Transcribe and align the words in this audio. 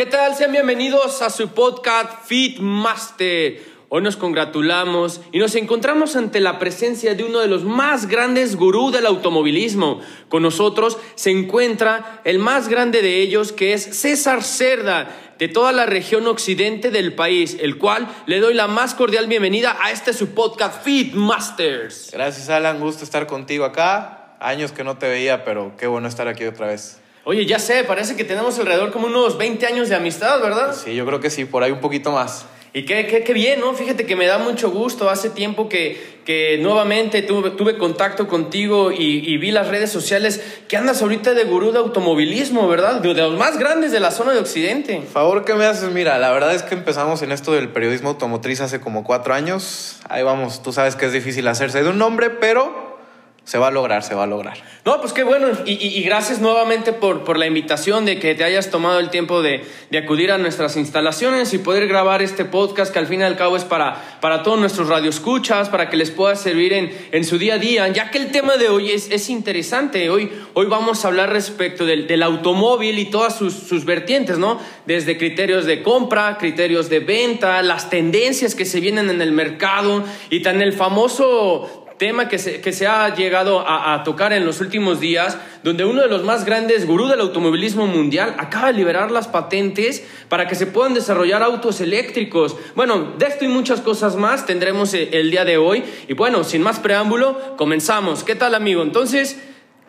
¿Qué 0.00 0.06
tal? 0.06 0.34
Sean 0.34 0.52
bienvenidos 0.52 1.20
a 1.20 1.28
su 1.28 1.48
podcast 1.48 2.24
Fit 2.24 2.58
Master. 2.58 3.60
Hoy 3.90 4.00
nos 4.00 4.16
congratulamos 4.16 5.20
y 5.30 5.38
nos 5.38 5.54
encontramos 5.56 6.16
ante 6.16 6.40
la 6.40 6.58
presencia 6.58 7.14
de 7.14 7.22
uno 7.22 7.40
de 7.40 7.48
los 7.48 7.64
más 7.64 8.06
grandes 8.06 8.56
gurús 8.56 8.94
del 8.94 9.04
automovilismo. 9.04 10.00
Con 10.30 10.42
nosotros 10.42 10.96
se 11.16 11.30
encuentra 11.30 12.22
el 12.24 12.38
más 12.38 12.68
grande 12.68 13.02
de 13.02 13.20
ellos, 13.20 13.52
que 13.52 13.74
es 13.74 13.82
César 14.00 14.42
Cerda, 14.42 15.34
de 15.38 15.48
toda 15.48 15.70
la 15.70 15.84
región 15.84 16.26
occidente 16.28 16.90
del 16.90 17.14
país, 17.14 17.58
el 17.60 17.76
cual 17.76 18.08
le 18.24 18.40
doy 18.40 18.54
la 18.54 18.68
más 18.68 18.94
cordial 18.94 19.26
bienvenida 19.26 19.76
a 19.82 19.90
este 19.90 20.14
su 20.14 20.30
podcast 20.30 20.82
Fit 20.82 21.12
Masters. 21.12 22.08
Gracias, 22.10 22.48
Alan. 22.48 22.80
Gusto 22.80 23.04
estar 23.04 23.26
contigo 23.26 23.66
acá. 23.66 24.38
Años 24.40 24.72
que 24.72 24.82
no 24.82 24.96
te 24.96 25.10
veía, 25.10 25.44
pero 25.44 25.74
qué 25.76 25.86
bueno 25.86 26.08
estar 26.08 26.26
aquí 26.26 26.46
otra 26.46 26.68
vez. 26.68 26.99
Oye, 27.30 27.46
ya 27.46 27.60
sé, 27.60 27.84
parece 27.84 28.16
que 28.16 28.24
tenemos 28.24 28.58
alrededor 28.58 28.90
como 28.90 29.06
unos 29.06 29.38
20 29.38 29.64
años 29.64 29.88
de 29.88 29.94
amistad, 29.94 30.40
¿verdad? 30.40 30.74
Sí, 30.74 30.96
yo 30.96 31.06
creo 31.06 31.20
que 31.20 31.30
sí, 31.30 31.44
por 31.44 31.62
ahí 31.62 31.70
un 31.70 31.78
poquito 31.78 32.10
más. 32.10 32.44
Y 32.72 32.84
qué, 32.84 33.06
qué, 33.06 33.22
qué 33.22 33.32
bien, 33.32 33.60
¿no? 33.60 33.72
Fíjate 33.72 34.04
que 34.04 34.16
me 34.16 34.26
da 34.26 34.38
mucho 34.38 34.72
gusto. 34.72 35.08
Hace 35.08 35.30
tiempo 35.30 35.68
que, 35.68 36.18
que 36.24 36.58
nuevamente 36.60 37.22
tuve, 37.22 37.50
tuve 37.50 37.78
contacto 37.78 38.26
contigo 38.26 38.90
y, 38.90 39.32
y, 39.32 39.36
vi 39.36 39.52
las 39.52 39.68
redes 39.68 39.92
sociales 39.92 40.42
que 40.66 40.76
andas 40.76 41.02
ahorita 41.02 41.34
de 41.34 41.44
gurú 41.44 41.70
de 41.70 41.78
automovilismo, 41.78 42.66
¿verdad? 42.66 43.00
De, 43.00 43.14
de 43.14 43.22
los 43.22 43.38
más 43.38 43.60
grandes 43.60 43.92
de 43.92 44.00
la 44.00 44.10
zona 44.10 44.32
de 44.32 44.40
Occidente. 44.40 45.00
Favor 45.02 45.44
que 45.44 45.54
me 45.54 45.66
haces, 45.66 45.88
mira, 45.92 46.18
la 46.18 46.32
verdad 46.32 46.52
es 46.52 46.64
que 46.64 46.74
empezamos 46.74 47.22
en 47.22 47.30
esto 47.30 47.52
del 47.52 47.68
periodismo 47.68 48.08
automotriz 48.08 48.60
hace 48.60 48.80
como 48.80 49.04
cuatro 49.04 49.34
años. 49.34 50.00
Ahí 50.08 50.24
vamos, 50.24 50.64
tú 50.64 50.72
sabes 50.72 50.96
que 50.96 51.06
es 51.06 51.12
difícil 51.12 51.46
hacerse 51.46 51.84
de 51.84 51.90
un 51.90 51.98
nombre, 51.98 52.30
pero 52.30 52.89
se 53.50 53.58
va 53.58 53.66
a 53.66 53.70
lograr, 53.72 54.04
se 54.04 54.14
va 54.14 54.22
a 54.22 54.26
lograr. 54.28 54.58
No, 54.84 55.00
pues 55.00 55.12
qué 55.12 55.24
bueno. 55.24 55.48
Y, 55.66 55.72
y, 55.72 56.04
gracias 56.04 56.40
nuevamente 56.40 56.92
por, 56.92 57.24
por, 57.24 57.36
la 57.36 57.48
invitación 57.48 58.04
de 58.04 58.20
que 58.20 58.36
te 58.36 58.44
hayas 58.44 58.70
tomado 58.70 59.00
el 59.00 59.10
tiempo 59.10 59.42
de, 59.42 59.64
de, 59.90 59.98
acudir 59.98 60.30
a 60.30 60.38
nuestras 60.38 60.76
instalaciones 60.76 61.52
y 61.52 61.58
poder 61.58 61.88
grabar 61.88 62.22
este 62.22 62.44
podcast 62.44 62.92
que 62.92 63.00
al 63.00 63.08
fin 63.08 63.22
y 63.22 63.24
al 63.24 63.36
cabo 63.36 63.56
es 63.56 63.64
para, 63.64 64.18
para 64.20 64.44
todos 64.44 64.60
nuestros 64.60 64.86
radioescuchas, 64.86 65.68
para 65.68 65.90
que 65.90 65.96
les 65.96 66.12
pueda 66.12 66.36
servir 66.36 66.72
en, 66.72 66.96
en 67.10 67.24
su 67.24 67.38
día 67.38 67.54
a 67.54 67.58
día, 67.58 67.88
ya 67.88 68.12
que 68.12 68.18
el 68.18 68.30
tema 68.30 68.56
de 68.56 68.68
hoy 68.68 68.92
es, 68.92 69.10
es 69.10 69.28
interesante. 69.28 70.10
Hoy, 70.10 70.30
hoy 70.54 70.66
vamos 70.66 71.04
a 71.04 71.08
hablar 71.08 71.32
respecto 71.32 71.84
del, 71.84 72.06
del 72.06 72.22
automóvil 72.22 73.00
y 73.00 73.06
todas 73.06 73.36
sus, 73.36 73.52
sus 73.52 73.84
vertientes, 73.84 74.38
¿no? 74.38 74.60
Desde 74.86 75.18
criterios 75.18 75.64
de 75.64 75.82
compra, 75.82 76.38
criterios 76.38 76.88
de 76.88 77.00
venta, 77.00 77.60
las 77.62 77.90
tendencias 77.90 78.54
que 78.54 78.64
se 78.64 78.78
vienen 78.78 79.10
en 79.10 79.20
el 79.20 79.32
mercado 79.32 80.04
y 80.30 80.40
tan 80.40 80.62
el 80.62 80.72
famoso 80.72 81.79
tema 82.00 82.28
que 82.28 82.38
se, 82.38 82.62
que 82.62 82.72
se 82.72 82.86
ha 82.86 83.14
llegado 83.14 83.62
a, 83.68 84.02
tocar 84.04 84.32
en 84.32 84.46
los 84.46 84.62
últimos 84.62 85.00
días, 85.00 85.36
donde 85.62 85.84
uno 85.84 86.00
de 86.00 86.08
los 86.08 86.24
más 86.24 86.46
grandes 86.46 86.86
gurú 86.86 87.06
del 87.08 87.20
automovilismo 87.20 87.86
mundial 87.86 88.36
acaba 88.38 88.68
de 88.68 88.72
liberar 88.72 89.10
las 89.10 89.28
patentes 89.28 90.02
para 90.30 90.48
que 90.48 90.54
se 90.54 90.66
puedan 90.66 90.94
desarrollar 90.94 91.42
autos 91.42 91.82
eléctricos. 91.82 92.56
Bueno, 92.74 93.12
de 93.18 93.26
esto 93.26 93.44
y 93.44 93.48
muchas 93.48 93.82
cosas 93.82 94.16
más 94.16 94.46
tendremos 94.46 94.94
el 94.94 95.30
día 95.30 95.44
de 95.44 95.58
hoy. 95.58 95.84
Y 96.08 96.14
bueno, 96.14 96.42
sin 96.42 96.62
más 96.62 96.78
preámbulo, 96.78 97.54
comenzamos. 97.58 98.24
¿Qué 98.24 98.34
tal, 98.34 98.54
amigo? 98.54 98.82
Entonces, 98.82 99.38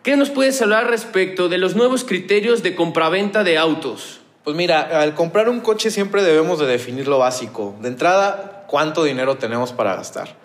¿qué 0.02 0.14
nos 0.18 0.28
puedes 0.28 0.60
hablar 0.60 0.90
respecto 0.90 1.48
de 1.48 1.56
los 1.56 1.76
nuevos 1.76 2.04
criterios 2.04 2.62
de 2.62 2.74
compraventa 2.74 3.42
de 3.42 3.56
autos? 3.56 4.20
Pues 4.44 4.54
mira, 4.54 5.00
al 5.00 5.14
comprar 5.14 5.48
un 5.48 5.60
coche 5.60 5.90
siempre 5.90 6.22
debemos 6.22 6.58
de 6.58 6.66
definir 6.66 7.08
lo 7.08 7.18
básico. 7.18 7.74
De 7.80 7.88
entrada, 7.88 8.66
¿cuánto 8.68 9.02
dinero 9.02 9.36
tenemos 9.36 9.72
para 9.72 9.96
gastar? 9.96 10.41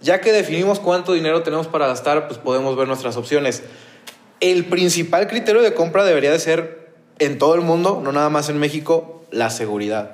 Ya 0.00 0.20
que 0.20 0.32
definimos 0.32 0.78
cuánto 0.78 1.12
dinero 1.12 1.42
tenemos 1.42 1.66
para 1.66 1.86
gastar, 1.86 2.28
pues 2.28 2.38
podemos 2.38 2.76
ver 2.76 2.86
nuestras 2.86 3.16
opciones. 3.16 3.62
El 4.40 4.66
principal 4.66 5.26
criterio 5.26 5.62
de 5.62 5.74
compra 5.74 6.04
debería 6.04 6.30
de 6.30 6.38
ser 6.38 6.90
en 7.18 7.38
todo 7.38 7.54
el 7.54 7.62
mundo, 7.62 8.00
no 8.04 8.12
nada 8.12 8.28
más 8.28 8.48
en 8.48 8.58
México, 8.58 9.24
la 9.30 9.50
seguridad. 9.50 10.12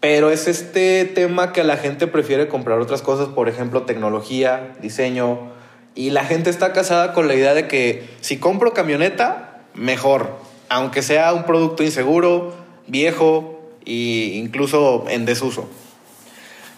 Pero 0.00 0.30
es 0.30 0.48
este 0.48 1.04
tema 1.04 1.52
que 1.52 1.64
la 1.64 1.76
gente 1.76 2.06
prefiere 2.06 2.48
comprar 2.48 2.80
otras 2.80 3.02
cosas, 3.02 3.28
por 3.28 3.48
ejemplo, 3.48 3.82
tecnología, 3.82 4.74
diseño, 4.80 5.52
y 5.94 6.10
la 6.10 6.24
gente 6.24 6.50
está 6.50 6.72
casada 6.72 7.12
con 7.12 7.28
la 7.28 7.34
idea 7.34 7.54
de 7.54 7.68
que 7.68 8.08
si 8.20 8.38
compro 8.38 8.72
camioneta, 8.72 9.62
mejor, 9.74 10.36
aunque 10.68 11.02
sea 11.02 11.32
un 11.32 11.44
producto 11.44 11.82
inseguro, 11.82 12.54
viejo 12.86 13.60
e 13.84 14.32
incluso 14.34 15.04
en 15.08 15.24
desuso. 15.24 15.68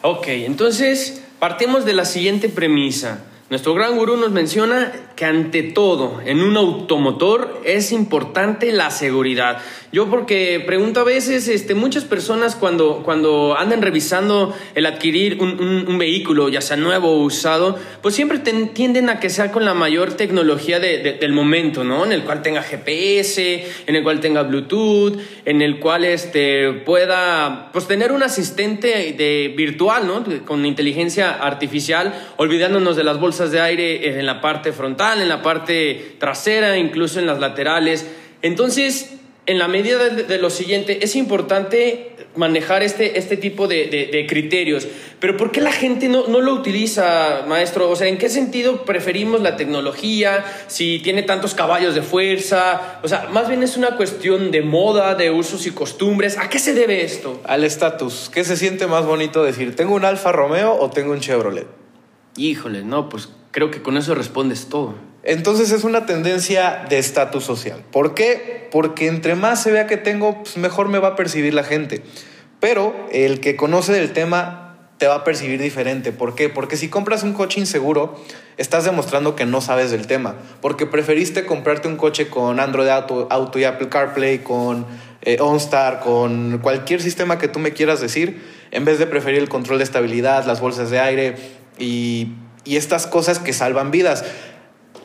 Ok, 0.02 0.26
entonces 0.28 1.23
Partimos 1.44 1.84
de 1.84 1.92
la 1.92 2.06
siguiente 2.06 2.48
premisa. 2.48 3.18
Nuestro 3.50 3.74
gran 3.74 3.98
gurú 3.98 4.16
nos 4.16 4.30
menciona 4.30 4.92
que 5.16 5.24
ante 5.24 5.62
todo, 5.62 6.20
en 6.24 6.42
un 6.42 6.56
automotor 6.56 7.60
es 7.64 7.92
importante 7.92 8.72
la 8.72 8.90
seguridad. 8.90 9.58
Yo 9.92 10.10
porque 10.10 10.60
pregunto 10.66 11.00
a 11.00 11.04
veces, 11.04 11.46
este, 11.46 11.74
muchas 11.74 12.04
personas 12.04 12.56
cuando, 12.56 13.02
cuando 13.04 13.56
andan 13.56 13.80
revisando 13.80 14.52
el 14.74 14.86
adquirir 14.86 15.40
un, 15.40 15.60
un, 15.86 15.98
vehículo, 15.98 16.48
ya 16.48 16.60
sea 16.60 16.76
nuevo 16.76 17.10
o 17.10 17.22
usado, 17.22 17.78
pues 18.02 18.16
siempre 18.16 18.38
tienden 18.40 19.08
a 19.08 19.20
que 19.20 19.30
sea 19.30 19.52
con 19.52 19.64
la 19.64 19.72
mayor 19.72 20.14
tecnología 20.14 20.80
de, 20.80 20.98
de, 20.98 21.12
del 21.12 21.32
momento, 21.32 21.84
¿no? 21.84 22.04
En 22.04 22.10
el 22.10 22.24
cual 22.24 22.42
tenga 22.42 22.62
GPS, 22.62 23.64
en 23.86 23.94
el 23.94 24.02
cual 24.02 24.18
tenga 24.18 24.42
Bluetooth, 24.42 25.16
en 25.44 25.62
el 25.62 25.78
cual 25.78 26.04
este, 26.04 26.72
pueda 26.72 27.70
pues, 27.72 27.86
tener 27.86 28.10
un 28.10 28.24
asistente 28.24 29.14
de, 29.16 29.54
virtual, 29.56 30.08
¿no? 30.08 30.24
Con 30.44 30.66
inteligencia 30.66 31.34
artificial, 31.34 32.14
olvidándonos 32.36 32.96
de 32.96 33.04
las 33.04 33.20
bolsas 33.20 33.52
de 33.52 33.60
aire 33.60 34.18
en 34.18 34.26
la 34.26 34.40
parte 34.40 34.72
frontal, 34.72 35.03
en 35.12 35.28
la 35.28 35.42
parte 35.42 36.16
trasera, 36.18 36.78
incluso 36.78 37.18
en 37.20 37.26
las 37.26 37.38
laterales. 37.38 38.06
Entonces, 38.42 39.14
en 39.46 39.58
la 39.58 39.68
medida 39.68 40.08
de, 40.08 40.22
de, 40.22 40.38
lo 40.38 40.48
siguiente, 40.48 41.04
es 41.04 41.16
importante 41.16 42.16
manejar 42.34 42.82
este, 42.82 43.18
este 43.18 43.36
tipo 43.36 43.68
de, 43.68 43.86
de, 43.86 44.06
de, 44.06 44.26
criterios. 44.26 44.88
Pero 45.20 45.36
¿por 45.36 45.50
qué 45.52 45.60
la 45.60 45.72
gente 45.72 46.08
no, 46.08 46.26
no, 46.28 46.40
lo 46.40 46.54
utiliza, 46.54 47.44
maestro? 47.46 47.90
O 47.90 47.96
sea, 47.96 48.08
¿en 48.08 48.18
qué 48.18 48.28
sentido 48.28 48.84
preferimos 48.84 49.42
la 49.42 49.56
tecnología? 49.56 50.44
Si 50.66 50.98
tiene 51.00 51.22
tantos 51.22 51.54
caballos 51.54 51.94
de 51.94 52.02
fuerza. 52.02 53.00
O 53.02 53.08
sea, 53.08 53.28
más 53.30 53.48
bien 53.48 53.62
es 53.62 53.76
una 53.76 53.96
cuestión 53.96 54.50
de 54.50 54.62
moda, 54.62 55.14
de 55.14 55.30
usos 55.30 55.66
y 55.66 55.72
costumbres. 55.72 56.38
¿A 56.38 56.48
qué 56.48 56.58
se 56.58 56.74
debe 56.74 57.04
esto? 57.04 57.40
Al 57.44 57.64
estatus. 57.64 58.30
¿Qué 58.32 58.44
se 58.44 58.56
siente 58.56 58.86
más 58.86 59.04
bonito 59.04 59.44
decir? 59.44 59.76
¿Tengo 59.76 59.94
un 59.94 60.04
Alfa 60.04 60.32
Romeo 60.32 60.74
o 60.74 60.90
tengo 60.90 61.12
un 61.12 61.20
Chevrolet? 61.20 61.66
Híjole, 62.36 62.82
no, 62.82 63.08
pues 63.08 63.28
creo 63.54 63.70
que 63.70 63.82
con 63.82 63.96
eso 63.96 64.16
respondes 64.16 64.66
todo. 64.68 64.96
Entonces 65.22 65.70
es 65.70 65.84
una 65.84 66.06
tendencia 66.06 66.86
de 66.88 66.98
estatus 66.98 67.44
social. 67.44 67.84
¿Por 67.92 68.12
qué? 68.14 68.68
Porque 68.72 69.06
entre 69.06 69.36
más 69.36 69.62
se 69.62 69.70
vea 69.70 69.86
que 69.86 69.96
tengo, 69.96 70.42
pues 70.42 70.56
mejor 70.56 70.88
me 70.88 70.98
va 70.98 71.10
a 71.10 71.16
percibir 71.16 71.54
la 71.54 71.62
gente. 71.62 72.02
Pero 72.58 72.94
el 73.12 73.38
que 73.38 73.54
conoce 73.54 73.92
del 73.92 74.12
tema 74.12 74.76
te 74.98 75.06
va 75.06 75.14
a 75.14 75.24
percibir 75.24 75.62
diferente. 75.62 76.10
¿Por 76.10 76.34
qué? 76.34 76.48
Porque 76.48 76.76
si 76.76 76.88
compras 76.88 77.22
un 77.22 77.32
coche 77.32 77.60
inseguro, 77.60 78.20
estás 78.56 78.84
demostrando 78.84 79.36
que 79.36 79.46
no 79.46 79.60
sabes 79.60 79.92
del 79.92 80.08
tema. 80.08 80.34
Porque 80.60 80.86
preferiste 80.86 81.46
comprarte 81.46 81.86
un 81.86 81.96
coche 81.96 82.26
con 82.26 82.58
Android 82.58 82.88
Auto, 82.88 83.28
Auto 83.30 83.60
y 83.60 83.64
Apple 83.64 83.88
CarPlay, 83.88 84.38
con 84.38 84.84
eh, 85.22 85.36
OnStar, 85.40 86.00
con 86.00 86.58
cualquier 86.58 87.00
sistema 87.00 87.38
que 87.38 87.46
tú 87.46 87.60
me 87.60 87.72
quieras 87.72 88.00
decir, 88.00 88.42
en 88.72 88.84
vez 88.84 88.98
de 88.98 89.06
preferir 89.06 89.38
el 89.38 89.48
control 89.48 89.78
de 89.78 89.84
estabilidad, 89.84 90.44
las 90.44 90.60
bolsas 90.60 90.90
de 90.90 90.98
aire 90.98 91.36
y, 91.78 92.32
y 92.64 92.76
estas 92.76 93.06
cosas 93.06 93.38
que 93.38 93.52
salvan 93.52 93.90
vidas 93.90 94.24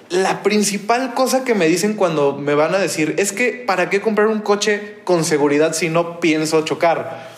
la 0.09 0.41
principal 0.41 1.13
cosa 1.13 1.43
que 1.43 1.53
me 1.53 1.67
dicen 1.67 1.93
cuando 1.93 2.35
me 2.35 2.55
van 2.55 2.73
a 2.73 2.79
decir 2.79 3.13
es 3.17 3.31
que 3.31 3.63
¿para 3.65 3.89
qué 3.89 4.01
comprar 4.01 4.27
un 4.27 4.39
coche 4.39 4.95
con 5.03 5.23
seguridad 5.23 5.73
si 5.73 5.89
no 5.89 6.19
pienso 6.19 6.65
chocar? 6.65 7.29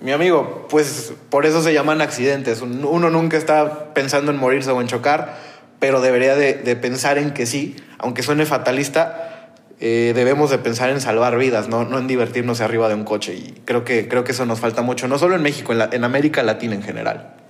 Mi 0.00 0.10
amigo, 0.10 0.66
pues 0.70 1.12
por 1.30 1.46
eso 1.46 1.62
se 1.62 1.72
llaman 1.72 2.00
accidentes. 2.00 2.62
Uno 2.62 3.10
nunca 3.10 3.36
está 3.36 3.94
pensando 3.94 4.32
en 4.32 4.38
morirse 4.38 4.70
o 4.70 4.80
en 4.80 4.86
chocar, 4.86 5.36
pero 5.78 6.00
debería 6.00 6.34
de, 6.34 6.76
pensar 6.76 7.18
en 7.18 7.32
que 7.32 7.46
sí, 7.46 7.76
aunque 7.98 8.22
suene 8.22 8.46
fatalista, 8.46 9.52
eh, 9.80 10.12
debemos 10.14 10.50
de 10.50 10.58
pensar 10.58 10.90
en 10.90 11.00
salvar 11.00 11.36
vidas, 11.38 11.68
¿no? 11.68 11.98
en 11.98 12.06
divertirnos 12.06 12.60
arriba 12.60 12.88
de 12.88 12.94
un 12.94 13.04
coche. 13.04 13.34
Y 13.34 13.60
creo 13.64 13.84
que, 13.84 14.08
creo 14.08 14.24
que 14.24 14.32
eso 14.32 14.46
nos 14.46 14.60
falta 14.60 14.82
mucho, 14.82 15.08
no 15.08 15.18
solo 15.18 15.36
en 15.36 15.42
México, 15.42 15.72
en 15.72 16.04
América 16.04 16.42
Latina 16.42 16.74
en 16.74 16.82
general. 16.82 17.43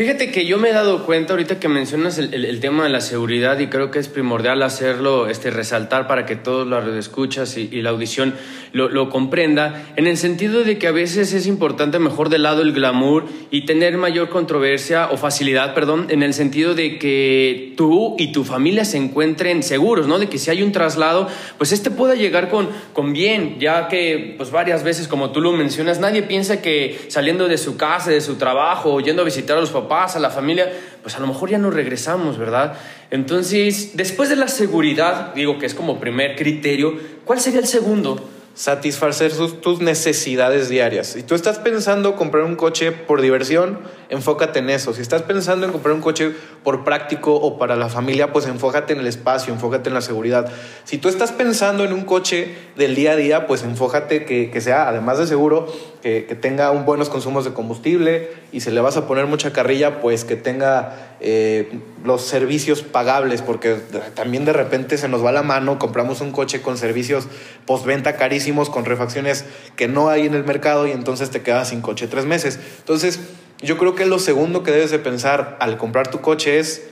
Fíjate 0.00 0.32
que 0.32 0.46
yo 0.46 0.56
me 0.56 0.70
he 0.70 0.72
dado 0.72 1.04
cuenta 1.04 1.34
ahorita 1.34 1.60
que 1.60 1.68
mencionas 1.68 2.16
el, 2.16 2.58
tema 2.60 2.84
de 2.84 2.88
la 2.88 3.02
seguridad 3.02 3.58
y 3.58 3.66
creo 3.66 3.90
que 3.90 3.98
es 3.98 4.08
primordial 4.08 4.62
hacerlo, 4.62 5.28
este, 5.28 5.50
resaltar 5.50 6.06
para 6.06 6.24
que 6.24 6.36
todos 6.36 6.66
los 6.66 6.88
escuchas 6.96 7.58
y, 7.58 7.68
y 7.70 7.82
la 7.82 7.90
audición 7.90 8.32
lo, 8.72 8.88
lo, 8.88 9.10
comprenda, 9.10 9.92
en 9.96 10.06
el 10.06 10.16
sentido 10.16 10.64
de 10.64 10.78
que 10.78 10.86
a 10.86 10.90
veces 10.90 11.34
es 11.34 11.46
importante 11.46 11.98
mejor 11.98 12.30
de 12.30 12.38
lado 12.38 12.62
el 12.62 12.72
glamour 12.72 13.26
y 13.50 13.66
tener 13.66 13.98
mayor 13.98 14.30
controversia 14.30 15.10
o 15.10 15.18
facilidad, 15.18 15.74
perdón, 15.74 16.06
en 16.08 16.22
el 16.22 16.32
sentido 16.32 16.74
de 16.74 16.98
que 16.98 17.74
tú 17.76 18.16
y 18.18 18.32
tu 18.32 18.44
familia 18.44 18.86
se 18.86 18.96
encuentren 18.96 19.62
seguros, 19.62 20.06
¿no? 20.06 20.18
De 20.18 20.30
que 20.30 20.38
si 20.38 20.50
hay 20.50 20.62
un 20.62 20.72
traslado, 20.72 21.28
pues 21.58 21.72
este 21.72 21.90
pueda 21.90 22.14
llegar 22.14 22.48
con, 22.48 22.70
con 22.94 23.12
bien, 23.12 23.58
ya 23.60 23.88
que 23.88 24.34
pues 24.38 24.50
varias 24.50 24.82
veces, 24.82 25.08
como 25.08 25.30
tú 25.30 25.42
lo 25.42 25.52
mencionas, 25.52 26.00
nadie 26.00 26.22
piensa 26.22 26.62
que 26.62 26.98
saliendo 27.08 27.48
de 27.48 27.58
su 27.58 27.76
casa, 27.76 28.10
de 28.10 28.22
su 28.22 28.36
trabajo, 28.36 28.94
o 28.94 29.00
yendo 29.00 29.20
a 29.20 29.26
visitar 29.26 29.58
a 29.58 29.60
los 29.60 29.68
papás, 29.68 29.89
a 29.90 30.18
la 30.20 30.30
familia, 30.30 30.72
pues 31.02 31.16
a 31.16 31.18
lo 31.18 31.26
mejor 31.26 31.50
ya 31.50 31.58
no 31.58 31.70
regresamos, 31.70 32.38
¿verdad? 32.38 32.74
Entonces, 33.10 33.96
después 33.96 34.28
de 34.28 34.36
la 34.36 34.46
seguridad, 34.46 35.34
digo 35.34 35.58
que 35.58 35.66
es 35.66 35.74
como 35.74 35.98
primer 35.98 36.36
criterio, 36.36 36.94
¿cuál 37.24 37.40
sería 37.40 37.58
el 37.58 37.66
segundo? 37.66 38.28
Satisfacer 38.54 39.32
tus 39.62 39.80
necesidades 39.80 40.68
diarias. 40.68 41.08
Si 41.08 41.22
tú 41.22 41.34
estás 41.34 41.58
pensando 41.58 42.16
comprar 42.16 42.44
un 42.44 42.56
coche 42.56 42.92
por 42.92 43.20
diversión, 43.20 43.78
enfócate 44.08 44.58
en 44.58 44.70
eso. 44.70 44.92
Si 44.92 45.00
estás 45.00 45.22
pensando 45.22 45.66
en 45.66 45.72
comprar 45.72 45.94
un 45.94 46.00
coche 46.00 46.32
por 46.64 46.84
práctico 46.84 47.34
o 47.34 47.58
para 47.58 47.76
la 47.76 47.88
familia, 47.88 48.32
pues 48.32 48.46
enfócate 48.46 48.92
en 48.92 49.00
el 49.00 49.06
espacio, 49.06 49.54
enfócate 49.54 49.88
en 49.88 49.94
la 49.94 50.02
seguridad. 50.02 50.50
Si 50.84 50.98
tú 50.98 51.08
estás 51.08 51.32
pensando 51.32 51.84
en 51.84 51.92
un 51.92 52.04
coche 52.04 52.54
del 52.76 52.94
día 52.94 53.12
a 53.12 53.16
día, 53.16 53.46
pues 53.46 53.62
enfócate 53.62 54.24
que, 54.24 54.50
que 54.50 54.60
sea, 54.60 54.88
además 54.88 55.18
de 55.18 55.26
seguro, 55.26 55.72
que, 56.02 56.26
que, 56.26 56.34
tenga 56.34 56.70
un 56.70 56.84
buenos 56.84 57.08
consumos 57.08 57.44
de 57.44 57.52
combustible 57.52 58.30
y 58.52 58.60
si 58.60 58.70
le 58.70 58.80
vas 58.80 58.96
a 58.96 59.06
poner 59.06 59.26
mucha 59.26 59.52
carrilla, 59.52 60.00
pues 60.00 60.24
que 60.24 60.36
tenga 60.36 61.10
eh, 61.22 61.68
los 62.02 62.22
servicios 62.22 62.80
pagables, 62.80 63.42
porque 63.42 63.76
también 64.14 64.46
de 64.46 64.54
repente 64.54 64.96
se 64.96 65.06
nos 65.06 65.22
va 65.22 65.32
la 65.32 65.42
mano, 65.42 65.78
compramos 65.78 66.22
un 66.22 66.32
coche 66.32 66.62
con 66.62 66.78
servicios 66.78 67.28
postventa 67.66 68.16
carísimos, 68.16 68.39
con 68.70 68.84
refacciones 68.84 69.44
que 69.76 69.88
no 69.88 70.08
hay 70.08 70.26
en 70.26 70.34
el 70.34 70.44
mercado 70.44 70.86
y 70.86 70.92
entonces 70.92 71.30
te 71.30 71.42
quedas 71.42 71.68
sin 71.68 71.80
coche 71.80 72.06
tres 72.06 72.24
meses. 72.24 72.58
Entonces, 72.78 73.20
yo 73.62 73.78
creo 73.78 73.94
que 73.94 74.06
lo 74.06 74.18
segundo 74.18 74.62
que 74.62 74.70
debes 74.70 74.90
de 74.90 74.98
pensar 74.98 75.56
al 75.60 75.76
comprar 75.76 76.08
tu 76.10 76.20
coche 76.20 76.58
es 76.58 76.82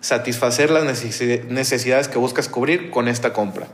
satisfacer 0.00 0.70
las 0.70 0.84
necesidades 0.84 2.08
que 2.08 2.18
buscas 2.18 2.48
cubrir 2.48 2.90
con 2.90 3.08
esta 3.08 3.32
compra. 3.32 3.68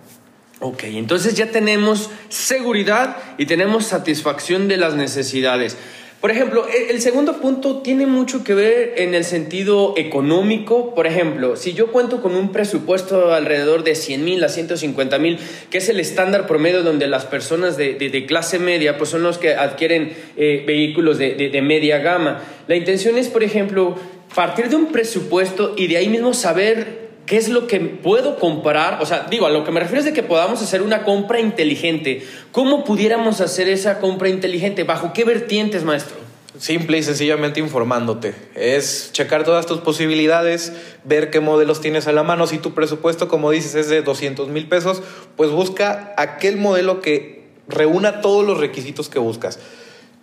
Ok, 0.61 0.85
entonces 0.85 1.35
ya 1.35 1.51
tenemos 1.51 2.11
seguridad 2.29 3.17
y 3.39 3.47
tenemos 3.47 3.87
satisfacción 3.87 4.69
de 4.69 4.77
las 4.77 4.95
necesidades. 4.95 5.77
Por 6.21 6.31
ejemplo, 6.31 6.67
e, 6.69 6.91
el 6.91 7.01
segundo 7.01 7.41
punto 7.41 7.79
tiene 7.79 8.07
mucho 8.07 8.45
que 8.45 8.55
ver 8.55 8.95
en 8.97 9.15
el 9.15 9.25
sentido 9.25 9.95
económico. 9.97 10.95
Por 10.95 11.07
ejemplo, 11.07 11.57
si 11.57 11.73
yo 11.73 11.93
cuento 11.93 12.21
con 12.21 12.37
un 12.37 12.53
presupuesto 12.53 13.33
alrededor 13.33 13.85
de 13.85 13.95
100 13.95 14.25
mil 14.25 14.45
a 14.45 14.49
150 14.49 15.19
mil, 15.19 15.39
que 15.71 15.79
es 15.79 15.89
el 15.89 15.99
estándar 15.99 16.47
promedio 16.47 16.83
donde 16.83 17.07
las 17.07 17.25
personas 17.25 17.77
de, 17.77 18.27
clase 18.29 18.59
media 18.59 18.99
pues 18.99 19.11
son 19.11 19.23
los 19.23 19.39
que 19.39 19.55
adquieren 19.55 20.13
eh, 20.37 20.63
vehículos 20.67 21.17
de 21.19 21.63
media 21.63 21.99
gama. 21.99 22.43
La 22.69 22.77
intención 22.77 23.17
es, 23.17 23.29
por 23.29 23.43
ejemplo, 23.43 23.97
partir 24.35 24.69
de 24.69 24.77
un 24.77 24.87
presupuesto 24.87 25.75
y 25.77 25.87
de 25.87 25.97
ahí 25.97 26.09
mismo 26.09 26.35
saber 26.35 27.10
¿Qué 27.31 27.37
es 27.37 27.49
lo 27.49 27.69
que 27.69 27.79
puedo 27.79 28.41
comprar? 28.41 29.01
O 29.01 29.07
sea, 29.07 29.29
digo, 29.31 29.47
a 29.47 29.51
lo 29.51 29.63
que 29.63 29.71
me 29.71 29.79
refiero 29.79 30.01
es 30.01 30.05
de 30.05 30.13
que 30.13 30.25
podamos 30.25 30.61
hacer 30.63 30.83
una 30.83 31.05
compra 31.05 31.39
inteligente. 31.39 32.27
¿Cómo 32.51 32.83
pudiéramos 32.83 33.41
hacer 33.41 33.69
esa 33.69 34.01
compra 34.01 34.29
inteligente? 34.29 34.83
¿Bajo 34.83 35.13
qué 35.13 35.23
vertientes, 35.23 35.85
maestro? 35.85 36.17
Simple 36.59 36.99
y 36.99 37.05
sencillamente 37.05 37.61
informándote. 37.61 38.35
Es 38.57 39.11
checar 39.13 39.45
todas 39.45 39.67
tus 39.67 39.79
posibilidades, 39.79 40.73
ver 41.05 41.31
qué 41.31 41.39
modelos 41.39 41.81
tienes 41.81 42.09
a 42.09 42.13
la 42.13 42.25
mano. 42.25 42.49
Si 42.49 42.59
tu 42.59 42.75
presupuesto, 42.75 43.29
como 43.29 43.53
dices, 43.53 43.77
es 43.77 43.89
de 43.89 44.03
200 44.03 44.49
mil 44.49 44.67
pesos, 44.67 45.01
pues 45.37 45.53
busca 45.53 46.13
aquel 46.17 46.57
modelo 46.57 47.01
que 47.01 47.45
reúna 47.69 48.23
todos 48.23 48.45
los 48.45 48.59
requisitos 48.59 49.09
que 49.09 49.21
buscas. 49.21 49.61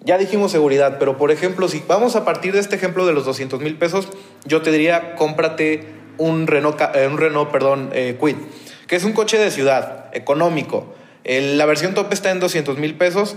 Ya 0.03 0.17
dijimos 0.17 0.51
seguridad, 0.51 0.97
pero 0.99 1.17
por 1.17 1.31
ejemplo, 1.31 1.69
si 1.69 1.81
vamos 1.87 2.17
a 2.17 2.25
partir 2.25 2.51
de 2.51 2.59
este 2.59 2.75
ejemplo 2.75 3.05
de 3.05 3.13
los 3.13 3.23
200 3.23 3.61
mil 3.61 3.77
pesos, 3.77 4.09
yo 4.43 4.61
te 4.61 4.73
diría, 4.73 5.15
cómprate 5.15 5.95
un 6.17 6.47
Renault, 6.47 6.79
eh, 6.95 7.07
un 7.07 7.17
Renault 7.17 7.51
perdón, 7.51 7.89
eh, 7.93 8.17
Quid, 8.19 8.35
que 8.87 8.95
es 8.95 9.03
un 9.03 9.13
coche 9.13 9.37
de 9.37 9.51
ciudad, 9.51 10.09
económico. 10.13 10.93
la 11.23 11.65
versión 11.65 11.93
top 11.93 12.13
está 12.13 12.31
en 12.31 12.39
200 12.39 12.77
mil 12.77 12.95
pesos 12.95 13.35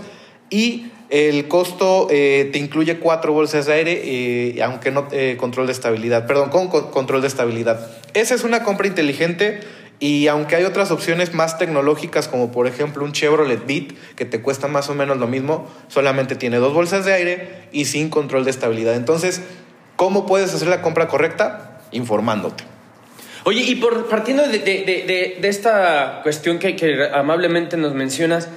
y 0.49 0.87
el 1.09 1.47
costo 1.49 2.07
eh, 2.09 2.49
te 2.53 2.59
incluye 2.59 2.99
cuatro 2.99 3.33
bolsas 3.33 3.65
de 3.65 3.73
aire, 3.73 4.63
aunque 4.63 4.91
no 4.91 5.07
control 5.37 5.67
de 5.67 5.73
estabilidad, 5.73 6.25
perdón, 6.25 6.49
con, 6.49 6.69
control 6.69 7.21
de 7.21 7.27
estabilidad. 7.27 7.91
Esa 8.13 8.35
es 8.35 8.43
una 8.43 8.63
compra 8.63 8.87
inteligente 8.87 9.59
y 10.01 10.27
aunque 10.27 10.55
hay 10.55 10.63
otras 10.63 10.89
opciones 10.89 11.35
más 11.35 11.59
tecnológicas, 11.59 12.27
como 12.27 12.51
por 12.51 12.65
ejemplo 12.65 13.05
un 13.05 13.11
Chevrolet 13.11 13.67
Beat, 13.67 13.93
que 14.15 14.25
te 14.25 14.41
cuesta 14.41 14.67
más 14.67 14.89
o 14.89 14.95
menos 14.95 15.17
lo 15.17 15.27
mismo, 15.27 15.67
solamente 15.89 16.35
tiene 16.35 16.57
dos 16.57 16.73
bolsas 16.73 17.05
de 17.05 17.13
aire 17.13 17.67
y 17.71 17.85
sin 17.85 18.09
control 18.09 18.43
de 18.43 18.49
estabilidad. 18.49 18.95
Entonces, 18.95 19.43
¿cómo 19.97 20.25
puedes 20.25 20.55
hacer 20.55 20.69
la 20.69 20.81
compra 20.81 21.07
correcta? 21.07 21.83
Informándote. 21.91 22.70
Oye, 23.43 23.61
y 23.61 23.75
por, 23.75 24.07
partiendo 24.07 24.43
de, 24.47 25.39
esta 25.41 26.19
cuestión 26.21 26.59
que, 26.59 27.09
amablemente 27.13 27.75
nos 27.75 27.93
mencionas, 27.93 28.49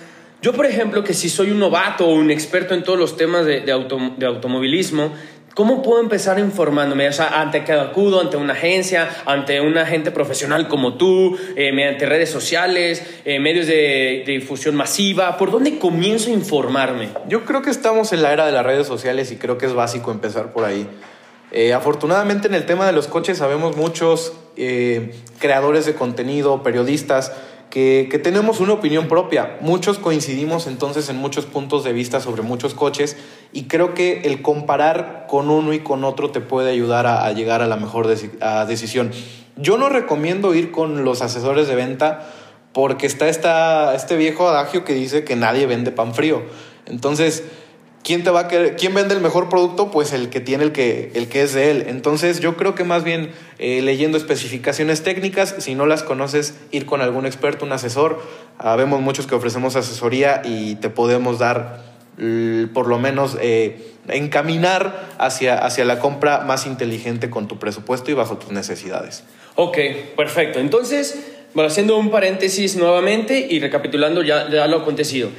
yo, 0.42 0.52
por 0.52 0.66
ejemplo, 0.66 1.02
que 1.02 1.14
si 1.14 1.30
soy 1.30 1.50
un 1.50 1.58
novato 1.58 2.06
o 2.06 2.14
un 2.14 2.30
experto 2.30 2.74
en 2.74 2.82
todos 2.82 2.98
los 2.98 3.16
temas 3.16 3.46
de, 3.46 3.72
automovilismo, 3.72 5.14
¿cómo 5.54 5.82
puedo 5.82 6.02
empezar 6.02 6.38
informándome? 6.38 7.08
O 7.08 7.12
sea, 7.14 7.40
ante 7.40 7.64
que 7.64 7.72
acudo, 7.72 8.20
ante 8.20 8.36
una 8.36 8.52
agencia, 8.52 9.08
ante 9.24 9.62
un 9.62 9.78
agente 9.78 10.10
profesional 10.10 10.68
como 10.68 10.98
tú, 10.98 11.34
eh, 11.56 11.72
mediante 11.72 12.04
redes 12.04 12.28
sociales, 12.28 13.02
eh, 13.24 13.40
medios 13.40 13.66
de, 13.66 14.22
difusión 14.26 14.74
masiva, 14.74 15.38
¿por 15.38 15.50
dónde 15.50 15.78
comienzo 15.78 16.28
a 16.28 16.34
informarme? 16.34 17.08
Yo 17.26 17.46
creo 17.46 17.62
que 17.62 17.70
estamos 17.70 18.12
en 18.12 18.20
la 18.20 18.34
era 18.34 18.44
de 18.44 18.52
las 18.52 18.66
redes 18.66 18.86
sociales 18.86 19.32
y 19.32 19.36
creo 19.36 19.56
que 19.56 19.64
es 19.64 19.72
básico 19.72 20.10
empezar 20.10 20.52
por 20.52 20.64
ahí. 20.64 20.86
Eh, 21.56 21.72
afortunadamente 21.72 22.48
en 22.48 22.54
el 22.54 22.66
tema 22.66 22.84
de 22.84 22.92
los 22.92 23.06
coches 23.06 23.38
sabemos 23.38 23.76
muchos 23.76 24.32
eh, 24.56 25.14
creadores 25.38 25.86
de 25.86 25.94
contenido, 25.94 26.64
periodistas, 26.64 27.30
que, 27.70 28.08
que, 28.10 28.18
tenemos 28.18 28.58
una 28.58 28.72
opinión 28.72 29.06
propia. 29.06 29.56
Muchos 29.60 30.00
coincidimos 30.00 30.66
entonces 30.66 31.08
en 31.10 31.16
muchos 31.16 31.46
puntos 31.46 31.84
de 31.84 31.92
vista 31.92 32.18
sobre 32.18 32.42
muchos 32.42 32.74
coches 32.74 33.16
y 33.52 33.68
creo 33.68 33.94
que 33.94 34.22
el 34.22 34.42
comparar 34.42 35.26
con 35.28 35.48
uno 35.48 35.72
y 35.72 35.78
con 35.78 36.02
otro 36.02 36.30
te 36.32 36.40
puede 36.40 36.72
ayudar 36.72 37.06
a, 37.06 37.30
llegar 37.30 37.62
a 37.62 37.68
la 37.68 37.76
mejor 37.76 38.08
decisión. 38.08 39.12
Yo 39.56 39.78
no 39.78 39.88
recomiendo 39.88 40.54
ir 40.54 40.72
con 40.72 41.04
los 41.04 41.22
asesores 41.22 41.68
de 41.68 41.76
venta 41.76 42.26
porque 42.72 43.06
está 43.06 43.28
esta, 43.28 43.94
este 43.94 44.16
viejo 44.16 44.48
adagio 44.48 44.84
que 44.84 44.92
dice 44.92 45.22
que 45.22 45.36
nadie 45.36 45.66
vende 45.66 45.92
pan 45.92 46.16
frío. 46.16 46.42
Entonces, 46.86 47.44
¿quién 48.04 48.22
te 48.22 48.30
va 48.30 48.40
a 48.40 48.48
quién 48.48 48.94
vende 48.94 49.14
el 49.14 49.20
mejor 49.20 49.48
producto? 49.48 49.90
Pues 49.90 50.12
el 50.12 50.28
que 50.28 50.40
tiene 50.40 50.62
el 50.62 50.72
que, 50.72 51.10
el 51.14 51.28
que 51.28 51.42
es 51.42 51.54
de 51.54 51.70
él. 51.70 51.86
Entonces 51.88 52.38
yo 52.38 52.56
creo 52.56 52.76
que 52.76 52.84
más 52.84 53.02
bien 53.02 53.32
eh, 53.58 53.82
leyendo 53.82 54.16
especificaciones 54.16 55.02
técnicas, 55.02 55.56
si 55.58 55.74
no 55.74 55.86
las 55.86 56.04
conoces, 56.04 56.54
ir 56.70 56.86
con 56.86 57.00
algún 57.00 57.26
experto, 57.26 57.64
un 57.64 57.72
asesor. 57.72 58.22
Habemos 58.58 59.00
muchos 59.00 59.26
que 59.26 59.34
ofrecemos 59.34 59.74
asesoría 59.74 60.42
y 60.44 60.76
te 60.76 60.90
podemos 60.90 61.40
dar 61.40 61.82
por 62.72 62.86
lo 62.86 63.00
menos 63.00 63.36
eh, 63.40 63.92
encaminar 64.06 65.14
hacia, 65.18 65.58
hacia 65.58 65.84
la 65.84 65.98
compra 65.98 66.40
más 66.40 66.64
inteligente 66.64 67.28
con 67.28 67.48
tu 67.48 67.58
presupuesto 67.58 68.12
y 68.12 68.14
bajo 68.14 68.36
tus 68.36 68.52
necesidades. 68.52 69.24
Ok, 69.56 69.78
perfecto. 70.16 70.60
Entonces, 70.60 71.32
bueno, 71.54 71.68
haciendo 71.68 71.96
un 71.96 72.10
paréntesis 72.10 72.76
nuevamente 72.76 73.48
y 73.50 73.58
recapitulando 73.58 74.22
ya 74.22 74.46
lo 74.68 74.76
acontecido. 74.76 75.30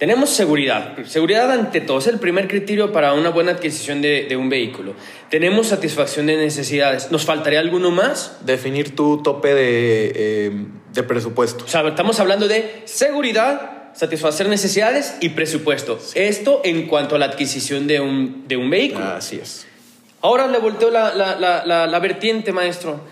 Tenemos 0.00 0.30
seguridad. 0.30 0.96
Seguridad 1.04 1.52
ante 1.52 1.82
todo. 1.82 1.98
Es 1.98 2.06
el 2.06 2.18
primer 2.18 2.48
criterio 2.48 2.90
para 2.90 3.12
una 3.12 3.28
buena 3.28 3.52
adquisición 3.52 4.00
de, 4.00 4.34
un 4.34 4.48
vehículo. 4.48 4.94
Tenemos 5.28 5.66
satisfacción 5.66 6.24
de 6.24 6.38
necesidades. 6.38 7.12
¿Nos 7.12 7.26
faltaría 7.26 7.60
alguno 7.60 7.90
más? 7.90 8.38
Definir 8.46 8.96
tu 8.96 9.22
tope 9.22 9.52
de, 9.52 10.12
eh, 10.14 10.66
de 10.94 11.02
presupuesto. 11.02 11.66
O 11.66 11.68
sea, 11.68 11.86
estamos 11.86 12.18
hablando 12.18 12.48
de 12.48 12.80
seguridad, 12.86 13.92
satisfacer 13.92 14.48
necesidades 14.48 15.18
y 15.20 15.28
presupuesto. 15.28 16.00
Esto 16.14 16.62
en 16.64 16.86
cuanto 16.86 17.16
a 17.16 17.18
la 17.18 17.26
adquisición 17.26 17.86
de 17.86 18.00
un, 18.00 18.48
de 18.48 18.56
un 18.56 18.70
vehículo. 18.70 19.04
Así 19.04 19.36
es. 19.36 19.66
Ahora 20.22 20.46
le 20.46 20.60
volteo 20.60 20.90
la, 20.90 21.14
la, 21.14 21.36
la, 21.38 21.86
la 21.86 21.98
vertiente, 21.98 22.52
maestro. 22.52 23.02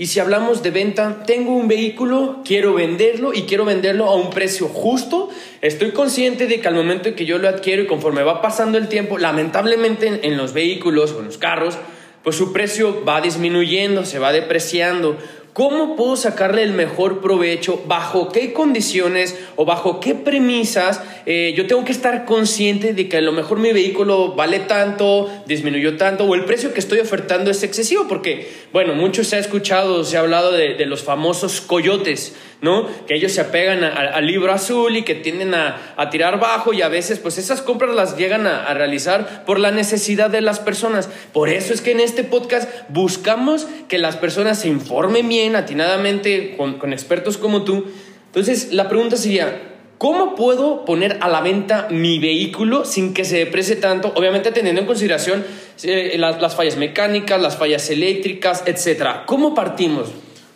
Y 0.00 0.06
si 0.06 0.18
hablamos 0.18 0.62
de 0.62 0.70
venta, 0.70 1.24
tengo 1.26 1.54
un 1.54 1.68
vehículo, 1.68 2.40
quiero 2.42 2.72
venderlo 2.72 3.34
y 3.34 3.42
quiero 3.42 3.66
venderlo 3.66 4.06
a 4.06 4.14
un 4.14 4.30
precio 4.30 4.66
justo. 4.66 5.28
Estoy 5.60 5.90
consciente 5.90 6.46
de 6.46 6.58
que 6.58 6.68
al 6.68 6.74
momento 6.74 7.10
en 7.10 7.14
que 7.14 7.26
yo 7.26 7.36
lo 7.36 7.50
adquiero 7.50 7.82
y 7.82 7.86
conforme 7.86 8.22
va 8.22 8.40
pasando 8.40 8.78
el 8.78 8.88
tiempo, 8.88 9.18
lamentablemente 9.18 10.20
en, 10.26 10.38
los 10.38 10.54
vehículos 10.54 11.12
o 11.12 11.18
en 11.18 11.26
los 11.26 11.36
carros, 11.36 11.76
pues 12.24 12.34
su 12.34 12.50
precio 12.54 13.04
va 13.04 13.20
disminuyendo, 13.20 14.06
se 14.06 14.18
va 14.18 14.32
depreciando. 14.32 15.18
¿Cómo 15.52 15.96
puedo 15.96 16.14
sacarle 16.14 16.62
el 16.62 16.72
mejor 16.74 17.20
provecho? 17.20 17.82
¿Bajo 17.88 18.28
qué 18.28 18.52
condiciones 18.52 19.36
o 19.56 19.64
bajo 19.64 19.98
qué 19.98 20.14
premisas 20.14 21.02
eh, 21.26 21.54
yo 21.56 21.66
tengo 21.66 21.84
que 21.84 21.90
estar 21.90 22.24
consciente 22.24 22.94
de 22.94 23.08
que 23.08 23.16
a 23.16 23.20
lo 23.20 23.32
mejor 23.32 23.58
mi 23.58 23.72
vehículo 23.72 24.34
vale 24.34 24.60
tanto, 24.60 25.28
disminuyó 25.46 25.96
tanto 25.96 26.24
o 26.24 26.36
el 26.36 26.44
precio 26.44 26.72
que 26.72 26.78
estoy 26.78 27.00
ofertando 27.00 27.50
es 27.50 27.64
excesivo? 27.64 28.06
Porque, 28.06 28.48
bueno, 28.72 28.94
mucho 28.94 29.24
se 29.24 29.36
ha 29.36 29.38
escuchado, 29.40 30.04
se 30.04 30.16
ha 30.16 30.20
hablado 30.20 30.52
de, 30.52 30.86
los 30.86 31.02
famosos 31.02 31.60
coyotes, 31.60 32.34
¿no? 32.62 32.86
Que 33.06 33.14
ellos 33.14 33.32
se 33.32 33.40
apegan 33.40 33.82
al 33.84 34.26
libro 34.26 34.52
azul 34.52 34.96
y 34.96 35.02
que 35.02 35.14
tienden 35.14 35.54
a, 35.54 35.96
tirar 36.10 36.40
bajo 36.40 36.72
y 36.72 36.82
a 36.82 36.88
veces 36.88 37.18
pues 37.18 37.38
esas 37.38 37.60
compras 37.60 37.94
las 37.94 38.16
llegan 38.16 38.46
a, 38.46 38.64
a 38.66 38.74
realizar 38.74 39.44
por 39.44 39.60
la 39.60 39.70
necesidad 39.70 40.30
de 40.30 40.40
las 40.40 40.58
personas. 40.58 41.08
Por 41.32 41.48
eso 41.48 41.74
es 41.74 41.80
que 41.80 41.92
en 41.92 42.00
este 42.00 42.24
podcast 42.24 42.68
buscamos 42.88 43.66
que 43.88 43.98
las 43.98 44.16
personas 44.16 44.60
se 44.60 44.68
informen 44.68 45.28
bien 45.28 45.39
atinadamente 45.48 46.56
con, 46.56 46.92
expertos 46.92 47.36
como 47.36 47.64
tú. 47.64 47.86
Entonces, 48.26 48.72
la 48.72 48.88
pregunta 48.88 49.16
sería, 49.16 49.66
¿Cómo 49.98 50.34
puedo 50.34 50.86
poner 50.86 51.18
a 51.20 51.28
la 51.28 51.42
venta 51.42 51.88
mi 51.90 52.18
vehículo 52.18 52.86
sin 52.86 53.12
que 53.12 53.26
se 53.26 53.36
deprecie 53.36 53.76
tanto? 53.76 54.14
Obviamente 54.16 54.50
teniendo 54.50 54.80
en 54.80 54.86
consideración 54.86 55.44
eh, 55.82 56.16
las, 56.16 56.56
fallas 56.56 56.78
mecánicas, 56.78 57.38
las 57.38 57.58
fallas 57.58 57.90
eléctricas, 57.90 58.62
etcétera. 58.64 59.24
¿Cómo 59.26 59.54
partimos? 59.54 60.08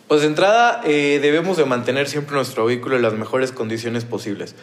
Pues 0.07 0.21
de 0.21 0.27
entrada 0.27 0.81
eh, 0.83 1.19
debemos 1.21 1.57
de 1.57 1.65
mantener 1.65 2.07
siempre 2.07 2.35
nuestro 2.35 2.65
vehículo 2.65 2.95
en 2.95 3.03
las 3.03 3.13
mejores 3.13 3.51
condiciones 3.51 4.03
posibles. 4.03 4.55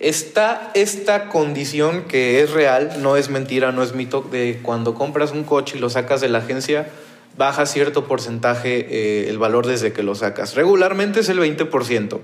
Está 0.00 0.70
esta 0.74 1.28
condición 1.28 2.04
que 2.04 2.40
es 2.40 2.50
real, 2.50 3.02
no 3.02 3.16
es 3.16 3.28
mentira, 3.28 3.72
no 3.72 3.82
es 3.82 3.94
mito, 3.94 4.22
de 4.22 4.58
cuando 4.62 4.94
compras 4.94 5.32
un 5.32 5.44
coche 5.44 5.76
y 5.76 5.80
lo 5.80 5.90
sacas 5.90 6.22
de 6.22 6.28
la 6.28 6.38
agencia, 6.38 6.88
baja 7.36 7.66
cierto 7.66 8.06
porcentaje 8.06 8.86
eh, 8.88 9.28
el 9.28 9.38
valor 9.38 9.66
desde 9.66 9.92
que 9.92 10.02
lo 10.02 10.14
sacas. 10.14 10.54
Regularmente 10.54 11.20
es 11.20 11.28
el 11.28 11.38
20%. 11.38 12.20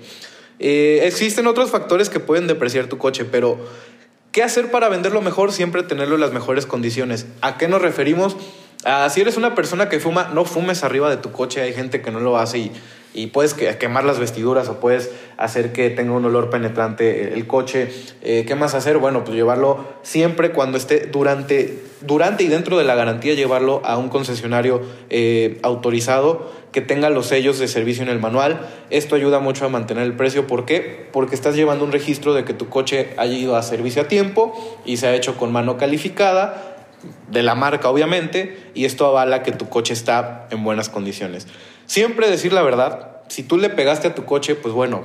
Eh, 0.59 1.01
existen 1.05 1.47
otros 1.47 1.71
factores 1.71 2.09
que 2.09 2.21
pueden 2.21 2.47
depreciar 2.47 2.87
tu 2.87 2.99
coche, 2.99 3.25
pero 3.25 3.59
¿qué 4.33 4.43
hacer 4.43 4.71
para 4.71 4.89
venderlo 4.89 5.23
mejor? 5.23 5.53
Siempre 5.53 5.83
tenerlo 5.83 6.17
en 6.17 6.21
las 6.21 6.33
mejores 6.33 6.67
condiciones. 6.67 7.27
¿A 7.41 7.59
qué 7.59 7.69
nos 7.69 7.83
referimos? 7.83 8.37
si 9.11 9.21
eres 9.21 9.37
una 9.37 9.55
persona 9.55 9.91
que 9.91 10.01
fuma, 10.01 10.31
no 10.33 10.47
fumes 10.47 10.85
arriba 10.85 11.11
de 11.11 11.19
tu 11.19 11.33
coche. 11.33 11.61
Hay 11.61 11.75
gente 11.75 12.01
que 12.01 12.11
no 12.11 12.21
lo 12.21 12.39
hace 12.39 12.59
y 12.59 12.73
y 13.13 13.29
puedes 13.29 13.55
quemar 13.55 14.05
las 14.05 14.19
vestiduras 14.19 14.69
o 14.69 14.79
puedes 14.79 15.11
hacer 15.37 15.73
que 15.73 15.91
tenga 15.91 16.13
un 16.13 16.25
olor 16.25 16.51
penetrante 16.51 17.33
el 17.33 17.47
coche. 17.47 17.91
Eh, 18.23 18.45
¿Qué 18.47 18.55
más 18.55 18.75
hacer? 18.75 18.99
Bueno, 18.99 19.25
pues 19.25 19.35
llevarlo 19.35 19.85
siempre 20.03 20.53
cuando 20.53 20.79
esté 20.79 21.07
durante, 21.07 21.83
durante 22.03 22.45
y 22.45 22.49
dentro 22.49 22.79
de 22.79 22.85
la 22.85 22.95
garantía, 22.95 23.35
llevarlo 23.35 23.83
a 23.85 23.97
un 23.97 24.09
concesionario 24.11 24.83
eh, 25.09 25.59
autorizado 25.63 26.51
que 26.73 26.81
tenga 26.81 27.11
los 27.11 27.27
sellos 27.27 27.59
de 27.59 27.67
servicio 27.67 28.03
en 28.05 28.11
el 28.11 28.21
manual. 28.21 28.61
Esto 28.91 29.17
ayuda 29.17 29.41
mucho 29.41 29.65
a 29.65 29.69
mantener 29.69 30.05
el 30.05 30.15
precio. 30.15 30.47
¿Por 30.47 30.65
qué? 30.65 31.09
Porque 31.13 31.35
estás 31.35 31.57
llevando 31.57 31.85
un 31.85 31.91
registro 31.91 32.33
de 32.33 32.45
que 32.45 32.55
tu 32.55 32.69
coche 32.69 33.15
haya 33.17 33.35
ido 33.35 33.57
a 33.57 33.63
servicio 33.63 34.03
a 34.03 34.09
tiempo 34.09 34.55
y 34.85 34.99
se 34.99 35.09
ha 35.09 35.15
hecho 35.15 35.37
con 35.37 35.51
mano 35.51 35.77
calificada 35.77 36.77
de 37.29 37.43
la 37.43 37.55
marca 37.55 37.89
obviamente 37.89 38.59
y 38.75 38.85
esto 38.85 39.07
avala 39.07 39.43
que 39.43 39.53
tu 39.53 39.69
coche 39.69 39.95
está 39.95 40.47
en 40.51 40.63
buenas 40.63 40.89
condiciones. 40.89 41.47
Siempre 41.91 42.31
decir 42.31 42.53
la 42.53 42.63
verdad. 42.63 43.17
Si 43.27 43.43
tú 43.43 43.59
le 43.59 43.69
pegaste 43.69 44.07
a 44.07 44.15
tu 44.15 44.25
coche, 44.25 44.55
pues 44.55 44.73
bueno, 44.73 45.03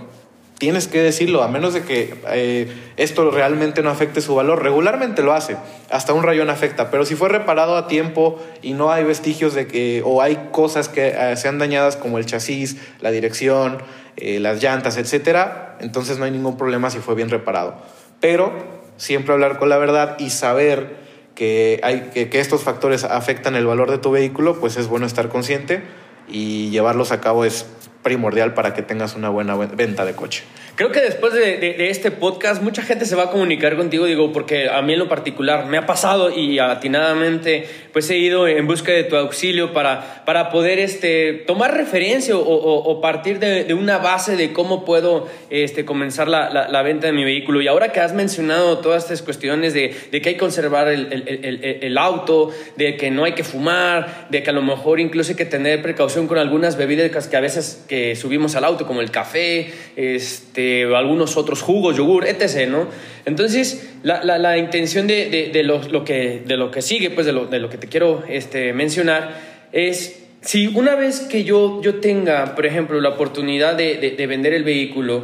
tienes 0.59 0.87
que 0.87 1.01
decirlo, 1.01 1.41
a 1.41 1.47
menos 1.47 1.73
de 1.73 1.81
que 1.81 2.13
eh, 2.29 2.71
esto 2.95 3.31
realmente 3.31 3.81
no 3.81 3.89
afecte 3.89 4.21
su 4.21 4.35
valor. 4.35 4.61
Regularmente 4.61 5.23
lo 5.23 5.33
hace, 5.33 5.57
hasta 5.89 6.13
un 6.13 6.21
rayón 6.21 6.51
afecta, 6.51 6.91
pero 6.91 7.03
si 7.03 7.15
fue 7.15 7.27
reparado 7.27 7.75
a 7.75 7.87
tiempo 7.87 8.39
y 8.61 8.73
no 8.73 8.91
hay 8.91 9.03
vestigios 9.03 9.55
de 9.55 9.65
que, 9.65 10.03
o 10.05 10.21
hay 10.21 10.49
cosas 10.51 10.87
que 10.87 11.07
eh, 11.07 11.35
sean 11.37 11.57
dañadas 11.57 11.95
como 11.95 12.19
el 12.19 12.27
chasis, 12.27 12.77
la 13.01 13.09
dirección, 13.09 13.79
eh, 14.17 14.39
las 14.39 14.61
llantas, 14.61 14.97
etcétera, 14.97 15.79
entonces 15.81 16.19
no 16.19 16.25
hay 16.25 16.31
ningún 16.31 16.55
problema 16.55 16.91
si 16.91 16.99
fue 16.99 17.15
bien 17.15 17.31
reparado. 17.31 17.77
Pero 18.21 18.53
siempre 18.97 19.33
hablar 19.33 19.57
con 19.57 19.69
la 19.69 19.79
verdad 19.79 20.17
y 20.19 20.29
saber 20.29 20.97
que, 21.33 21.79
hay, 21.81 22.11
que 22.13 22.39
estos 22.39 22.61
factores 22.61 23.05
afectan 23.05 23.55
el 23.55 23.65
valor 23.65 23.89
de 23.89 23.97
tu 23.97 24.11
vehículo, 24.11 24.59
pues 24.59 24.77
es 24.77 24.87
bueno 24.87 25.07
estar 25.07 25.29
consciente 25.29 26.04
y 26.27 26.69
llevarlos 26.69 27.11
a 27.11 27.21
cabo 27.21 27.45
es 27.45 27.65
primordial 28.05 28.53
para 28.53 28.75
que 28.75 28.83
tengas 28.83 29.15
una 29.15 29.29
buena 29.29 29.55
venta 29.55 30.05
de 30.05 30.13
coche. 30.13 30.43
Creo 30.75 30.91
que 30.91 31.01
después 31.01 31.33
de, 31.33 31.89
este 31.89 32.11
podcast 32.11 32.61
mucha 32.61 32.83
gente 32.83 33.05
se 33.05 33.15
va 33.15 33.23
a 33.23 33.31
comunicar 33.31 33.75
contigo, 33.77 34.05
digo, 34.05 34.31
porque 34.31 34.69
a 34.69 34.81
mí 34.83 34.93
en 34.93 34.99
lo 34.99 35.09
particular 35.09 35.65
me 35.65 35.77
ha 35.77 35.87
pasado 35.87 36.29
y 36.29 36.59
atinadamente 36.59 37.67
pues 37.93 38.09
he 38.09 38.17
ido 38.17 38.45
en 38.45 38.67
busca 38.67 38.91
de 38.91 39.05
tu 39.05 39.15
auxilio 39.15 39.71
para, 39.71 40.25
para 40.25 40.49
poder 40.49 40.79
este, 40.79 41.31
tomar 41.47 41.75
referencia 41.75 42.35
o, 42.37 43.01
partir 43.01 43.39
de, 43.39 43.73
una 43.73 43.97
base 43.99 44.35
de 44.35 44.51
cómo 44.51 44.83
puedo 44.83 45.29
este, 45.49 45.85
comenzar 45.85 46.27
la, 46.27 46.81
venta 46.83 47.07
de 47.07 47.13
mi 47.13 47.23
vehículo. 47.23 47.61
Y 47.61 47.67
ahora 47.67 47.93
que 47.93 48.01
has 48.01 48.13
mencionado 48.13 48.79
todas 48.79 49.03
estas 49.03 49.21
cuestiones 49.21 49.73
de, 49.73 49.95
que 50.11 50.17
hay 50.17 50.21
que 50.21 50.37
conservar 50.37 50.89
el, 50.89 51.97
auto, 51.97 52.51
de 52.75 52.97
que 52.97 53.09
no 53.11 53.23
hay 53.23 53.31
que 53.31 53.45
fumar, 53.45 54.27
de 54.29 54.43
que 54.43 54.49
a 54.49 54.53
lo 54.53 54.61
mejor 54.61 54.99
incluso 54.99 55.31
hay 55.31 55.37
que 55.37 55.45
tener 55.45 55.81
precaución 55.81 56.27
con 56.27 56.37
algunas 56.37 56.75
bebidas 56.75 57.27
que 57.29 57.37
a 57.37 57.41
veces 57.41 57.85
subimos 58.15 58.55
al 58.55 58.65
auto, 58.65 58.85
como 58.85 59.01
el 59.01 59.11
café, 59.11 59.71
este 59.95 60.85
algunos 60.95 61.37
otros 61.37 61.61
jugos, 61.61 61.97
yogur, 61.97 62.25
etc. 62.25 62.67
¿no? 62.69 62.87
Entonces, 63.25 63.89
la, 64.03 64.23
la, 64.23 64.57
intención 64.57 65.07
de, 65.07 65.49
de, 65.51 65.63
lo, 65.63 66.03
que, 66.03 66.41
de 66.45 66.57
lo 66.57 66.71
que 66.71 66.81
sigue, 66.81 67.09
pues 67.09 67.25
de 67.25 67.33
lo, 67.33 67.47
de 67.47 67.59
lo 67.59 67.69
que 67.69 67.77
te 67.77 67.87
quiero 67.87 68.23
este, 68.27 68.73
mencionar, 68.73 69.55
es 69.71 70.25
si 70.45 70.67
una 70.67 70.95
vez 70.95 71.21
que 71.21 71.43
yo, 71.43 71.81
yo 71.81 71.95
tenga, 71.95 72.53
por 72.53 72.67
ejemplo, 72.67 73.01
la 73.01 73.09
oportunidad 73.09 73.75
de, 73.75 74.25
vender 74.27 74.53
el 74.53 74.63
vehículo, 74.63 75.23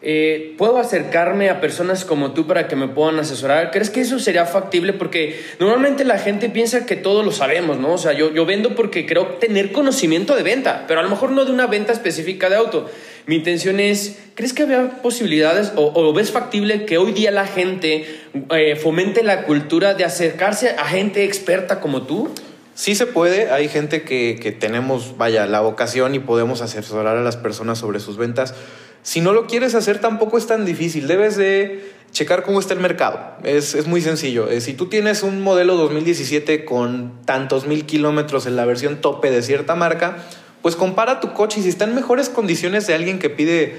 eh, 0.00 0.54
¿Puedo 0.56 0.78
acercarme 0.78 1.50
a 1.50 1.60
personas 1.60 2.04
como 2.04 2.30
tú 2.32 2.46
para 2.46 2.68
que 2.68 2.76
me 2.76 2.86
puedan 2.86 3.18
asesorar? 3.18 3.72
¿Crees 3.72 3.90
que 3.90 4.00
eso 4.00 4.20
sería 4.20 4.46
factible? 4.46 4.92
Porque 4.92 5.40
normalmente 5.58 6.04
la 6.04 6.18
gente 6.18 6.48
piensa 6.48 6.86
que 6.86 6.94
todos 6.94 7.24
lo 7.24 7.32
sabemos, 7.32 7.78
¿no? 7.78 7.94
O 7.94 7.98
sea, 7.98 8.12
yo, 8.12 8.32
yo 8.32 8.46
vendo 8.46 8.76
porque 8.76 9.06
creo 9.06 9.26
tener 9.40 9.72
conocimiento 9.72 10.36
de 10.36 10.44
venta, 10.44 10.84
pero 10.86 11.00
a 11.00 11.02
lo 11.02 11.08
mejor 11.08 11.32
no 11.32 11.44
de 11.44 11.50
una 11.50 11.66
venta 11.66 11.92
específica 11.92 12.48
de 12.48 12.54
auto. 12.54 12.88
Mi 13.26 13.34
intención 13.34 13.80
es, 13.80 14.18
¿crees 14.36 14.52
que 14.52 14.62
había 14.62 15.02
posibilidades 15.02 15.72
o, 15.74 16.12
ves 16.14 16.30
factible 16.30 16.86
que 16.86 16.96
hoy 16.96 17.12
día 17.12 17.32
la 17.32 17.46
gente 17.46 18.06
eh, 18.50 18.76
fomente 18.76 19.24
la 19.24 19.42
cultura 19.42 19.94
de 19.94 20.04
acercarse 20.04 20.70
a 20.78 20.84
gente 20.84 21.24
experta 21.24 21.80
como 21.80 22.02
tú? 22.02 22.32
Sí 22.78 22.94
se 22.94 23.06
puede, 23.06 23.50
hay 23.50 23.68
gente 23.68 24.02
que, 24.02 24.38
que 24.40 24.52
tenemos, 24.52 25.18
vaya, 25.18 25.46
la 25.46 25.58
vocación 25.58 26.14
y 26.14 26.20
podemos 26.20 26.62
asesorar 26.62 27.16
a 27.16 27.22
las 27.24 27.36
personas 27.36 27.78
sobre 27.78 27.98
sus 27.98 28.16
ventas. 28.16 28.54
Si 29.02 29.20
no 29.20 29.32
lo 29.32 29.48
quieres 29.48 29.74
hacer 29.74 29.98
tampoco 29.98 30.38
es 30.38 30.46
tan 30.46 30.64
difícil, 30.64 31.08
debes 31.08 31.36
de 31.36 31.92
checar 32.12 32.44
cómo 32.44 32.60
está 32.60 32.74
el 32.74 32.78
mercado. 32.78 33.18
Es, 33.42 33.74
es 33.74 33.88
muy 33.88 34.00
sencillo. 34.00 34.48
Eh, 34.48 34.60
si 34.60 34.74
tú 34.74 34.86
tienes 34.86 35.24
un 35.24 35.40
modelo 35.40 35.74
2017 35.74 36.64
con 36.64 37.20
tantos 37.24 37.66
mil 37.66 37.84
kilómetros 37.84 38.46
en 38.46 38.54
la 38.54 38.64
versión 38.64 39.00
tope 39.00 39.32
de 39.32 39.42
cierta 39.42 39.74
marca, 39.74 40.18
pues 40.62 40.76
compara 40.76 41.18
tu 41.18 41.32
coche 41.32 41.58
y 41.58 41.64
si 41.64 41.70
está 41.70 41.84
en 41.84 41.96
mejores 41.96 42.28
condiciones 42.28 42.86
de 42.86 42.94
alguien 42.94 43.18
que 43.18 43.28
pide 43.28 43.76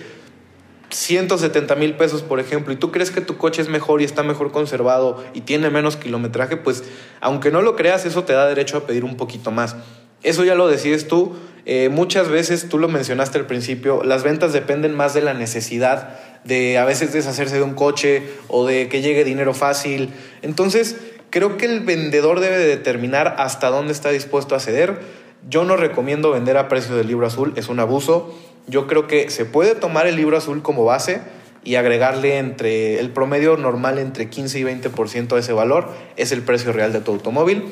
170 0.90 1.76
mil 1.76 1.96
pesos, 1.96 2.22
por 2.22 2.40
ejemplo, 2.40 2.74
y 2.74 2.76
tú 2.76 2.92
crees 2.92 3.12
que 3.12 3.22
tu 3.22 3.38
coche 3.38 3.62
es 3.62 3.70
mejor 3.70 4.02
y 4.02 4.06
está 4.06 4.24
mejor 4.24 4.52
conservado 4.52 5.24
y 5.34 5.42
tiene 5.42 5.70
menos 5.70 5.98
kilometraje, 5.98 6.58
pues 6.58 6.84
aunque 7.22 7.52
no 7.52 7.62
lo 7.62 7.76
creas, 7.76 8.06
eso 8.06 8.24
te 8.24 8.34
da 8.34 8.48
derecho 8.48 8.78
a 8.78 8.88
pedir 8.88 9.04
un 9.04 9.16
poquito 9.16 9.52
más. 9.52 9.76
Eso 10.24 10.44
ya 10.44 10.56
lo 10.56 10.68
decides 10.68 11.08
tú. 11.08 11.36
Eh, 11.66 11.90
muchas 11.90 12.30
veces, 12.30 12.68
tú 12.68 12.78
lo 12.78 12.88
mencionaste 12.88 13.38
al 13.38 13.46
principio, 13.46 14.04
las 14.04 14.24
ventas 14.24 14.54
dependen 14.54 14.96
más 14.96 15.14
de 15.14 15.22
la 15.22 15.34
necesidad 15.34 16.20
de 16.44 16.78
a 16.78 16.86
veces 16.86 17.14
deshacerse 17.14 17.58
de 17.58 17.64
un 17.64 17.74
coche 17.74 18.24
o 18.48 18.66
de 18.66 18.88
que 18.90 19.02
llegue 19.02 19.24
dinero 19.24 19.54
fácil. 19.54 20.14
Entonces, 20.42 20.98
creo 21.30 21.58
que 21.58 21.66
el 21.66 21.82
vendedor 21.82 22.40
debe 22.40 22.58
determinar 22.58 23.36
hasta 23.38 23.70
dónde 23.70 23.94
está 23.94 24.10
dispuesto 24.10 24.56
a 24.56 24.60
ceder 24.60 25.00
yo 25.48 25.64
no 25.64 25.78
recomiendo 25.78 26.32
vender 26.32 26.58
a 26.58 26.68
precio 26.68 26.96
del 26.96 27.08
libro 27.08 27.26
azul, 27.26 27.54
es 27.56 27.70
un 27.70 27.80
abuso. 27.80 28.36
Yo 28.70 28.86
creo 28.86 29.08
que 29.08 29.30
se 29.32 29.46
puede 29.46 29.74
tomar 29.74 30.06
el 30.06 30.16
libro 30.16 30.38
azul 30.38 30.62
como 30.62 30.86
base 30.86 31.22
y 31.64 31.76
agregarle 31.76 32.38
entre 32.38 33.00
el 33.00 33.10
promedio 33.10 33.58
normal 33.58 33.98
entre 33.98 34.30
15 34.30 34.60
y 34.60 34.64
20% 34.64 35.28
de 35.28 35.40
ese 35.40 35.54
valor, 35.54 35.90
es 36.18 36.32
el 36.32 36.44
precio 36.44 36.72
real 36.72 36.94
de 36.94 37.02
tu 37.02 37.12
automóvil, 37.12 37.66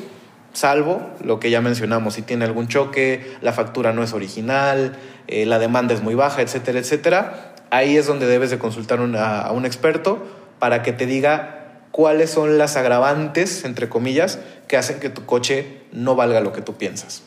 salvo 0.53 1.01
lo 1.23 1.39
que 1.39 1.51
ya 1.51 1.61
mencionamos, 1.61 2.15
si 2.15 2.23
tiene 2.23 2.45
algún 2.45 2.67
choque, 2.67 3.37
la 3.41 3.53
factura 3.53 3.93
no 3.93 4.03
es 4.03 4.13
original, 4.13 4.97
eh, 5.27 5.45
la 5.45 5.59
demanda 5.59 5.93
es 5.93 6.01
muy 6.01 6.15
baja, 6.15 6.41
etcétera, 6.41 6.79
etcétera. 6.79 7.53
Ahí 7.69 7.95
es 7.95 8.07
donde 8.07 8.25
debes 8.25 8.49
de 8.49 8.57
consultar 8.57 8.99
a 8.99 9.51
un 9.51 9.65
experto 9.65 10.25
para 10.57 10.81
que 10.81 10.93
te 10.93 11.05
diga 11.05 11.57
cuáles 11.91 12.31
son 12.31 12.57
las 12.57 12.75
agravantes, 12.75 13.65
entre 13.65 13.87
comillas, 13.87 14.39
que 14.67 14.77
hacen 14.77 14.99
que 14.99 15.09
tu 15.09 15.25
coche 15.25 15.81
no 15.91 16.15
valga 16.15 16.41
lo 16.41 16.53
que 16.53 16.61
tú 16.61 16.73
piensas. 16.75 17.23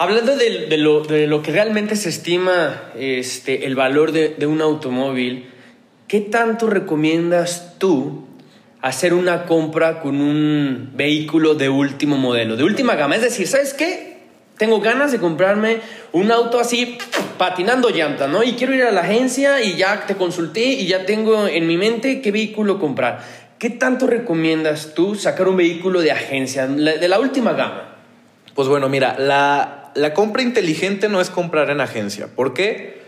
Hablando 0.00 0.36
de, 0.36 0.76
lo, 0.76 1.42
que 1.42 1.50
realmente 1.50 1.96
se 1.96 2.08
estima 2.08 2.82
este, 2.96 3.66
el 3.66 3.74
valor 3.74 4.12
de, 4.12 4.46
un 4.46 4.60
automóvil, 4.60 5.50
¿qué 6.06 6.20
tanto 6.20 6.68
recomiendas 6.68 7.74
tú 7.78 8.24
hacer 8.80 9.12
una 9.12 9.44
compra 9.44 10.00
con 10.00 10.20
un 10.20 10.92
vehículo 10.94 11.56
de 11.56 11.68
último 11.68 12.16
modelo, 12.16 12.56
de 12.56 12.62
última 12.62 12.94
gama? 12.94 13.16
Es 13.16 13.22
decir, 13.22 13.48
¿sabes 13.48 13.74
qué? 13.74 14.18
tengo 14.56 14.80
ganas 14.80 15.12
de 15.12 15.18
comprarme 15.18 15.80
un 16.12 16.30
auto 16.30 16.60
así 16.60 16.98
patinando 17.36 17.90
llanta, 17.90 18.26
¿no? 18.26 18.42
Y 18.42 18.52
quiero 18.52 18.74
ir 18.74 18.82
a 18.82 18.92
la 18.92 19.00
agencia 19.02 19.62
y 19.62 19.76
ya 19.76 20.04
te 20.06 20.16
consulté 20.16 20.64
y 20.64 20.86
ya 20.86 21.06
tengo 21.06 21.46
en 21.46 21.66
mi 21.66 21.76
mente 21.76 22.20
qué 22.20 22.30
vehículo 22.30 22.78
comprar. 22.78 23.20
¿Qué 23.58 23.70
tanto 23.70 24.06
recomiendas 24.06 24.94
tú 24.94 25.14
sacar 25.14 25.48
un 25.48 25.56
vehículo 25.56 26.00
de 26.00 26.12
agencia, 26.12 26.66
de 26.66 27.08
la 27.08 27.18
última 27.18 27.52
gama? 27.52 27.96
Pues 28.54 28.66
bueno, 28.66 28.88
mira, 28.88 29.16
la, 29.18 29.77
la 29.94 30.14
compra 30.14 30.42
inteligente 30.42 31.08
no 31.08 31.20
es 31.20 31.30
comprar 31.30 31.70
en 31.70 31.80
agencia. 31.80 32.28
¿Por 32.34 32.54
qué? 32.54 32.98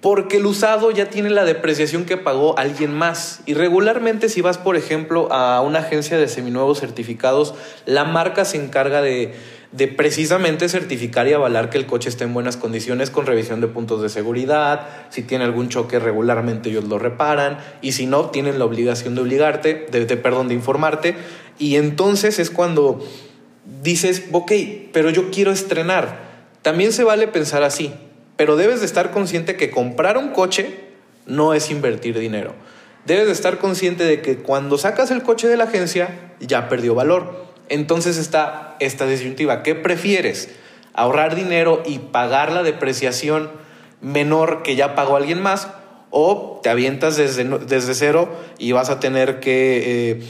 Porque 0.00 0.36
el 0.36 0.46
usado 0.46 0.90
ya 0.90 1.10
tiene 1.10 1.30
la 1.30 1.44
depreciación 1.44 2.04
que 2.04 2.16
pagó 2.16 2.58
alguien 2.58 2.94
más. 2.94 3.40
Y 3.46 3.54
regularmente 3.54 4.28
si 4.28 4.40
vas, 4.40 4.58
por 4.58 4.76
ejemplo, 4.76 5.32
a 5.32 5.60
una 5.62 5.80
agencia 5.80 6.18
de 6.18 6.28
seminuevos 6.28 6.80
certificados, 6.80 7.54
la 7.86 8.04
marca 8.04 8.44
se 8.44 8.56
encarga 8.56 9.02
de 9.02 9.34
precisamente 9.96 10.68
certificar 10.68 11.28
y 11.28 11.34
avalar 11.34 11.68
que 11.68 11.76
el 11.76 11.86
coche 11.86 12.08
esté 12.08 12.24
en 12.24 12.32
buenas 12.32 12.56
condiciones 12.56 13.10
con 13.10 13.26
revisión 13.26 13.60
de 13.60 13.66
puntos 13.66 14.00
de 14.00 14.08
seguridad, 14.08 14.86
si 15.10 15.22
tiene 15.22 15.44
algún 15.44 15.68
choque 15.68 15.98
regularmente 15.98 16.70
ellos 16.70 16.84
lo 16.84 16.98
reparan 16.98 17.58
y 17.82 17.92
si 17.92 18.06
no 18.06 18.30
tienen 18.30 18.58
la 18.58 18.64
obligación 18.64 19.14
de 19.14 19.20
obligarte, 19.20 19.86
de, 19.90 20.16
perdón, 20.16 20.48
de 20.48 20.54
informarte 20.54 21.14
y 21.58 21.76
entonces 21.76 22.38
es 22.38 22.50
cuando 22.50 23.06
dices, 23.82 24.24
ok, 24.32 24.52
pero 24.92 25.10
yo 25.10 25.30
quiero 25.30 25.52
estrenar. 25.52 26.26
También 26.62 26.92
se 26.92 27.04
vale 27.04 27.28
pensar 27.28 27.62
así, 27.62 27.92
pero 28.36 28.56
debes 28.56 28.80
de 28.80 28.86
estar 28.86 29.10
consciente 29.10 29.56
que 29.56 29.70
comprar 29.70 30.18
un 30.18 30.30
coche 30.30 30.86
no 31.26 31.54
es 31.54 31.70
invertir 31.70 32.18
dinero. 32.18 32.54
Debes 33.04 33.26
de 33.26 33.32
estar 33.32 33.58
consciente 33.58 34.04
de 34.04 34.20
que 34.20 34.38
cuando 34.38 34.78
sacas 34.78 35.10
el 35.10 35.22
coche 35.22 35.48
de 35.48 35.56
la 35.56 35.64
agencia 35.64 36.34
ya 36.40 36.68
perdió 36.68 36.94
valor. 36.94 37.46
Entonces 37.68 38.16
está 38.16 38.76
esta 38.80 39.06
disyuntiva. 39.06 39.62
¿Qué 39.62 39.74
prefieres? 39.74 40.50
¿Ahorrar 40.92 41.34
dinero 41.34 41.82
y 41.86 41.98
pagar 41.98 42.50
la 42.52 42.62
depreciación 42.62 43.50
menor 44.00 44.62
que 44.62 44.76
ya 44.76 44.94
pagó 44.94 45.16
alguien 45.16 45.40
más? 45.40 45.68
¿O 46.10 46.60
te 46.62 46.68
avientas 46.68 47.16
desde, 47.16 47.44
desde 47.44 47.94
cero 47.94 48.28
y 48.58 48.72
vas 48.72 48.90
a 48.90 48.98
tener 49.00 49.40
que, 49.40 50.10
eh, 50.10 50.22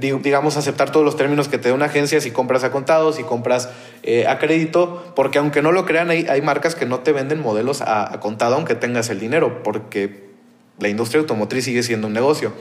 digamos, 0.00 0.56
aceptar 0.56 0.92
todos 0.92 1.04
los 1.04 1.16
términos 1.16 1.48
que 1.48 1.58
te 1.58 1.68
da 1.68 1.74
una 1.74 1.86
agencia 1.86 2.20
si 2.20 2.30
compras 2.30 2.64
a 2.64 2.70
contado, 2.70 3.12
si 3.12 3.24
compras 3.24 3.68
eh, 4.02 4.26
a 4.26 4.38
crédito? 4.38 5.12
Porque 5.16 5.38
aunque 5.38 5.62
no 5.62 5.72
lo 5.72 5.84
crean, 5.84 6.10
hay, 6.10 6.26
hay 6.28 6.40
marcas 6.42 6.74
que 6.74 6.86
no 6.86 7.00
te 7.00 7.12
venden 7.12 7.40
modelos 7.40 7.80
a, 7.80 8.12
a 8.12 8.20
contado 8.20 8.54
aunque 8.54 8.74
tengas 8.74 9.10
el 9.10 9.18
dinero, 9.18 9.62
porque 9.62 10.30
la 10.78 10.88
industria 10.88 11.20
automotriz 11.20 11.64
sigue 11.64 11.82
siendo 11.82 12.06
un 12.06 12.12
negocio. 12.12 12.52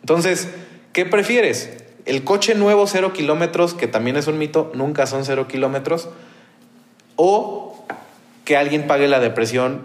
Entonces, 0.00 0.48
¿qué 0.92 1.04
prefieres? 1.04 1.70
El 2.04 2.24
coche 2.24 2.54
nuevo, 2.54 2.86
cero 2.86 3.12
kilómetros, 3.12 3.74
que 3.74 3.86
también 3.86 4.16
es 4.16 4.26
un 4.28 4.38
mito, 4.38 4.70
nunca 4.74 5.06
son 5.06 5.24
cero 5.24 5.46
kilómetros. 5.48 6.08
O 7.16 7.84
que 8.44 8.56
alguien 8.56 8.86
pague 8.86 9.08
la 9.08 9.20
depresión, 9.20 9.82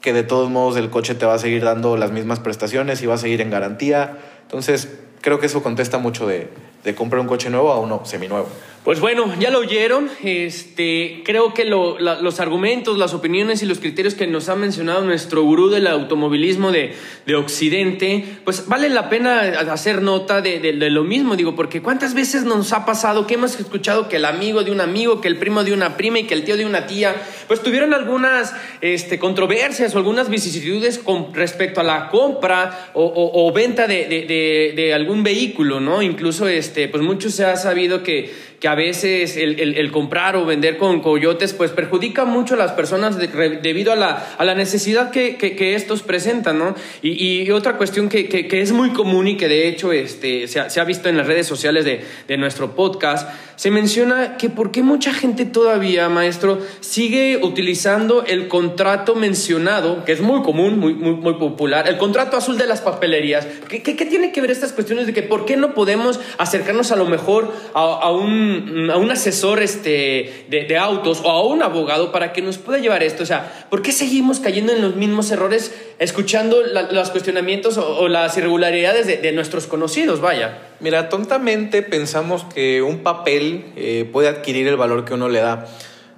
que 0.00 0.12
de 0.12 0.22
todos 0.22 0.50
modos 0.50 0.76
el 0.76 0.90
coche 0.90 1.14
te 1.14 1.26
va 1.26 1.34
a 1.34 1.38
seguir 1.38 1.64
dando 1.64 1.96
las 1.96 2.12
mismas 2.12 2.38
prestaciones 2.38 3.02
y 3.02 3.06
va 3.06 3.14
a 3.14 3.18
seguir 3.18 3.40
en 3.40 3.50
garantía. 3.50 4.18
Entonces, 4.42 4.88
creo 5.24 5.40
que 5.40 5.46
eso 5.46 5.62
contesta 5.62 5.96
mucho 5.96 6.26
de, 6.26 6.50
de 6.84 6.94
comprar 6.94 7.18
un 7.18 7.26
coche 7.26 7.48
nuevo 7.48 7.72
a 7.72 7.80
uno 7.80 8.02
seminuevo. 8.04 8.46
Pues 8.84 9.00
bueno, 9.00 9.34
ya 9.40 9.50
lo 9.50 9.60
oyeron. 9.60 10.10
Este, 10.22 11.22
creo 11.24 11.54
que 11.54 11.64
los 11.64 12.38
argumentos, 12.38 12.98
las 12.98 13.14
opiniones 13.14 13.62
y 13.62 13.66
los 13.66 13.78
criterios 13.78 14.14
que 14.14 14.26
nos 14.26 14.50
ha 14.50 14.56
mencionado 14.56 15.02
nuestro 15.06 15.42
gurú 15.42 15.70
del 15.70 15.86
automovilismo 15.86 16.70
de, 16.70 16.92
Occidente, 17.34 18.26
pues 18.44 18.68
vale 18.68 18.90
la 18.90 19.08
pena 19.08 19.40
hacer 19.72 20.02
nota 20.02 20.42
de, 20.42 20.74
lo 20.90 21.02
mismo, 21.02 21.34
digo, 21.34 21.56
porque 21.56 21.80
cuántas 21.80 22.12
veces 22.12 22.44
nos 22.44 22.74
ha 22.74 22.84
pasado 22.84 23.26
que 23.26 23.34
hemos 23.34 23.58
escuchado 23.58 24.10
que 24.10 24.16
el 24.16 24.26
amigo 24.26 24.62
de 24.62 24.70
un 24.70 24.82
amigo, 24.82 25.22
que 25.22 25.28
el 25.28 25.38
primo 25.38 25.64
de 25.64 25.72
una 25.72 25.96
prima 25.96 26.18
y 26.18 26.24
que 26.24 26.34
el 26.34 26.44
tío 26.44 26.58
de 26.58 26.66
una 26.66 26.86
tía, 26.86 27.16
pues 27.48 27.62
tuvieron 27.62 27.94
algunas 27.94 28.54
este, 28.82 29.18
controversias 29.18 29.94
o 29.94 29.98
algunas 29.98 30.28
vicisitudes 30.28 30.98
con 30.98 31.32
respecto 31.32 31.80
a 31.80 31.84
la 31.84 32.10
compra 32.10 32.90
o, 32.92 33.50
venta 33.54 33.86
de, 33.86 34.92
algún 34.94 35.22
vehículo, 35.22 35.80
¿no? 35.80 36.02
Incluso, 36.02 36.46
este, 36.46 36.88
pues 36.88 37.02
mucho 37.02 37.30
se 37.30 37.46
ha 37.46 37.56
sabido 37.56 38.02
que 38.02 38.53
que 38.64 38.68
a 38.68 38.74
veces 38.74 39.36
el, 39.36 39.92
comprar 39.92 40.36
o 40.36 40.46
vender 40.46 40.78
con 40.78 41.02
coyotes 41.02 41.52
pues 41.52 41.70
perjudica 41.70 42.24
mucho 42.24 42.54
a 42.54 42.56
las 42.56 42.72
personas 42.72 43.18
debido 43.18 43.92
a 43.92 43.94
la, 43.94 44.34
a 44.38 44.42
la 44.46 44.54
necesidad 44.54 45.10
que, 45.10 45.36
que, 45.36 45.74
estos 45.74 46.02
presentan, 46.02 46.60
¿no? 46.60 46.74
Y, 47.02 47.50
otra 47.50 47.76
cuestión 47.76 48.08
que, 48.08 48.26
que, 48.26 48.62
es 48.62 48.72
muy 48.72 48.94
común 48.94 49.28
y 49.28 49.36
que 49.36 49.48
de 49.48 49.68
hecho 49.68 49.92
este, 49.92 50.48
se, 50.48 50.60
ha, 50.60 50.70
se 50.70 50.80
ha 50.80 50.84
visto 50.84 51.10
en 51.10 51.18
las 51.18 51.26
redes 51.26 51.46
sociales 51.46 51.84
de, 51.84 52.06
de, 52.26 52.38
nuestro 52.38 52.74
podcast, 52.74 53.28
se 53.56 53.70
menciona 53.70 54.36
que 54.36 54.48
por 54.50 54.70
qué 54.70 54.82
mucha 54.82 55.12
gente 55.12 55.44
todavía, 55.44 56.08
maestro, 56.08 56.58
sigue 56.80 57.40
utilizando 57.42 58.24
el 58.24 58.48
contrato 58.48 59.14
mencionado, 59.14 60.04
que 60.04 60.12
es 60.12 60.20
muy 60.20 60.42
común, 60.42 60.78
muy, 60.78 60.94
muy, 60.94 61.34
popular, 61.34 61.88
el 61.88 61.98
contrato 61.98 62.36
azul 62.36 62.58
de 62.58 62.66
las 62.66 62.80
papelerías. 62.80 63.46
¿Qué, 63.68 63.82
qué, 63.82 64.06
tiene 64.06 64.32
que 64.32 64.40
ver 64.40 64.50
estas 64.50 64.72
cuestiones 64.72 65.06
de 65.06 65.12
que 65.12 65.22
por 65.22 65.44
qué 65.44 65.56
no 65.56 65.74
podemos 65.74 66.20
acercarnos 66.38 66.92
a 66.92 66.96
lo 66.96 67.06
mejor 67.06 67.52
a, 67.74 67.80
a 67.80 68.12
un 68.12 68.54
a 68.90 68.96
un 68.96 69.10
asesor 69.10 69.62
este, 69.62 70.46
de, 70.48 70.76
autos 70.76 71.20
o 71.24 71.30
a 71.30 71.46
un 71.46 71.62
abogado 71.62 72.12
para 72.12 72.32
que 72.32 72.42
nos 72.42 72.58
pueda 72.58 72.78
llevar 72.78 73.02
esto? 73.02 73.22
O 73.22 73.26
sea, 73.26 73.66
¿por 73.70 73.82
qué 73.82 73.92
seguimos 73.92 74.40
cayendo 74.40 74.72
en 74.72 74.82
los 74.82 74.96
mismos 74.96 75.30
errores 75.30 75.74
escuchando 75.98 76.62
los 76.90 77.10
cuestionamientos 77.10 77.78
o, 77.78 78.08
las 78.08 78.36
irregularidades 78.36 79.06
de, 79.06 79.32
nuestros 79.32 79.66
conocidos? 79.66 80.20
Vaya. 80.20 80.58
Mira, 80.80 81.08
tontamente 81.08 81.82
pensamos 81.82 82.44
que 82.54 82.82
un 82.82 82.98
papel 82.98 83.43
eh, 83.76 84.08
puede 84.12 84.28
adquirir 84.28 84.66
el 84.68 84.76
valor 84.76 85.04
que 85.04 85.14
uno 85.14 85.28
le 85.28 85.40
da. 85.40 85.66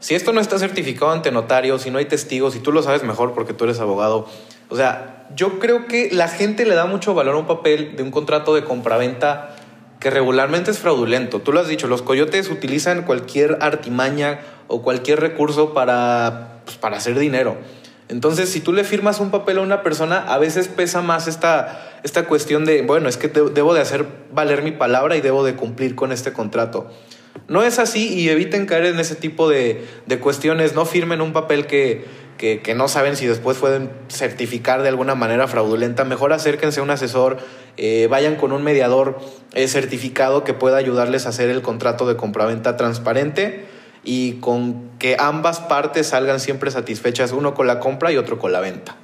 Si 0.01 0.15
esto 0.15 0.33
no 0.33 0.41
está 0.41 0.59
certificado 0.59 1.11
ante 1.11 1.33
notario, 1.33 1.79
si 1.79 1.91
no 1.91 1.99
hay 1.99 2.05
testigos, 2.05 2.55
y 2.55 2.61
tú 2.61 2.73
lo 2.73 2.83
sabes 2.83 3.03
mejor 3.03 3.35
porque 3.35 3.53
tú 3.53 3.65
eres 3.65 3.81
abogado, 3.81 4.29
o 4.69 4.77
sea, 4.77 5.27
yo 5.35 5.59
creo 5.59 5.87
que 5.87 6.11
la 6.12 6.29
gente 6.29 6.65
le 6.65 6.75
da 6.75 6.87
mucho 6.87 7.15
valor 7.15 7.35
a 7.35 7.39
un 7.39 7.47
papel 7.47 7.97
de 7.97 8.03
un 8.03 8.11
contrato 8.11 8.55
de 8.55 8.65
compraventa 8.65 9.57
que 10.01 10.11
regularmente 10.11 10.71
es 10.71 10.79
fraudulento. 10.79 11.41
Tú 11.41 11.53
lo 11.53 11.61
has 11.61 11.69
dicho, 11.69 11.89
los 11.89 12.03
coyotes 12.03 12.51
utilizan 12.51 13.03
cualquier 13.03 13.59
artimaña 13.61 14.41
o 14.69 14.83
cualquier 14.83 15.21
recurso 15.21 15.73
para, 15.73 16.61
pues, 16.65 16.77
para 16.77 16.99
hacer 16.99 17.19
dinero. 17.19 17.57
Entonces, 18.09 18.49
si 18.51 18.61
tú 18.61 18.73
le 18.73 18.85
firmas 18.85 19.19
un 19.19 19.31
papel 19.31 19.59
a 19.59 19.62
una 19.62 19.83
persona, 19.83 20.19
a 20.19 20.39
veces 20.39 20.69
pesa 20.69 21.03
más 21.03 21.27
esta, 21.27 21.99
esta 22.05 22.27
cuestión 22.27 22.65
de, 22.65 22.83
bueno, 22.83 23.09
es 23.09 23.17
que 23.17 23.29
debo 23.29 23.75
de 23.75 23.81
hacer 23.81 24.07
valer 24.33 24.62
mi 24.62 24.71
palabra 24.71 25.17
y 25.17 25.21
debo 25.21 25.45
de 25.45 25.57
cumplir 25.57 25.97
con 25.97 26.12
este 26.12 26.33
contrato. 26.33 26.89
No 27.48 27.62
es 27.62 27.78
así 27.78 28.12
y 28.14 28.28
eviten 28.28 28.66
caer 28.66 28.87
en 28.87 28.98
ese 28.98 29.14
tipo 29.14 29.48
de, 29.48 29.87
de 30.06 30.18
cuestiones. 30.18 30.74
No 30.74 30.85
firmen 30.85 31.20
un 31.20 31.32
papel 31.32 31.66
que, 31.66 32.04
que, 32.37 32.74
no 32.74 32.88
saben 32.88 33.16
si 33.16 33.26
después 33.26 33.56
pueden 33.59 33.90
certificar 34.09 34.82
de 34.82 34.88
alguna 34.88 35.14
manera 35.14 35.48
fraudulenta, 35.48 36.04
mejor 36.04 36.32
acérquense 36.32 36.80
a 36.80 36.82
un 36.82 36.90
asesor, 36.90 37.38
eh, 37.76 38.09
vayan 38.11 38.37
con 38.37 38.52
un 38.52 38.62
mediador 38.62 39.18
eh, 39.54 39.68
certificado 39.68 40.44
que 40.44 40.52
pueda 40.52 40.76
ayudarles 40.76 41.26
a 41.26 41.30
hacer 41.30 41.48
el 41.50 41.62
contrato 41.62 42.06
de 42.06 42.16
compraventa 42.16 42.76
transparente 42.76 43.64
y 44.04 44.35
con 44.35 44.90
que 44.98 45.16
ambas 45.18 45.61
partes 45.61 46.09
salgan 46.09 46.38
siempre 46.38 46.70
satisfechas, 46.70 47.32
uno 47.32 47.54
con 47.54 47.66
la 47.66 47.80
compra 47.80 48.12
y 48.12 48.16
otro 48.16 48.38
con 48.38 48.52
la 48.52 48.61
venta. 48.61 48.96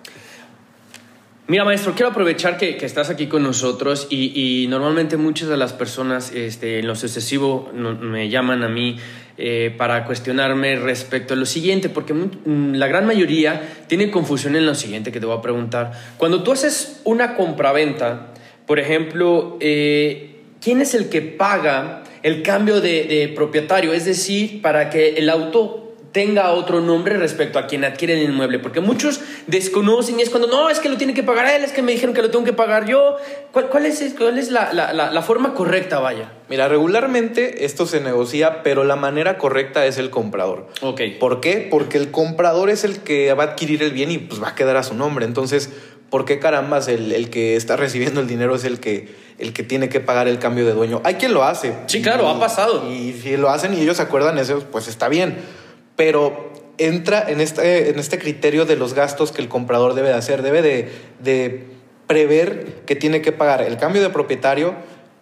Mira, 1.48 1.64
maestro, 1.64 1.94
quiero 1.94 2.12
aprovechar 2.12 2.56
que, 2.56 2.78
estás 2.86 3.10
aquí 3.10 3.26
con 3.26 3.42
nosotros 3.42 4.06
y, 4.10 4.66
normalmente 4.68 5.16
muchas 5.16 5.48
de 5.48 5.56
las 5.56 5.72
personas 5.72 6.30
este, 6.32 6.78
en 6.78 6.86
lo 6.86 6.94
sucesivo 6.94 7.68
me 7.72 8.28
llaman 8.28 8.62
a 8.62 8.68
mí 8.68 8.96
eh, 9.38 9.74
para 9.76 10.04
cuestionarme 10.04 10.76
respecto 10.76 11.34
a 11.34 11.36
lo 11.36 11.44
siguiente, 11.44 11.88
porque 11.88 12.14
mm, 12.14 12.74
la 12.74 12.86
gran 12.86 13.06
mayoría 13.06 13.60
tiene 13.88 14.12
confusión 14.12 14.54
en 14.54 14.66
lo 14.66 14.76
siguiente 14.76 15.10
que 15.10 15.18
te 15.18 15.26
voy 15.26 15.36
a 15.36 15.42
preguntar. 15.42 15.90
Cuando 16.16 16.44
tú 16.44 16.52
haces 16.52 17.00
una 17.02 17.34
compraventa, 17.34 18.32
por 18.64 18.78
ejemplo, 18.78 19.56
eh, 19.58 20.42
¿quién 20.60 20.80
es 20.80 20.94
el 20.94 21.08
que 21.08 21.22
paga 21.22 22.04
el 22.22 22.42
cambio 22.42 22.80
de, 22.80 23.02
de 23.04 23.28
propietario? 23.34 23.92
Es 23.92 24.04
decir, 24.04 24.62
para 24.62 24.90
que 24.90 25.14
el 25.14 25.28
auto 25.28 25.81
tenga 26.12 26.52
otro 26.52 26.80
nombre 26.80 27.16
respecto 27.16 27.58
a 27.58 27.66
quien 27.66 27.84
adquiere 27.84 28.14
el 28.14 28.30
inmueble, 28.30 28.58
porque 28.58 28.80
muchos 28.80 29.20
desconocen 29.46 30.20
y 30.20 30.22
es 30.22 30.30
cuando, 30.30 30.46
no, 30.46 30.68
es 30.68 30.78
que 30.78 30.88
lo 30.88 30.96
tiene 30.96 31.14
que 31.14 31.22
pagar 31.22 31.48
él, 31.48 31.64
es 31.64 31.72
que 31.72 31.82
me 31.82 31.92
dijeron 31.92 32.14
que 32.14 32.22
lo 32.22 32.30
tengo 32.30 32.44
que 32.44 32.52
pagar 32.52 32.86
yo. 32.86 33.16
¿Cuál, 33.50 33.86
es, 33.86 34.14
cuál 34.16 34.38
es 34.38 34.50
la, 34.50 34.72
la, 34.72 34.92
la, 34.92 35.22
forma 35.22 35.54
correcta, 35.54 35.98
vaya? 35.98 36.32
Mira, 36.48 36.68
regularmente 36.68 37.64
esto 37.64 37.86
se 37.86 38.00
negocia, 38.00 38.62
pero 38.62 38.84
la 38.84 38.96
manera 38.96 39.38
correcta 39.38 39.86
es 39.86 39.98
el 39.98 40.10
comprador. 40.10 40.68
Ok. 40.82 41.00
¿Por 41.18 41.40
qué? 41.40 41.66
Porque 41.70 41.96
el 41.96 42.10
comprador 42.10 42.68
es 42.70 42.84
el 42.84 43.00
que 43.00 43.32
va 43.32 43.44
a 43.44 43.46
adquirir 43.48 43.82
el 43.82 43.92
bien 43.92 44.10
y 44.10 44.18
pues 44.18 44.42
va 44.42 44.48
a 44.48 44.54
quedar 44.54 44.76
a 44.76 44.82
su 44.82 44.94
nombre. 44.94 45.24
Entonces, 45.24 45.70
¿por 46.10 46.26
qué 46.26 46.38
carambas 46.38 46.88
el, 46.88 47.12
el 47.12 47.30
que 47.30 47.56
está 47.56 47.76
recibiendo 47.76 48.20
el 48.20 48.26
dinero 48.26 48.54
es 48.54 48.64
el 48.64 48.80
que, 48.80 49.08
el 49.38 49.54
que 49.54 49.62
tiene 49.62 49.88
que 49.88 50.00
pagar 50.00 50.28
el 50.28 50.38
cambio 50.38 50.66
de 50.66 50.72
dueño? 50.72 51.00
Hay 51.04 51.14
quien 51.14 51.32
lo 51.32 51.44
hace. 51.44 51.74
Sí, 51.86 52.02
claro, 52.02 52.28
ha 52.28 52.38
pasado. 52.38 52.90
Y 52.90 53.14
si 53.14 53.36
lo 53.38 53.48
hacen 53.48 53.72
y 53.72 53.80
ellos 53.80 53.96
se 53.96 54.02
acuerdan 54.02 54.38
eso, 54.38 54.62
pues 54.70 54.88
está 54.88 55.08
bien 55.08 55.61
pero 55.96 56.52
entra 56.78 57.24
en 57.28 57.40
este, 57.40 57.90
en 57.90 57.98
este 57.98 58.18
criterio 58.18 58.64
de 58.64 58.76
los 58.76 58.94
gastos 58.94 59.32
que 59.32 59.42
el 59.42 59.48
comprador 59.48 59.94
debe 59.94 60.08
de 60.08 60.14
hacer. 60.14 60.42
Debe 60.42 60.62
de, 60.62 61.72
prever 62.06 62.82
que 62.84 62.94
tiene 62.94 63.22
que 63.22 63.32
pagar 63.32 63.62
el 63.62 63.78
cambio 63.78 64.02
de 64.02 64.10
propietario, 64.10 64.74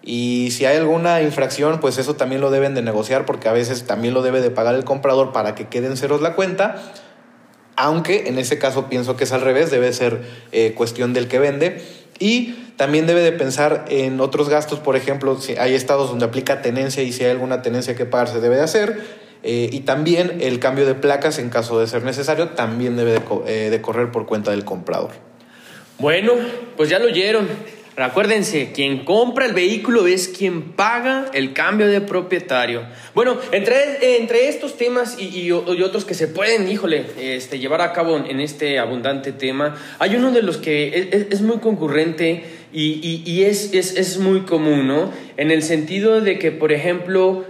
Y 0.03 0.49
si 0.53 0.65
hay 0.65 0.79
alguna 0.79 1.21
infracción, 1.21 1.79
pues 1.79 1.99
eso 1.99 2.17
también 2.17 2.41
lo 2.41 2.51
deben 2.51 2.75
de 2.75 2.81
negociar 2.81 3.27
porque 3.27 3.51
a 3.51 3.53
veces 3.53 3.85
también 3.85 4.15
lo 4.15 4.23
debe 4.23 4.41
de 4.41 4.51
pagar 4.51 4.75
el 4.75 4.83
comprador 4.83 5.33
para 5.33 5.55
que 5.55 5.69
queden 5.69 5.99
ceros 5.99 6.23
la 6.23 6.35
cuenta. 6.35 6.83
Aunque 7.77 8.27
en 8.29 8.39
ese 8.39 8.59
caso 8.59 8.89
pienso 8.89 9.17
que 9.17 9.25
es 9.25 9.33
al 9.33 9.43
revés, 9.43 9.71
debe 9.71 9.93
ser 9.93 10.23
eh, 10.53 10.73
cuestión 10.75 11.13
del 11.13 11.29
que 11.29 11.39
vende. 11.39 11.83
Y 12.19 12.73
también 12.77 13.07
debe 13.07 13.21
de 13.21 13.33
pensar 13.33 13.85
en 13.89 14.21
otros 14.21 14.49
gastos, 14.49 14.79
por 14.79 14.97
ejemplo, 14.97 15.39
si 15.39 15.57
hay 15.57 15.75
estados 15.75 16.09
donde 16.09 16.25
aplica 16.25 16.63
tenencia 16.63 17.03
y 17.03 17.13
si 17.13 17.25
hay 17.25 17.31
alguna 17.31 17.61
tenencia 17.61 17.95
que 17.95 18.07
pagar 18.07 18.29
se 18.29 18.41
debe 18.41 18.57
de 18.57 18.63
hacer. 18.63 19.20
Eh, 19.43 19.71
y 19.73 19.81
también 19.81 20.39
el 20.41 20.59
cambio 20.59 20.87
de 20.87 20.95
placas 20.95 21.39
en 21.39 21.49
caso 21.49 21.81
de 21.81 21.87
ser 21.87 22.03
necesario 22.03 22.51
también 22.51 22.97
debe 22.97 23.13
de, 23.13 23.23
eh, 23.47 23.71
de 23.71 23.81
correr 23.81 24.11
por 24.11 24.27
cuenta 24.27 24.51
del 24.51 24.65
comprador. 24.65 25.13
Bueno, 25.99 26.33
pues 26.77 26.89
ya 26.89 26.99
lo 26.99 27.07
oyeron. 27.07 27.49
Acuérdense, 27.97 28.71
quien 28.73 29.05
compra 29.05 29.45
el 29.45 29.53
vehículo 29.53 30.07
es 30.07 30.29
quien 30.29 30.73
paga 30.73 31.27
el 31.35 31.53
cambio 31.53 31.87
de 31.89 32.01
propietario. 32.01 32.83
Bueno, 33.15 33.37
entre, 33.53 34.17
entre 34.17 34.49
estos 34.49 34.79
temas 34.79 35.19
y, 35.19 35.51
otros 35.51 36.05
que 36.05 36.15
se 36.15 36.29
pueden, 36.29 36.71
híjole, 36.71 37.05
este, 37.19 37.59
llevar 37.59 37.83
a 37.83 37.93
cabo 37.93 38.17
en 38.17 38.41
este 38.41 38.79
abundante 38.79 39.33
tema, 39.33 39.77
hay 39.99 40.17
uno 40.17 40.31
de 40.31 40.43
los 40.43 40.57
que 40.57 41.27
es, 41.31 41.43
muy 41.43 41.59
concurrente 41.59 42.45
y, 42.73 43.43
es, 43.43 43.75
es, 43.75 43.97
es, 43.97 44.19
muy 44.19 44.43
común, 44.43 44.87
¿no? 44.87 45.13
En 45.37 45.51
el 45.51 45.63
sentido 45.63 46.21
de 46.21 46.39
que, 46.39 46.53
por 46.53 46.73
ejemplo, 46.73 47.45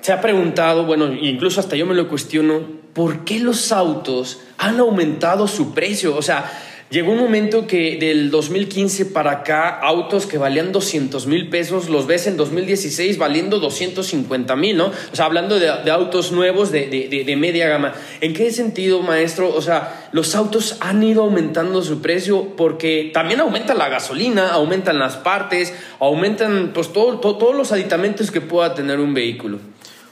se 0.00 0.12
ha 0.12 0.20
preguntado, 0.20 0.84
bueno, 0.84 1.12
incluso 1.12 1.60
hasta 1.60 1.76
yo 1.76 1.86
me 1.86 1.94
lo 1.94 2.08
cuestiono, 2.08 2.62
¿por 2.92 3.24
qué 3.24 3.38
los 3.38 3.72
autos 3.72 4.40
han 4.58 4.80
aumentado 4.80 5.46
su 5.46 5.74
precio? 5.74 6.16
O 6.16 6.22
sea, 6.22 6.50
Llegó 6.90 7.12
un 7.12 7.20
momento 7.20 7.68
que 7.68 7.98
del 8.00 8.32
2015 8.32 9.06
para 9.06 9.30
acá, 9.30 9.78
autos 9.78 10.26
que 10.26 10.38
valían 10.38 10.72
200 10.72 11.28
mil 11.28 11.48
pesos, 11.48 11.88
los 11.88 12.08
ves 12.08 12.26
en 12.26 12.36
2016 12.36 13.16
valiendo 13.16 13.60
250 13.60 14.56
mil, 14.56 14.76
¿no? 14.76 14.86
O 14.86 15.14
sea, 15.14 15.26
hablando 15.26 15.60
de, 15.60 15.68
autos 15.88 16.32
nuevos 16.32 16.72
de, 16.72 16.88
de, 16.88 17.36
media 17.36 17.68
gama. 17.68 17.92
¿En 18.20 18.34
qué 18.34 18.50
sentido, 18.50 19.02
maestro? 19.02 19.54
O 19.54 19.62
sea, 19.62 20.08
los 20.10 20.34
autos 20.34 20.78
han 20.80 21.00
ido 21.04 21.22
aumentando 21.22 21.80
su 21.82 22.02
precio 22.02 22.56
porque 22.56 23.12
también 23.14 23.38
aumenta 23.38 23.72
la 23.74 23.88
gasolina, 23.88 24.48
aumentan 24.48 24.98
las 24.98 25.14
partes, 25.14 25.72
aumentan 26.00 26.72
pues 26.74 26.92
todo, 26.92 27.20
todos 27.20 27.54
los 27.54 27.70
aditamentos 27.70 28.32
que 28.32 28.40
pueda 28.40 28.74
tener 28.74 28.98
un 28.98 29.14
vehículo. 29.14 29.60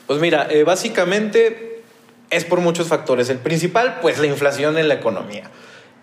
Pues 0.08 0.20
mira, 0.20 0.48
eh, 0.50 0.64
básicamente 0.64 1.82
es 2.30 2.44
por 2.46 2.60
muchos 2.60 2.88
factores. 2.88 3.28
El 3.28 3.38
principal, 3.38 3.98
pues 4.00 4.18
la 4.18 4.26
inflación 4.26 4.78
en 4.78 4.88
la 4.88 4.94
economía. 4.94 5.50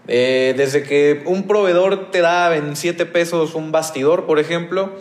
Eh, 0.08 0.54
desde 0.56 0.84
que 0.84 1.24
un 1.26 1.48
proveedor 1.48 2.12
te 2.12 2.22
da 2.22 2.56
en 2.56 2.76
7 2.76 3.08
pesos 3.08 3.56
un 3.56 3.72
bastidor, 3.72 4.28
por 4.28 4.38
ejemplo, 4.38 4.92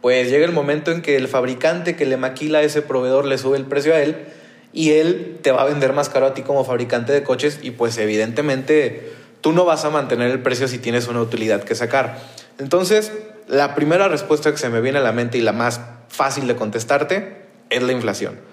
pues 0.00 0.30
llega 0.30 0.44
el 0.44 0.52
momento 0.52 0.92
en 0.92 1.02
que 1.02 1.16
el 1.16 1.26
fabricante 1.26 1.96
que 1.96 2.06
le 2.06 2.16
maquila 2.16 2.60
a 2.60 2.62
ese 2.62 2.82
proveedor 2.82 3.24
le 3.24 3.36
sube 3.36 3.56
el 3.56 3.64
precio 3.64 3.94
a 3.94 4.00
él 4.00 4.28
y 4.72 4.92
él 4.92 5.40
te 5.42 5.50
va 5.50 5.62
a 5.62 5.64
vender 5.64 5.92
más 5.92 6.08
caro 6.08 6.26
a 6.26 6.34
ti 6.34 6.42
como 6.42 6.64
fabricante 6.64 7.12
de 7.12 7.24
coches 7.24 7.58
y 7.62 7.72
pues 7.72 7.98
evidentemente 7.98 9.12
tú 9.40 9.50
no 9.50 9.64
vas 9.64 9.84
a 9.84 9.90
mantener 9.90 10.30
el 10.30 10.40
precio 10.40 10.68
si 10.68 10.78
tienes 10.78 11.08
una 11.08 11.20
utilidad 11.20 11.64
que 11.64 11.74
sacar. 11.74 12.20
Entonces, 12.60 13.10
la 13.48 13.74
primera 13.74 14.06
respuesta 14.06 14.52
que 14.52 14.58
se 14.58 14.68
me 14.68 14.80
viene 14.80 14.98
a 14.98 15.02
la 15.02 15.10
mente 15.10 15.38
y 15.38 15.40
la 15.40 15.52
más 15.52 15.80
fácil 16.08 16.46
de 16.46 16.54
contestarte 16.54 17.42
es 17.70 17.82
la 17.82 17.90
inflación. 17.90 18.51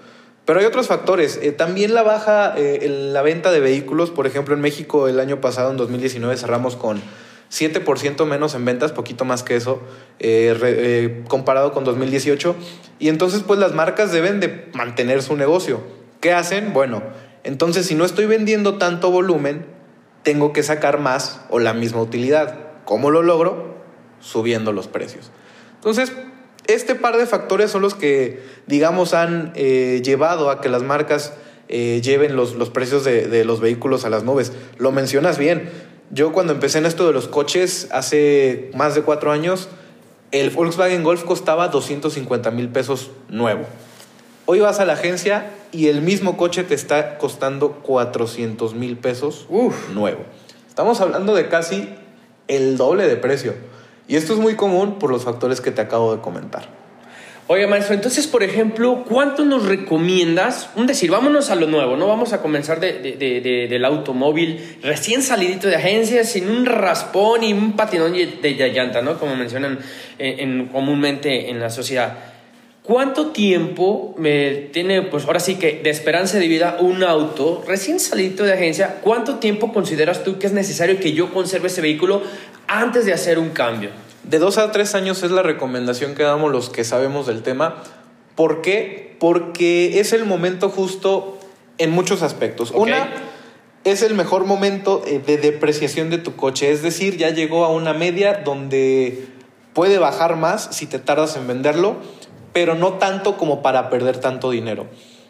Pero 0.49 0.61
hay 0.61 0.65
otros 0.65 0.87
factores. 0.87 1.39
Eh, 1.43 1.51
también 1.51 1.93
la 1.93 2.01
baja 2.01 2.55
eh, 2.57 2.89
la 2.89 3.21
venta 3.21 3.51
de 3.51 3.59
vehículos. 3.59 4.09
Por 4.09 4.25
ejemplo, 4.25 4.55
en 4.55 4.61
México 4.61 5.07
el 5.07 5.19
año 5.19 5.39
pasado, 5.41 5.69
en 5.69 5.77
2019, 5.77 6.35
cerramos 6.37 6.75
con 6.75 7.03
7% 7.51 8.25
menos 8.25 8.55
en 8.55 8.65
ventas, 8.65 8.91
poquito 8.91 9.25
más 9.25 9.43
que 9.43 9.55
eso, 9.55 9.79
eh, 10.17 11.23
comparado 11.27 11.71
con 11.71 11.83
2018. 11.83 12.55
Y 12.97 13.09
entonces, 13.09 13.43
pues 13.45 13.59
las 13.59 13.75
marcas 13.75 14.11
deben 14.11 14.39
de 14.39 14.71
mantener 14.73 15.21
su 15.21 15.35
negocio. 15.35 15.81
¿Qué 16.19 16.33
hacen? 16.33 16.73
Bueno, 16.73 17.03
entonces 17.43 17.85
si 17.85 17.93
no 17.93 18.03
estoy 18.03 18.25
vendiendo 18.25 18.79
tanto 18.79 19.11
volumen, 19.11 19.67
tengo 20.23 20.51
que 20.51 20.63
sacar 20.63 20.99
más 20.99 21.41
o 21.51 21.59
la 21.59 21.75
misma 21.75 22.01
utilidad. 22.01 22.57
¿Cómo 22.85 23.11
lo 23.11 23.21
logro? 23.21 23.75
Subiendo 24.19 24.73
los 24.73 24.87
precios. 24.87 25.29
Entonces, 25.75 26.11
este 26.73 26.95
par 26.95 27.17
de 27.17 27.25
factores 27.25 27.71
son 27.71 27.81
los 27.81 27.95
que, 27.95 28.39
digamos, 28.67 29.13
han 29.13 29.51
eh, 29.55 30.01
llevado 30.03 30.49
a 30.49 30.61
que 30.61 30.69
las 30.69 30.83
marcas 30.83 31.33
eh, 31.67 32.01
lleven 32.03 32.35
los, 32.35 32.53
precios 32.69 33.03
de, 33.03 33.45
los 33.45 33.59
vehículos 33.59 34.05
a 34.05 34.09
las 34.09 34.23
nubes. 34.23 34.51
Lo 34.77 34.91
mencionas 34.91 35.37
bien. 35.37 35.69
Yo 36.11 36.31
cuando 36.31 36.53
empecé 36.53 36.79
en 36.79 36.85
esto 36.85 37.05
de 37.05 37.13
los 37.13 37.27
coches 37.27 37.87
hace 37.91 38.71
más 38.75 38.95
de 38.95 39.03
cuatro 39.03 39.31
años, 39.31 39.69
el 40.31 40.49
Volkswagen 40.49 41.03
Golf 41.03 41.23
costaba 41.23 41.67
250 41.67 42.49
mil 42.51 42.69
pesos 42.69 43.11
nuevo. 43.29 43.65
Hoy 44.45 44.59
vas 44.59 44.79
a 44.79 44.85
la 44.85 44.93
agencia 44.93 45.51
y 45.71 45.87
el 45.87 46.01
mismo 46.01 46.37
coche 46.37 46.63
te 46.63 46.73
está 46.73 47.19
costando 47.19 47.73
400 47.83 48.73
mil 48.73 48.97
pesos 48.97 49.47
nuevo. 49.93 50.21
Estamos 50.67 51.01
hablando 51.01 51.35
de 51.35 51.49
casi 51.49 51.89
el 52.47 52.77
doble 52.77 53.07
de 53.07 53.15
precio. 53.15 53.53
Y 54.09 54.15
esto 54.15 54.33
es 54.33 54.39
muy 54.39 54.55
común 54.55 54.97
por 54.97 55.11
los 55.11 55.23
factores 55.23 55.61
que 55.61 55.69
te 55.69 55.81
acabo 55.81 56.15
de 56.15 56.21
comentar. 56.21 56.63
Oye, 57.45 57.67
maestro, 57.67 57.93
entonces, 57.93 58.25
por 58.25 58.41
ejemplo, 58.41 59.05
¿cuánto 59.07 59.45
nos 59.45 59.65
recomiendas? 59.65 60.71
Un 60.75 60.87
decir, 60.87 61.11
vámonos 61.11 61.51
a 61.51 61.55
lo 61.55 61.67
nuevo, 61.67 61.95
¿no? 61.95 62.07
Vamos 62.07 62.33
a 62.33 62.41
comenzar 62.41 62.79
del 62.79 63.85
automóvil 63.85 64.77
recién 64.81 65.21
salidito 65.21 65.67
de 65.67 65.75
agencia, 65.75 66.23
sin 66.23 66.49
un 66.49 66.65
raspón 66.65 67.43
y 67.43 67.53
un 67.53 67.73
patinón 67.73 68.13
de 68.13 68.71
llanta, 68.73 69.03
¿no? 69.03 69.19
Como 69.19 69.35
mencionan 69.35 69.77
eh, 70.17 70.67
comúnmente 70.71 71.51
en 71.51 71.59
la 71.59 71.69
sociedad. 71.69 72.17
¿Cuánto 72.89 73.27
tiempo 73.27 74.15
me 74.17 74.49
tiene, 74.71 75.03
pues 75.03 75.25
ahora 75.25 75.39
sí 75.39 75.59
que 75.59 75.79
de 75.83 75.91
esperanza 75.91 76.39
de 76.39 76.47
vida 76.47 76.77
un 76.79 77.03
auto 77.03 77.63
recién 77.67 77.99
salido 77.99 78.45
de 78.45 78.53
agencia? 78.53 78.95
¿Cuánto 79.03 79.35
tiempo 79.35 79.71
consideras 79.71 80.23
tú 80.23 80.39
que 80.39 80.47
es 80.47 80.53
necesario 80.53 80.99
que 80.99 81.13
yo 81.13 81.31
conserve 81.31 81.67
ese 81.67 81.81
vehículo 81.81 82.23
antes 82.69 83.05
de 83.05 83.13
hacer 83.13 83.39
un 83.39 83.49
cambio? 83.49 83.89
De 84.23 84.39
dos 84.39 84.57
a 84.57 84.71
tres 84.71 84.95
años 84.95 85.23
es 85.23 85.31
la 85.31 85.43
recomendación 85.43 86.15
que 86.15 86.23
damos 86.23 86.51
los 86.51 86.69
que 86.69 86.83
sabemos 86.83 87.27
del 87.27 87.43
tema. 87.43 87.83
¿Por 88.35 88.61
qué? 88.61 89.17
Porque 89.19 89.99
es 89.99 90.13
el 90.13 90.25
momento 90.25 90.69
justo 90.69 91.37
en 91.77 91.91
muchos 91.91 92.21
aspectos. 92.21 92.71
Una, 92.71 93.09
es 93.83 94.01
el 94.01 94.13
mejor 94.13 94.45
momento 94.45 95.01
eh, 95.05 95.19
de 95.19 95.37
depreciación 95.37 96.09
de 96.09 96.19
tu 96.19 96.35
coche, 96.35 96.71
es 96.71 96.81
decir, 96.81 97.17
ya 97.17 97.31
llegó 97.31 97.65
a 97.65 97.69
una 97.69 97.93
media 97.93 98.41
donde 98.45 99.27
puede 99.73 99.97
bajar 99.97 100.37
más 100.37 100.69
si 100.71 100.85
te 100.85 100.99
tardas 100.99 101.35
en 101.35 101.47
venderlo 101.47 101.97
pero 102.53 102.75
no 102.75 102.93
tanto 102.93 103.37
como 103.37 103.61
para 103.61 103.89
perder 103.89 104.17
tanto 104.17 104.51
dinero. 104.51 104.87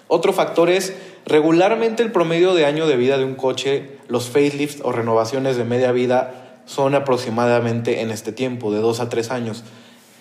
Otro 0.08 0.34
factor 0.34 0.70
es, 0.70 0.96
regularmente 1.26 2.02
el 2.02 2.12
promedio 2.12 2.54
de 2.54 2.66
año 2.66 2.88
de 2.88 2.96
vida 2.96 3.18
de 3.18 3.26
un 3.26 3.36
coche, 3.36 3.98
los 4.08 4.30
facelifts 4.30 4.82
o 4.84 4.92
renovaciones 4.92 5.56
de 5.56 5.66
media 5.66 5.92
vida 5.92 6.49
son 6.70 6.94
aproximadamente 6.94 8.02
en 8.02 8.12
este 8.12 8.32
tiempo, 8.32 8.72
de 8.72 8.80
dos 8.80 9.00
a 9.00 9.10
tres 9.10 9.32
años. 9.32 9.64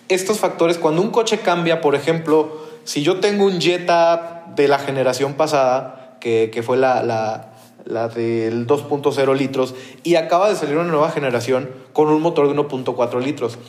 Estos 0.07 0.39
factores, 0.39 0.79
cuando 0.79 1.03
un 1.03 1.11
coche 1.11 1.37
cambia, 1.37 1.79
por 1.79 1.93
ejemplo, 1.93 2.65
si 2.85 3.03
yo 3.03 3.19
tengo 3.19 3.45
un 3.45 3.61
Jetta 3.61 4.45
de 4.55 4.67
la 4.67 4.79
generación 4.79 5.35
pasada, 5.35 6.17
que, 6.19 6.63
fue 6.65 6.77
la, 6.77 7.03
la, 7.03 7.51
la 7.85 8.07
del 8.07 8.65
2.0 8.65 9.37
litros, 9.37 9.75
y 10.01 10.15
acaba 10.15 10.49
de 10.49 10.55
salir 10.55 10.77
una 10.77 10.89
nueva 10.89 11.11
generación 11.11 11.69
con 11.93 12.07
un 12.07 12.19
motor 12.19 12.47
de 12.47 12.59
1.4 12.59 13.21
litros. 13.21 13.59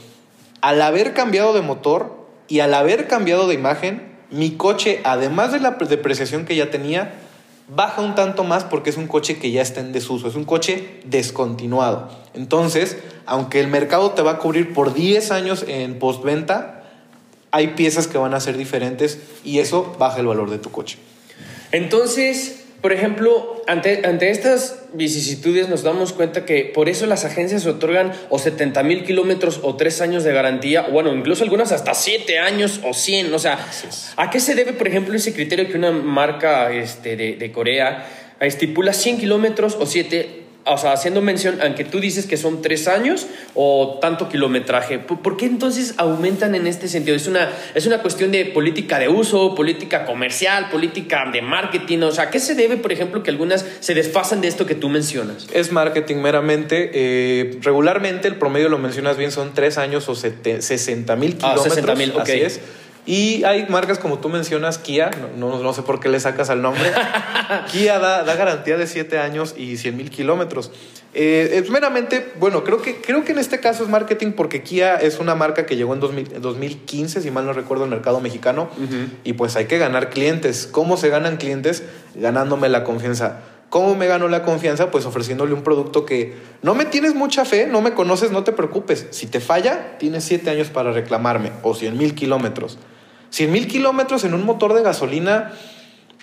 Al 0.63 0.81
haber 0.81 1.13
cambiado 1.13 1.53
de 1.53 1.61
motor, 1.61 2.17
y 2.49 2.61
al 2.61 2.73
haber 2.73 3.09
cambiado 3.09 3.47
de 3.47 3.55
imagen, 3.55 4.11
mi 4.31 4.53
coche, 4.53 5.03
además 5.05 5.53
de 5.53 5.61
la 5.61 5.73
depreciación 5.73 6.47
que 6.47 6.57
ya 6.57 6.71
tenía, 6.71 7.13
baja 7.75 8.03
un 8.03 8.15
tanto 8.15 8.45
más 8.45 8.65
porque 8.65 8.91
es 8.91 8.97
un 8.97 9.07
coche 9.07 9.39
que 9.39 9.51
ya 9.51 9.63
está 9.63 9.81
en 9.81 9.93
desuso, 9.93 10.29
es 10.29 10.35
un 10.35 10.45
coche 10.45 11.01
descontinuado. 11.05 12.09
Entonces, 12.35 12.99
aunque 13.27 13.61
el 13.61 13.69
mercado 13.69 14.11
te 14.11 14.23
va 14.23 14.33
a 14.33 14.39
cubrir 14.39 14.73
por 14.73 14.95
10 14.95 15.31
años 15.31 15.65
en 15.67 15.99
postventa, 15.99 16.85
hay 17.53 17.69
piezas 17.69 18.07
que 18.07 18.19
van 18.19 18.35
a 18.35 18.41
ser 18.41 18.57
diferentes 18.57 19.19
y 19.45 19.59
eso 19.59 19.97
baja 19.99 20.21
el 20.21 20.27
valor 20.27 20.51
de 20.51 20.59
tu 20.59 20.71
coche. 20.71 20.99
Entonces, 21.73 22.60
por 22.81 22.93
ejemplo, 22.93 23.63
ante, 23.67 24.07
ante 24.07 24.31
estas 24.31 24.85
vicisitudes 24.95 25.69
nos 25.69 25.83
damos 25.83 26.13
cuenta 26.13 26.47
que 26.47 26.65
por 26.65 26.89
eso 26.89 27.07
las 27.07 27.25
agencias 27.25 27.67
otorgan 27.67 28.13
o 28.31 28.39
70 28.39 28.83
mil 28.83 29.05
kilómetros 29.05 29.61
o 29.63 29.77
3 29.77 30.01
años 30.01 30.25
de 30.25 30.33
garantía, 30.33 30.87
o 30.89 30.93
bueno, 30.93 31.15
incluso 31.15 31.45
algunas 31.45 31.73
hasta 31.73 31.95
7 31.95 32.39
años 32.39 32.81
o 32.83 32.95
100. 32.95 33.35
O 33.35 33.39
sea, 33.39 33.59
¿a 34.17 34.31
qué 34.31 34.41
se 34.41 34.55
debe, 34.55 34.73
por 34.73 34.89
ejemplo, 34.89 35.15
ese 35.15 35.35
criterio 35.35 35.69
que 35.69 35.77
una 35.77 35.93
marca 35.93 36.73
este, 36.73 37.17
de, 37.17 37.37
de 37.37 37.53
Corea 37.53 38.07
estipula 38.41 38.95
100 38.95 39.19
kilómetros 39.19 39.77
o 39.79 39.85
7? 39.85 40.50
O 40.67 40.79
sea, 40.79 40.93
haciendo 40.93 41.23
mención, 41.23 41.59
aunque 41.63 41.85
tú 41.85 42.01
dices 42.01 42.27
que 42.27 42.37
son 42.37 42.63
tres 42.63 42.87
años 42.87 43.27
o 43.55 43.99
tanto 44.01 44.29
kilometraje, 44.29 44.99
¿por 44.99 45.37
qué 45.37 45.47
entonces 45.47 45.95
aumentan 45.97 46.55
en 46.55 46.67
este 46.67 46.89
sentido? 46.89 47.17
¿Es 47.17 47.27
una, 47.27 47.51
es 47.75 47.87
una 47.87 48.03
cuestión 48.03 48.31
de 48.31 48.45
política 48.47 48.99
de 48.99 49.09
uso, 49.09 49.55
política 49.55 50.05
comercial, 50.05 50.69
política 50.71 51.31
de 51.33 51.43
marketing? 51.43 52.01
O 52.01 52.13
sea, 52.13 52.31
¿qué 52.31 52.41
se 52.41 52.55
debe, 52.55 52.77
por 52.77 52.93
ejemplo, 52.93 53.23
que 53.23 53.31
algunas 53.31 53.65
se 53.81 53.95
desfasan 53.95 54.41
de 54.41 54.49
esto 54.49 54.67
que 54.67 54.75
tú 54.75 54.89
mencionas? 54.89 55.47
Es 55.53 55.73
marketing 55.73 56.17
meramente. 56.17 56.91
Eh, 56.93 57.59
regularmente, 57.63 58.29
el 58.29 58.37
promedio 58.37 58.69
lo 58.69 58.79
mencionas 58.79 59.17
bien, 59.17 59.33
son 59.33 59.55
tres 59.55 59.79
años 59.79 60.09
o 60.09 60.15
60 60.15 61.17
mil 61.17 61.33
ah, 61.33 61.37
kilómetros. 61.39 61.67
Ah, 61.67 61.71
60 61.71 61.95
mil, 61.95 62.11
ok. 62.13 62.21
Así 62.21 62.41
es. 62.41 62.61
Y 63.07 63.45
hay 63.45 63.67
marcas 63.69 63.99
como 63.99 64.19
tú 64.19 64.29
mencionas, 64.29 64.79
Kia, 64.79 65.11
no, 65.37 65.63
no, 65.63 65.73
sé 65.73 65.83
por 65.83 66.01
qué 66.01 66.09
le 66.09 66.21
sacas 66.21 66.51
al 66.51 66.63
nombre. 66.63 66.93
Kia 67.73 67.99
da, 67.99 68.25
da, 68.25 68.35
garantía 68.37 68.77
de 68.77 68.87
7 68.87 69.19
años 69.19 69.55
y 69.57 69.79
100 69.79 69.97
mil 69.97 70.11
kilómetros. 70.11 70.71
Eh, 71.13 71.61
es 71.63 71.71
meramente, 71.71 72.33
bueno, 72.39 72.63
creo 72.63 72.81
que, 72.83 73.01
creo 73.01 73.25
que 73.25 73.33
en 73.33 73.39
este 73.39 73.59
caso 73.59 73.83
es 73.83 73.89
marketing 73.89 74.33
porque 74.33 74.63
Kia 74.63 74.95
es 74.97 75.19
una 75.19 75.35
marca 75.35 75.67
que 75.67 75.77
llegó 75.77 75.95
en, 75.95 76.01
2015, 76.01 77.21
si 77.21 77.31
mal 77.31 77.47
no 77.47 77.53
recuerdo, 77.53 77.85
al 77.85 77.91
mercado 77.91 78.21
mexicano. 78.21 78.69
Y 79.25 79.33
pues 79.33 79.57
hay 79.57 79.65
que 79.65 79.79
ganar 79.79 80.11
clientes. 80.11 80.69
¿Cómo 80.71 80.97
se 80.97 81.09
ganan 81.09 81.37
clientes? 81.37 81.83
Ganándome 82.15 82.69
la 82.69 82.85
confianza. 82.85 83.41
¿Cómo 83.71 83.95
me 83.95 84.09
gano 84.09 84.27
la 84.27 84.43
confianza? 84.43 84.91
Pues 84.91 85.07
ofreciéndole 85.07 85.55
un 85.55 85.63
producto 85.63 86.05
que 86.05 86.35
no 86.63 86.75
me 86.75 86.85
tienes 86.85 87.15
mucha 87.15 87.45
fe, 87.45 87.69
no 87.69 87.81
me 87.81 87.95
conoces, 87.95 88.33
no 88.33 88.43
te 88.43 88.51
preocupes. 88.51 89.07
Si 89.11 89.27
te 89.27 89.39
falla, 89.39 89.97
tienes 89.99 90.25
7 90.25 90.51
años 90.51 90.69
para 90.69 90.91
reclamarme 90.91 91.53
o 91.63 91.75
100 91.75 91.97
mil 91.97 92.17
kilómetros. 92.17 92.79
100 93.31 93.53
mil 93.53 93.69
kilómetros 93.69 94.25
en 94.25 94.35
un 94.35 94.45
motor 94.45 94.75
de 94.75 94.83
gasolina 94.83 95.53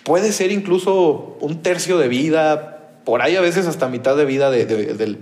puede 0.04 0.32
ser 0.32 0.52
incluso 0.52 1.38
un 1.40 1.62
tercio 1.62 1.96
de 1.96 2.08
vida, 2.08 2.78
por 3.04 3.22
ahí 3.22 3.36
a 3.36 3.40
veces 3.40 3.66
hasta 3.66 3.88
mitad 3.88 4.14
de 4.14 4.26
vida 4.26 4.50
de, 4.50 5.18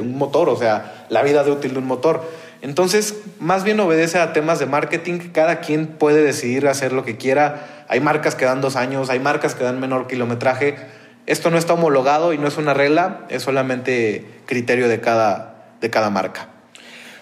un 0.00 0.16
motor, 0.16 0.48
o 0.48 0.56
sea, 0.56 1.06
la 1.08 1.24
vida 1.24 1.42
de 1.42 1.50
útil 1.50 1.72
de 1.72 1.78
un 1.80 1.86
motor. 1.86 2.22
Entonces, 2.62 3.16
más 3.40 3.64
bien 3.64 3.80
obedece 3.80 4.18
a 4.18 4.32
temas 4.32 4.60
de 4.60 4.66
marketing, 4.66 5.30
cada 5.32 5.58
quien 5.58 5.88
puede 5.88 6.22
decidir 6.22 6.68
hacer 6.68 6.92
lo 6.92 7.04
que 7.04 7.16
quiera. 7.16 7.84
Hay 7.88 7.98
marcas 8.00 8.36
que 8.36 8.44
dan 8.44 8.60
dos 8.60 8.76
años, 8.76 9.10
hay 9.10 9.18
marcas 9.18 9.56
que 9.56 9.64
dan 9.64 9.80
menor 9.80 10.06
kilometraje. 10.06 10.76
Esto 11.30 11.48
no 11.48 11.58
está 11.58 11.74
homologado 11.74 12.32
y 12.32 12.38
no 12.38 12.48
es 12.48 12.56
una 12.56 12.74
regla, 12.74 13.20
es 13.28 13.44
solamente 13.44 14.24
criterio 14.46 14.88
de 14.88 15.00
cada, 15.00 15.76
de 15.80 15.88
cada 15.88 16.10
marca. 16.10 16.48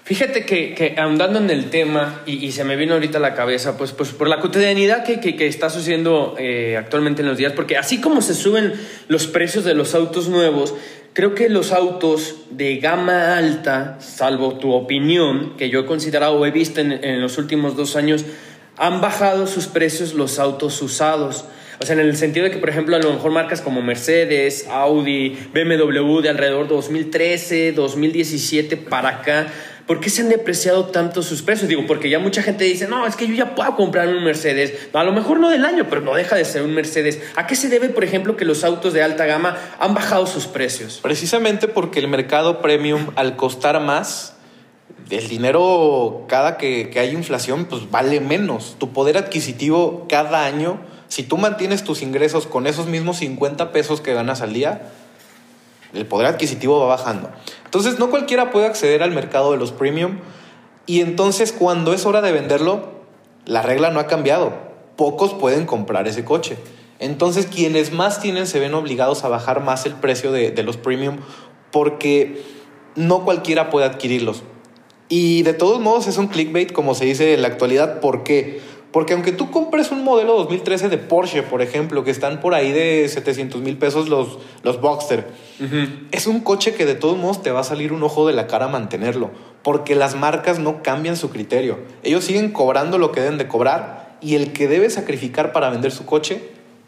Fíjate 0.04 0.46
que, 0.46 0.72
que 0.74 0.94
ahondando 0.98 1.38
en 1.38 1.50
el 1.50 1.68
tema, 1.68 2.22
y, 2.24 2.50
se 2.52 2.64
me 2.64 2.76
vino 2.76 2.94
ahorita 2.94 3.18
a 3.18 3.20
la 3.20 3.34
cabeza, 3.34 3.76
pues, 3.76 3.92
pues 3.92 4.12
por 4.12 4.26
la 4.26 4.40
cotidianidad 4.40 5.04
que, 5.04 5.20
que, 5.20 5.46
está 5.46 5.68
sucediendo 5.68 6.36
eh, 6.38 6.78
actualmente 6.78 7.20
en 7.20 7.28
los 7.28 7.36
días, 7.36 7.52
porque 7.52 7.76
así 7.76 8.00
como 8.00 8.22
se 8.22 8.32
suben 8.32 8.72
los 9.08 9.26
precios 9.26 9.64
de 9.64 9.74
los 9.74 9.94
autos 9.94 10.30
nuevos, 10.30 10.74
creo 11.12 11.34
que 11.34 11.50
los 11.50 11.72
autos 11.72 12.36
de 12.48 12.78
gama 12.78 13.36
alta, 13.36 13.98
salvo 14.00 14.56
tu 14.56 14.72
opinión, 14.72 15.54
que 15.58 15.68
yo 15.68 15.80
he 15.80 15.84
considerado 15.84 16.38
o 16.38 16.46
he 16.46 16.50
visto 16.50 16.80
en, 16.80 16.92
en 17.04 17.20
los 17.20 17.36
últimos 17.36 17.76
dos 17.76 17.94
años, 17.94 18.24
han 18.78 19.02
bajado 19.02 19.46
sus 19.46 19.66
precios 19.66 20.14
los 20.14 20.38
autos 20.38 20.80
usados. 20.80 21.44
O 21.80 21.86
sea, 21.86 21.94
en 21.94 22.00
el 22.00 22.16
sentido 22.16 22.44
de 22.44 22.50
que, 22.50 22.58
por 22.58 22.68
ejemplo, 22.68 22.96
a 22.96 22.98
lo 22.98 23.12
mejor 23.12 23.30
marcas 23.30 23.60
como 23.60 23.82
Mercedes, 23.82 24.66
Audi, 24.68 25.38
BMW 25.52 26.20
de 26.20 26.28
alrededor 26.28 26.68
de 26.68 26.74
2013, 26.74 27.72
2017 27.72 28.76
para 28.76 29.08
acá 29.08 29.46
¿por 29.88 30.00
qué 30.00 30.10
se 30.10 30.20
han 30.20 30.28
depreciado 30.28 30.84
tanto 30.84 31.22
sus 31.22 31.40
precios? 31.42 31.68
Digo, 31.68 31.84
porque 31.86 32.10
ya 32.10 32.18
mucha 32.20 32.42
gente 32.42 32.62
dice, 32.64 32.86
no, 32.86 33.06
es 33.06 33.16
que 33.16 33.26
yo 33.26 33.34
ya 33.34 33.54
puedo 33.54 33.74
comprar 33.74 34.06
un 34.06 34.22
Mercedes, 34.22 34.74
a 34.92 35.02
lo 35.02 35.12
mejor 35.12 35.40
no 35.40 35.48
del 35.48 35.64
año, 35.64 35.86
pero 35.88 36.02
no 36.02 36.14
deja 36.14 36.36
de 36.36 36.44
ser 36.44 36.62
un 36.62 36.74
Mercedes. 36.74 37.20
¿A 37.34 37.46
qué 37.46 37.56
se 37.56 37.68
debe, 37.68 37.88
por 37.88 38.04
ejemplo, 38.04 38.36
que 38.36 38.44
los 38.44 38.62
autos 38.62 38.92
de 38.92 39.02
alta 39.02 39.24
gama 39.24 39.56
han 39.80 39.94
bajado 39.94 40.26
sus 40.26 40.46
precios? 40.46 41.00
Precisamente 41.02 41.66
porque 41.66 41.98
el 42.00 42.08
mercado 42.08 42.60
premium, 42.60 43.06
al 43.16 43.36
costar 43.36 43.80
más, 43.80 44.36
el 45.08 45.26
dinero, 45.26 46.26
cada 46.28 46.58
que, 46.58 46.90
que 46.90 47.00
hay 47.00 47.12
inflación, 47.12 47.64
pues 47.64 47.90
vale 47.90 48.20
menos. 48.20 48.76
Tu 48.78 48.92
poder 48.92 49.16
adquisitivo 49.16 50.06
cada 50.06 50.44
año, 50.44 50.80
si 51.08 51.22
tú 51.22 51.38
mantienes 51.38 51.84
tus 51.84 52.02
ingresos 52.02 52.46
con 52.46 52.66
esos 52.66 52.86
mismos 52.86 53.18
50 53.18 53.72
pesos 53.72 54.00
que 54.00 54.14
ganas 54.14 54.42
al 54.42 54.52
día, 54.52 54.90
el 55.94 56.06
poder 56.06 56.26
adquisitivo 56.26 56.78
va 56.78 56.86
bajando. 56.86 57.30
Entonces 57.64 57.98
no 57.98 58.10
cualquiera 58.10 58.50
puede 58.50 58.66
acceder 58.66 59.02
al 59.02 59.10
mercado 59.10 59.52
de 59.52 59.58
los 59.58 59.72
premium 59.72 60.18
y 60.86 61.00
entonces 61.00 61.52
cuando 61.52 61.94
es 61.94 62.04
hora 62.06 62.20
de 62.20 62.32
venderlo, 62.32 62.92
la 63.46 63.62
regla 63.62 63.90
no 63.90 64.00
ha 64.00 64.06
cambiado. 64.06 64.52
Pocos 64.96 65.32
pueden 65.34 65.64
comprar 65.64 66.06
ese 66.08 66.24
coche. 66.24 66.58
Entonces 66.98 67.46
quienes 67.46 67.92
más 67.92 68.20
tienen 68.20 68.46
se 68.46 68.58
ven 68.60 68.74
obligados 68.74 69.24
a 69.24 69.28
bajar 69.28 69.62
más 69.62 69.86
el 69.86 69.94
precio 69.94 70.32
de, 70.32 70.50
de 70.50 70.62
los 70.62 70.76
premium 70.76 71.18
porque 71.70 72.42
no 72.96 73.24
cualquiera 73.24 73.70
puede 73.70 73.86
adquirirlos. 73.86 74.42
Y 75.08 75.42
de 75.42 75.54
todos 75.54 75.80
modos 75.80 76.06
es 76.06 76.18
un 76.18 76.26
clickbait 76.26 76.72
como 76.72 76.94
se 76.94 77.06
dice 77.06 77.32
en 77.32 77.40
la 77.40 77.48
actualidad. 77.48 78.00
¿Por 78.00 78.24
qué? 78.24 78.60
Porque 78.92 79.12
aunque 79.12 79.32
tú 79.32 79.50
compres 79.50 79.90
un 79.90 80.02
modelo 80.02 80.34
2013 80.38 80.88
de 80.88 80.96
Porsche, 80.96 81.42
por 81.42 81.60
ejemplo, 81.60 82.04
que 82.04 82.10
están 82.10 82.40
por 82.40 82.54
ahí 82.54 82.72
de 82.72 83.06
700 83.08 83.60
mil 83.60 83.76
pesos 83.76 84.08
los, 84.08 84.38
los 84.62 84.80
Boxster, 84.80 85.26
es 86.10 86.26
un 86.26 86.40
coche 86.40 86.74
que 86.74 86.86
de 86.86 86.94
todos 86.94 87.18
modos 87.18 87.42
te 87.42 87.50
va 87.50 87.60
a 87.60 87.64
salir 87.64 87.92
un 87.92 88.02
ojo 88.02 88.26
de 88.26 88.32
la 88.32 88.46
cara 88.46 88.68
mantenerlo, 88.68 89.30
porque 89.62 89.94
las 89.94 90.14
marcas 90.14 90.58
no 90.58 90.82
cambian 90.82 91.16
su 91.16 91.28
criterio. 91.28 91.78
Ellos 92.02 92.24
siguen 92.24 92.50
cobrando 92.50 92.96
lo 92.96 93.12
que 93.12 93.20
deben 93.20 93.36
de 93.36 93.46
cobrar 93.46 94.16
y 94.22 94.36
el 94.36 94.52
que 94.54 94.68
debe 94.68 94.88
sacrificar 94.88 95.52
para 95.52 95.68
vender 95.68 95.92
su 95.92 96.06
coche 96.06 96.40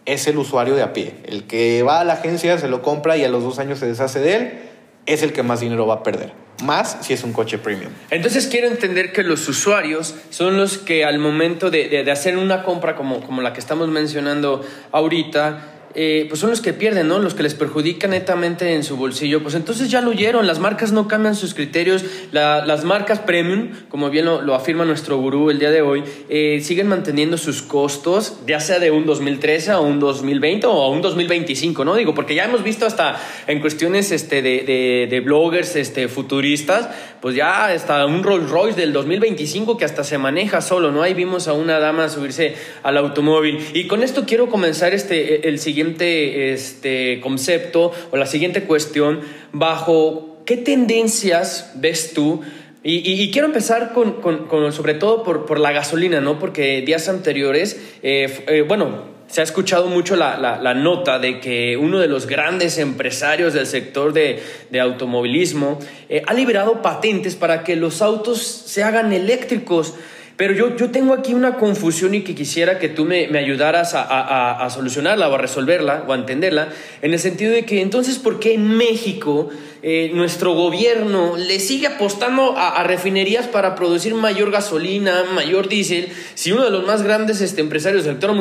es 0.06 0.26
el 0.26 0.38
usuario 0.38 0.74
de 0.74 0.82
a 0.82 0.92
pie. 0.94 1.16
El 1.24 1.44
que 1.44 1.82
va 1.82 2.00
a 2.00 2.04
la 2.04 2.14
agencia, 2.14 2.56
se 2.58 2.68
lo 2.68 2.80
compra 2.80 3.18
y 3.18 3.24
a 3.24 3.28
los 3.28 3.42
dos 3.42 3.58
años 3.58 3.78
se 3.78 3.86
deshace 3.86 4.20
de 4.20 4.34
él, 4.34 4.69
es 5.06 5.22
el 5.22 5.32
que 5.32 5.42
más 5.42 5.60
dinero 5.60 5.86
va 5.86 5.94
a 5.94 6.02
perder 6.02 6.32
más 6.62 6.98
si 7.00 7.12
es 7.12 7.24
un 7.24 7.32
coche 7.32 7.58
premium. 7.58 7.90
Entonces 8.10 8.46
quiero 8.46 8.66
entender 8.68 9.12
que 9.12 9.22
los 9.22 9.48
usuarios 9.48 10.14
son 10.30 10.56
los 10.56 10.78
que 10.78 11.04
al 11.04 11.18
momento 11.18 11.70
de, 11.70 11.88
de, 11.88 12.10
hacer 12.10 12.36
una 12.36 12.62
compra 12.64 12.96
como, 12.96 13.20
como 13.22 13.42
la 13.42 13.52
que 13.52 13.60
estamos 13.60 13.88
mencionando 13.88 14.64
ahorita, 14.92 15.79
eh, 15.94 16.26
pues 16.28 16.40
son 16.40 16.50
los 16.50 16.60
que 16.60 16.72
pierden, 16.72 17.08
¿no? 17.08 17.18
Los 17.18 17.34
que 17.34 17.42
les 17.42 17.54
perjudican 17.54 18.10
netamente 18.10 18.74
en 18.74 18.84
su 18.84 18.96
bolsillo. 18.96 19.42
Pues 19.42 19.56
entonces 19.56 19.90
ya 19.90 20.00
lo 20.00 20.10
oyeron, 20.10 20.46
las 20.46 20.60
marcas 20.60 20.92
no 20.92 21.08
cambian 21.08 21.34
sus 21.34 21.52
criterios, 21.52 22.04
las 22.30 22.84
marcas 22.84 23.18
premium, 23.18 23.70
como 23.88 24.08
bien 24.08 24.24
lo, 24.24 24.54
afirma 24.54 24.84
nuestro 24.84 25.18
gurú 25.18 25.50
el 25.50 25.58
día 25.58 25.72
de 25.72 25.82
hoy, 25.82 26.04
eh, 26.28 26.60
siguen 26.62 26.86
manteniendo 26.86 27.36
sus 27.38 27.62
costos, 27.62 28.38
ya 28.46 28.60
sea 28.60 28.78
de 28.78 28.92
un 28.92 29.04
2013 29.04 29.72
a 29.72 29.80
un 29.80 29.98
2020 29.98 30.66
o 30.68 30.82
a 30.82 30.90
un 30.90 31.02
2025, 31.02 31.84
¿no? 31.84 31.96
Digo, 31.96 32.14
porque 32.14 32.36
ya 32.36 32.44
hemos 32.44 32.62
visto 32.62 32.86
hasta 32.86 33.20
en 33.48 33.60
cuestiones 33.60 34.12
este, 34.12 34.42
de, 34.42 35.08
de, 35.10 35.20
bloggers 35.20 35.74
este, 35.74 36.06
futuristas, 36.06 36.88
pues 37.20 37.34
ya 37.34 37.66
hasta 37.66 38.06
un 38.06 38.22
Rolls 38.22 38.48
Royce 38.48 38.80
del 38.80 38.92
2025 38.92 39.76
que 39.76 39.84
hasta 39.84 40.04
se 40.04 40.18
maneja 40.18 40.60
solo, 40.60 40.92
¿no? 40.92 41.02
Ahí 41.02 41.14
vimos 41.14 41.48
a 41.48 41.52
una 41.52 41.80
dama 41.80 42.08
subirse 42.08 42.54
al 42.84 42.96
automóvil. 42.96 43.58
Y 43.74 43.86
con 43.88 44.02
esto 44.02 44.24
quiero 44.24 44.48
comenzar 44.48 44.94
este, 44.94 45.48
el 45.48 45.58
siguiente 45.58 45.79
siguiente 45.80 46.52
este, 46.52 47.20
concepto 47.22 47.92
o 48.10 48.16
la 48.18 48.26
siguiente 48.26 48.64
cuestión, 48.64 49.20
bajo 49.52 50.42
qué 50.44 50.58
tendencias 50.58 51.72
ves 51.76 52.12
tú 52.12 52.42
y, 52.82 53.30
quiero 53.30 53.46
empezar 53.46 53.92
con, 53.92 54.20
con, 54.22 54.72
sobre 54.72 54.94
todo 54.94 55.22
por, 55.22 55.44
por, 55.44 55.60
la 55.60 55.70
gasolina, 55.70 56.22
¿no? 56.22 56.38
Porque 56.38 56.80
días 56.80 57.10
anteriores, 57.10 57.78
eh, 58.02 58.44
eh, 58.46 58.64
bueno, 58.66 59.04
se 59.26 59.42
ha 59.42 59.44
escuchado 59.44 59.88
mucho 59.88 60.16
la, 60.16 60.38
la, 60.38 60.74
nota 60.74 61.18
de 61.18 61.40
que 61.40 61.76
uno 61.76 61.98
de 61.98 62.08
los 62.08 62.26
grandes 62.26 62.78
empresarios 62.78 63.52
del 63.52 63.66
sector 63.66 64.14
de, 64.14 64.42
de 64.70 64.80
automovilismo 64.80 65.78
eh, 66.08 66.22
ha 66.26 66.32
liberado 66.32 66.80
patentes 66.80 67.36
para 67.36 67.64
que 67.64 67.76
los 67.76 68.00
autos 68.00 68.42
se 68.42 68.82
hagan 68.82 69.12
eléctricos. 69.12 69.94
Pero 70.40 70.54
yo, 70.54 70.74
yo 70.74 70.90
tengo 70.90 71.12
aquí 71.12 71.34
una 71.34 71.58
confusión 71.58 72.14
y 72.14 72.22
que 72.22 72.34
quisiera 72.34 72.78
que 72.78 72.88
tú 72.88 73.04
me, 73.04 73.28
me 73.28 73.38
ayudaras 73.38 73.92
a, 73.92 74.64
a, 74.64 74.70
solucionarla 74.70 75.28
o 75.28 75.34
a 75.34 75.36
resolverla 75.36 76.06
o 76.08 76.14
a 76.14 76.16
entenderla, 76.16 76.70
en 77.02 77.12
el 77.12 77.18
sentido 77.18 77.52
de 77.52 77.66
que 77.66 77.82
entonces, 77.82 78.18
¿por 78.18 78.40
qué 78.40 78.54
en 78.54 78.66
México 78.66 79.50
eh, 79.82 80.10
nuestro 80.14 80.54
gobierno 80.54 81.36
le 81.36 81.60
sigue 81.60 81.88
apostando 81.88 82.54
a, 82.56 82.82
refinerías 82.84 83.48
para 83.48 83.74
producir 83.74 84.14
mayor 84.14 84.50
gasolina, 84.50 85.24
mayor 85.34 85.68
diésel, 85.68 86.08
si 86.34 86.52
uno 86.52 86.64
de 86.64 86.70
los 86.70 86.86
más 86.86 87.02
grandes 87.02 87.42
este, 87.42 87.60
empresarios 87.60 88.04
del 88.04 88.14
sector 88.14 88.34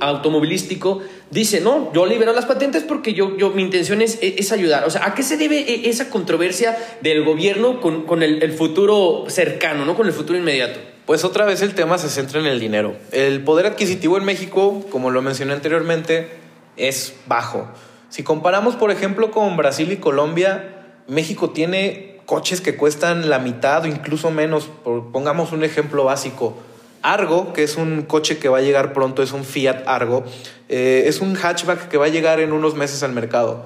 automovilístico 0.00 1.00
dice, 1.30 1.62
no, 1.62 1.90
yo 1.94 2.04
libero 2.04 2.34
las 2.34 2.44
patentes 2.44 2.82
porque 2.82 3.14
yo, 3.14 3.34
yo 3.38 3.48
mi 3.48 3.62
intención 3.62 4.02
es, 4.02 4.18
es, 4.20 4.52
ayudar? 4.52 4.84
O 4.84 4.90
sea, 4.90 5.06
¿a 5.06 5.14
qué 5.14 5.22
se 5.22 5.38
debe 5.38 5.60
e, 5.60 5.88
esa 5.88 6.10
controversia 6.10 6.76
del 7.00 7.24
gobierno 7.24 7.80
con, 7.80 8.02
con 8.02 8.22
el 8.22 8.52
futuro 8.52 9.24
cercano, 9.28 9.86
¿no? 9.86 9.96
con 9.96 10.06
el 10.06 10.12
futuro 10.12 10.38
inmediato? 10.38 10.95
Pues 11.06 11.22
otra 11.22 11.44
vez 11.44 11.62
el 11.62 11.74
tema 11.74 11.98
se 11.98 12.08
centra 12.08 12.40
en 12.40 12.46
el 12.46 12.58
dinero. 12.58 12.96
El 13.12 13.44
poder 13.44 13.66
adquisitivo 13.66 14.18
en 14.18 14.24
México, 14.24 14.84
como 14.90 15.12
lo 15.12 15.22
mencioné 15.22 15.52
anteriormente, 15.52 16.28
es 16.76 17.14
bajo. 17.26 17.68
Si 18.08 18.24
comparamos, 18.24 18.74
por 18.74 18.90
ejemplo, 18.90 19.30
con 19.30 19.56
Brasil 19.56 19.92
y 19.92 19.98
Colombia, 19.98 20.84
México 21.06 21.50
tiene 21.50 22.18
coches 22.26 22.60
que 22.60 22.76
cuestan 22.76 23.30
la 23.30 23.38
mitad 23.38 23.84
o 23.84 23.86
incluso 23.86 24.32
menos. 24.32 24.68
Pongamos 25.12 25.52
un 25.52 25.62
ejemplo 25.62 26.02
básico. 26.02 26.58
Argo, 27.02 27.52
que 27.52 27.62
es 27.62 27.76
un 27.76 28.02
coche 28.02 28.38
que 28.38 28.48
va 28.48 28.58
a 28.58 28.62
llegar 28.62 28.92
pronto, 28.92 29.22
es 29.22 29.30
un 29.30 29.44
Fiat 29.44 29.84
Argo, 29.86 30.24
eh, 30.68 31.04
es 31.06 31.20
un 31.20 31.36
hatchback 31.36 31.86
que 31.86 31.98
va 31.98 32.06
a 32.06 32.08
llegar 32.08 32.40
en 32.40 32.52
unos 32.52 32.74
meses 32.74 33.04
al 33.04 33.12
mercado. 33.12 33.64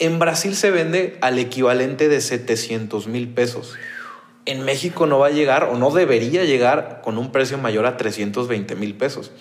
En 0.00 0.18
Brasil 0.18 0.56
se 0.56 0.72
vende 0.72 1.18
al 1.20 1.38
equivalente 1.38 2.08
de 2.08 2.20
700 2.20 3.06
mil 3.06 3.28
pesos. 3.28 3.76
En 4.46 4.64
México 4.64 5.06
no 5.06 5.18
va 5.18 5.28
a 5.28 5.30
llegar 5.30 5.64
o 5.64 5.76
no 5.76 5.90
debería 5.90 6.44
llegar 6.44 7.00
con 7.02 7.18
un 7.18 7.30
precio 7.32 7.58
mayor 7.58 7.86
a 7.86 7.96
320 7.96 8.74
mil 8.74 8.94
pesos. 8.94 9.32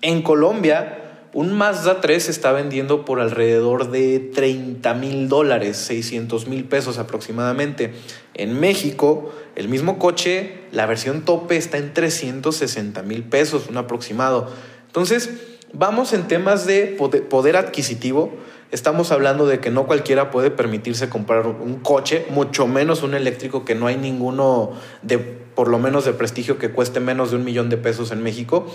En 0.00 0.22
Colombia, 0.22 1.08
un 1.34 1.52
Mazda 1.52 2.00
3 2.00 2.22
se 2.22 2.30
está 2.30 2.52
vendiendo 2.52 3.04
por 3.04 3.20
alrededor 3.20 3.90
de 3.90 4.18
30 4.18 4.94
mil 4.94 5.28
dólares, 5.28 5.76
600 5.76 6.46
mil 6.46 6.64
pesos 6.64 6.98
aproximadamente. 6.98 7.92
En 8.34 8.58
México, 8.58 9.32
el 9.54 9.68
mismo 9.68 9.98
coche, 9.98 10.60
la 10.72 10.86
versión 10.86 11.24
tope 11.24 11.56
está 11.56 11.76
en 11.78 11.92
360 11.92 13.02
mil 13.02 13.24
pesos, 13.24 13.66
un 13.68 13.76
aproximado. 13.76 14.50
Entonces, 14.86 15.30
vamos 15.72 16.12
en 16.12 16.28
temas 16.28 16.64
de 16.66 16.96
poder 17.28 17.56
adquisitivo. 17.56 18.32
Estamos 18.70 19.12
hablando 19.12 19.46
de 19.46 19.60
que 19.60 19.70
no 19.70 19.86
cualquiera 19.86 20.30
puede 20.30 20.50
permitirse 20.50 21.08
comprar 21.08 21.46
un 21.46 21.76
coche, 21.76 22.26
mucho 22.28 22.66
menos 22.66 23.02
un 23.02 23.14
eléctrico 23.14 23.64
que 23.64 23.74
no 23.74 23.86
hay 23.86 23.96
ninguno 23.96 24.72
de, 25.00 25.18
por 25.18 25.68
lo 25.68 25.78
menos 25.78 26.04
de 26.04 26.12
prestigio, 26.12 26.58
que 26.58 26.70
cueste 26.70 27.00
menos 27.00 27.30
de 27.30 27.36
un 27.36 27.44
millón 27.44 27.70
de 27.70 27.78
pesos 27.78 28.10
en 28.10 28.22
México. 28.22 28.66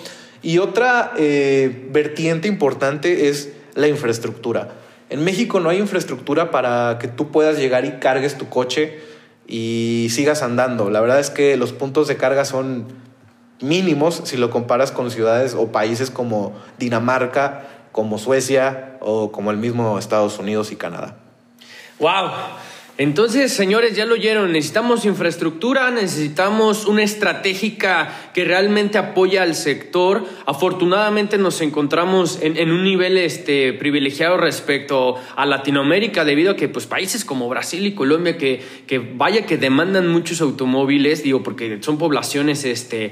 Y 0.42 0.58
otra 0.58 1.14
eh, 1.18 1.88
vertiente 1.92 2.48
importante 2.48 3.30
es 3.30 3.54
la 3.76 3.88
infraestructura. 3.88 4.74
En 5.10 5.24
México 5.24 5.60
no 5.60 5.70
hay 5.70 5.78
infraestructura 5.78 6.50
para 6.50 6.98
que 7.00 7.08
tú 7.08 7.30
puedas 7.30 7.60
llegar 7.60 7.86
y 7.86 8.00
cargues 8.00 8.36
tu 8.36 8.50
coche 8.50 9.00
y 9.48 10.08
sigas 10.10 10.42
andando. 10.42 10.90
La 10.90 11.02
verdad 11.02 11.20
es 11.20 11.30
que 11.30 11.56
los 11.56 11.72
puntos 11.72 12.08
de 12.08 12.18
carga 12.18 12.46
son 12.46 12.88
mínimos 13.62 14.22
si 14.26 14.38
lo 14.38 14.50
comparas 14.50 14.92
con 14.92 15.12
ciudades 15.12 15.54
o 15.54 15.72
países 15.72 16.10
como 16.10 16.54
Dinamarca, 16.80 17.66
como 17.94 18.18
Suecia 18.18 18.98
o 19.00 19.32
como 19.32 19.52
el 19.52 19.58
mismo 19.58 19.98
Estados 19.98 20.38
Unidos 20.40 20.74
y 20.74 20.76
Canadá. 20.76 21.16
¡Wow! 22.00 22.32
Entonces, 23.00 23.52
señores, 23.52 23.96
ya 23.96 24.06
lo 24.06 24.14
oyeron, 24.14 24.52
necesitamos 24.52 25.04
infraestructura, 25.06 25.90
necesitamos 25.90 26.86
una 26.86 27.02
estratégica 27.02 28.30
que 28.36 28.46
realmente 28.46 29.00
apoya 29.00 29.42
al 29.42 29.56
sector. 29.56 30.24
Afortunadamente 30.46 31.40
nos 31.40 31.62
encontramos 31.62 32.38
en, 32.44 32.72
un 32.72 32.84
nivel 32.84 33.18
este, 33.18 33.74
privilegiado 33.74 34.38
respecto 34.38 35.16
a 35.36 35.46
Latinoamérica 35.48 36.24
debido 36.24 36.52
a 36.52 36.56
que 36.56 36.70
pues, 36.70 36.86
países 36.86 37.26
como 37.26 37.50
Brasil 37.50 37.84
y 37.88 37.96
Colombia 37.96 38.38
que, 38.38 38.62
que 38.86 39.00
vaya 39.00 39.48
que 39.48 39.58
demandan 39.58 40.08
muchos 40.08 40.40
automóviles, 40.42 41.24
digo, 41.24 41.42
porque 41.42 41.80
son 41.82 41.98
poblaciones 41.98 42.64
este, 42.64 43.12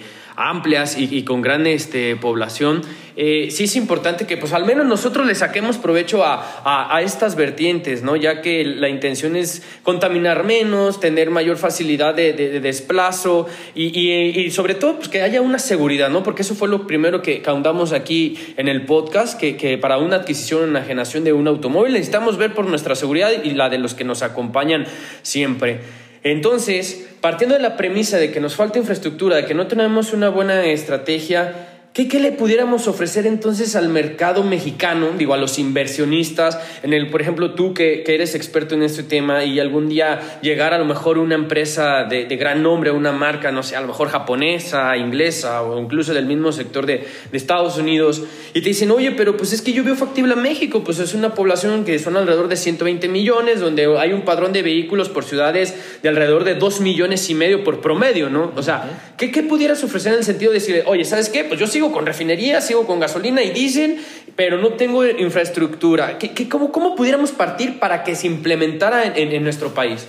amplias 0.50 0.98
y, 0.98 1.24
con 1.24 1.42
gran 1.42 1.68
este, 1.68 2.16
población, 2.16 2.82
eh, 3.16 3.50
sí 3.52 3.66
es 3.66 3.76
importante 3.76 4.26
que 4.26 4.38
pues 4.38 4.54
al 4.54 4.66
menos 4.66 4.86
nosotros 4.86 5.28
le 5.28 5.36
saquemos 5.36 5.78
provecho 5.78 6.24
a, 6.24 7.02
estas 7.04 7.36
vertientes, 7.36 8.04
¿no? 8.04 8.16
ya 8.16 8.42
que 8.42 8.64
la 8.64 8.90
intención 8.90 9.36
es 9.36 9.64
contaminar 9.84 10.44
menos, 10.44 11.00
tener 11.00 11.30
mayor 11.30 11.58
facilidad 11.58 12.14
de, 12.16 12.34
desplazo 12.60 13.48
y, 13.76 14.50
sobre 14.52 14.76
todo 14.76 14.98
pues, 14.98 15.10
que 15.10 15.22
haya 15.22 15.42
una 15.42 15.60
seguridad, 15.60 16.10
¿no? 16.10 16.24
porque 16.24 16.42
eso 16.44 16.56
fue 16.56 16.68
lo 16.68 16.88
primero 16.88 17.22
que 17.22 17.42
caundamos 17.42 17.92
aquí 17.92 18.38
en 18.58 18.68
el 18.68 18.86
podcast, 18.86 19.40
que, 19.40 19.58
que 19.58 19.78
para 19.78 19.98
una 19.98 20.18
adquisición 20.18 20.62
o 20.62 20.64
enajenación 20.66 21.24
de 21.24 21.34
un 21.34 21.48
automóvil 21.48 21.94
necesitamos 21.94 22.38
ver 22.38 22.54
por 22.54 22.66
nuestra 22.66 22.96
seguridad 22.96 23.32
y 23.44 23.52
la 23.52 23.70
de 23.70 23.78
los 23.78 23.94
que 23.94 24.04
nos 24.04 24.22
acompañan 24.22 24.86
siempre. 25.22 25.82
Entonces, 26.24 27.08
partiendo 27.20 27.56
de 27.56 27.62
la 27.62 27.78
premisa 27.78 28.18
de 28.18 28.32
que 28.32 28.40
nos 28.40 28.56
falta 28.56 28.80
infraestructura, 28.80 29.38
de 29.38 29.46
que 29.46 29.54
no 29.54 29.68
tenemos 29.68 30.14
una 30.14 30.30
buena 30.30 30.66
estrategia, 30.66 31.71
¿Qué, 31.94 32.08
le 32.22 32.32
pudiéramos 32.32 32.88
ofrecer 32.88 33.28
entonces 33.28 33.76
al 33.76 33.90
mercado 33.90 34.44
mexicano, 34.44 35.10
digo, 35.18 35.34
a 35.34 35.38
los 35.38 35.60
inversionistas, 35.60 36.58
en 36.84 36.94
el, 36.94 37.10
por 37.10 37.22
ejemplo, 37.22 37.54
tú 37.54 37.74
que, 37.74 38.06
eres 38.08 38.34
experto 38.34 38.76
en 38.76 38.84
este 38.84 39.04
tema 39.04 39.44
y 39.44 39.60
algún 39.60 39.90
día 39.90 40.40
llegar 40.42 40.74
a 40.74 40.78
lo 40.78 40.86
mejor 40.86 41.18
una 41.18 41.36
empresa 41.36 42.06
de, 42.06 42.24
gran 42.38 42.64
nombre, 42.64 42.92
una 42.92 43.12
marca, 43.12 43.52
no 43.52 43.62
sé, 43.62 43.76
a 43.76 43.82
lo 43.82 43.88
mejor 43.88 44.08
japonesa, 44.08 44.96
inglesa 44.96 45.64
o 45.64 45.82
incluso 45.82 46.14
del 46.14 46.28
mismo 46.28 46.54
sector 46.54 46.86
de, 46.86 47.06
Estados 47.34 47.78
Unidos 47.78 48.24
y 48.54 48.62
te 48.62 48.70
dicen, 48.70 48.92
oye, 48.92 49.12
pero 49.12 49.36
pues 49.36 49.52
es 49.52 49.62
que 49.62 49.74
yo 49.74 49.84
veo 49.84 49.96
factible 49.96 50.34
a 50.34 50.38
México, 50.38 50.84
pues 50.84 51.00
es 51.00 51.14
una 51.14 51.34
población 51.34 51.84
que 51.84 51.98
son 52.00 52.16
alrededor 52.16 52.48
de 52.48 52.56
120 52.56 53.10
millones, 53.10 53.60
donde 53.60 53.98
hay 53.98 54.14
un 54.14 54.22
padrón 54.22 54.54
de 54.54 54.62
vehículos 54.62 55.10
por 55.10 55.26
ciudades 55.26 55.74
de 56.04 56.08
alrededor 56.08 56.46
de 56.46 56.56
2 56.56 56.80
millones 56.82 57.30
y 57.30 57.34
medio 57.34 57.64
por 57.64 57.82
promedio, 57.82 58.30
¿no? 58.30 58.54
O 58.56 58.64
sea, 58.64 59.02
¿qué, 59.18 59.32
qué 59.32 59.44
pudieras 59.44 59.84
ofrecer 59.84 60.14
en 60.14 60.20
el 60.20 60.24
sentido 60.24 60.52
de 60.52 60.60
decir, 60.60 60.84
oye, 60.86 61.04
¿sabes 61.04 61.28
qué? 61.30 61.44
Pues 61.44 61.60
yo 61.60 61.68
sí 61.68 61.81
sigo 61.82 61.94
con 61.94 62.06
refinería, 62.06 62.62
sigo 62.62 62.86
con 62.86 63.00
gasolina 63.00 63.42
y 63.42 63.50
diésel, 63.50 64.06
pero 64.36 64.60
no 64.60 64.74
tengo 64.74 65.04
infraestructura. 65.04 66.20
¿Qué, 66.20 66.48
cómo, 66.48 66.72
cómo, 66.72 66.96
pudiéramos 66.96 67.32
partir 67.32 67.80
para 67.80 68.04
que 68.04 68.14
se 68.14 68.28
implementara 68.28 69.04
en, 69.18 69.44
nuestro 69.44 69.74
país? 69.74 70.06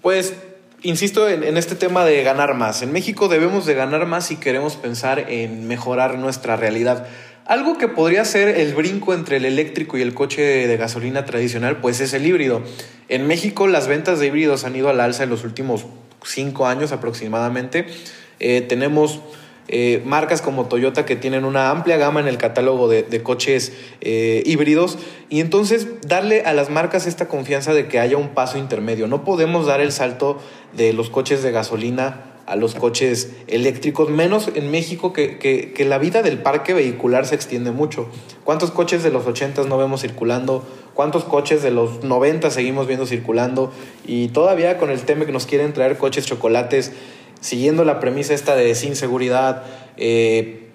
Pues 0.00 0.32
insisto 0.80 1.28
en, 1.28 1.44
en, 1.44 1.58
este 1.58 1.74
tema 1.74 2.06
de 2.06 2.22
ganar 2.22 2.54
más. 2.54 2.80
En 2.80 2.90
México 2.90 3.28
debemos 3.28 3.66
de 3.66 3.74
ganar 3.74 4.06
más 4.06 4.28
si 4.28 4.36
queremos 4.36 4.76
pensar 4.76 5.26
en 5.28 5.68
mejorar 5.68 6.16
nuestra 6.16 6.56
realidad. 6.56 7.06
Algo 7.44 7.76
que 7.76 7.88
podría 7.88 8.24
ser 8.24 8.48
el 8.48 8.72
brinco 8.72 9.12
entre 9.12 9.36
el 9.36 9.44
eléctrico 9.44 9.98
y 9.98 10.00
el 10.00 10.14
coche 10.14 10.40
de 10.40 10.76
gasolina 10.78 11.26
tradicional, 11.26 11.82
pues 11.82 12.00
es 12.00 12.14
el 12.14 12.24
híbrido. 12.24 12.62
En 13.10 13.26
México 13.26 13.66
las 13.66 13.88
ventas 13.88 14.20
de 14.20 14.28
híbridos 14.28 14.64
han 14.64 14.74
ido 14.74 14.88
al 14.88 15.00
alza 15.00 15.24
en 15.24 15.28
los 15.28 15.44
últimos 15.44 15.84
cinco 16.24 16.66
años 16.66 16.92
aproximadamente. 16.92 17.84
Eh, 18.38 18.62
tenemos 18.62 19.20
eh, 19.72 20.02
marcas 20.04 20.42
como 20.42 20.66
Toyota 20.66 21.06
que 21.06 21.14
tienen 21.14 21.44
una 21.44 21.70
amplia 21.70 21.96
gama 21.96 22.18
en 22.18 22.26
el 22.26 22.38
catálogo 22.38 22.88
de, 22.88 23.22
coches 23.22 23.72
eh, 24.00 24.42
híbridos 24.44 24.98
y 25.28 25.38
entonces 25.38 25.86
darle 26.04 26.42
a 26.42 26.52
las 26.54 26.70
marcas 26.70 27.06
esta 27.06 27.28
confianza 27.28 27.72
de 27.72 27.86
que 27.86 28.00
haya 28.00 28.16
un 28.16 28.30
paso 28.30 28.58
intermedio. 28.58 29.06
No 29.06 29.24
podemos 29.24 29.66
dar 29.66 29.80
el 29.80 29.92
salto 29.92 30.38
de 30.76 30.92
los 30.92 31.08
coches 31.08 31.44
de 31.44 31.52
gasolina 31.52 32.24
a 32.46 32.56
los 32.56 32.74
coches 32.74 33.30
eléctricos, 33.46 34.10
menos 34.10 34.50
en 34.56 34.72
México 34.72 35.12
que, 35.12 35.38
que, 35.38 35.84
la 35.84 35.98
vida 35.98 36.22
del 36.22 36.38
parque 36.38 36.74
vehicular 36.74 37.24
se 37.24 37.36
extiende 37.36 37.70
mucho. 37.70 38.08
¿Cuántos 38.42 38.72
coches 38.72 39.04
de 39.04 39.12
los 39.12 39.24
80 39.24 39.62
no 39.66 39.78
vemos 39.78 40.00
circulando? 40.00 40.66
¿Cuántos 40.94 41.22
coches 41.22 41.62
de 41.62 41.70
los 41.70 42.02
90 42.02 42.50
seguimos 42.50 42.88
viendo 42.88 43.06
circulando? 43.06 43.70
Y 44.04 44.28
todavía 44.28 44.78
con 44.78 44.90
el 44.90 45.00
tema 45.02 45.26
que 45.26 45.32
nos 45.32 45.46
quieren 45.46 45.72
traer 45.72 45.96
coches 45.96 46.26
chocolates 46.26 46.90
siguiendo 47.40 47.84
la 47.84 48.00
premisa 48.00 48.34
esta 48.34 48.54
de 48.54 48.74
sin 48.74 48.96
seguridad, 48.96 49.62
eh, 49.96 50.70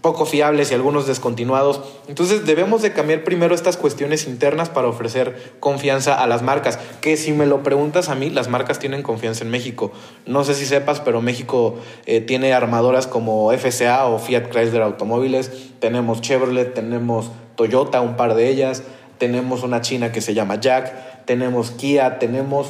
poco 0.00 0.24
fiables 0.24 0.70
y 0.70 0.74
algunos 0.74 1.06
descontinuados. 1.06 1.80
Entonces 2.08 2.46
debemos 2.46 2.82
de 2.82 2.92
cambiar 2.92 3.22
primero 3.22 3.54
estas 3.54 3.76
cuestiones 3.76 4.26
internas 4.26 4.68
para 4.68 4.88
ofrecer 4.88 5.54
confianza 5.60 6.22
a 6.22 6.26
las 6.26 6.42
marcas, 6.42 6.78
que 7.00 7.16
si 7.16 7.32
me 7.32 7.46
lo 7.46 7.62
preguntas 7.62 8.08
a 8.08 8.14
mí, 8.14 8.30
las 8.30 8.48
marcas 8.48 8.78
tienen 8.78 9.02
confianza 9.02 9.44
en 9.44 9.50
México. 9.50 9.92
No 10.26 10.44
sé 10.44 10.54
si 10.54 10.64
sepas, 10.64 11.00
pero 11.00 11.20
México 11.20 11.76
eh, 12.06 12.20
tiene 12.20 12.52
armadoras 12.54 13.06
como 13.06 13.52
FCA 13.52 14.06
o 14.06 14.18
Fiat 14.18 14.48
Chrysler 14.50 14.82
Automóviles, 14.82 15.50
tenemos 15.80 16.20
Chevrolet, 16.20 16.72
tenemos 16.74 17.30
Toyota, 17.56 18.00
un 18.00 18.16
par 18.16 18.34
de 18.34 18.48
ellas, 18.48 18.82
tenemos 19.18 19.62
una 19.62 19.82
china 19.82 20.12
que 20.12 20.22
se 20.22 20.32
llama 20.32 20.60
Jack, 20.60 21.26
tenemos 21.26 21.72
Kia, 21.72 22.18
tenemos 22.18 22.68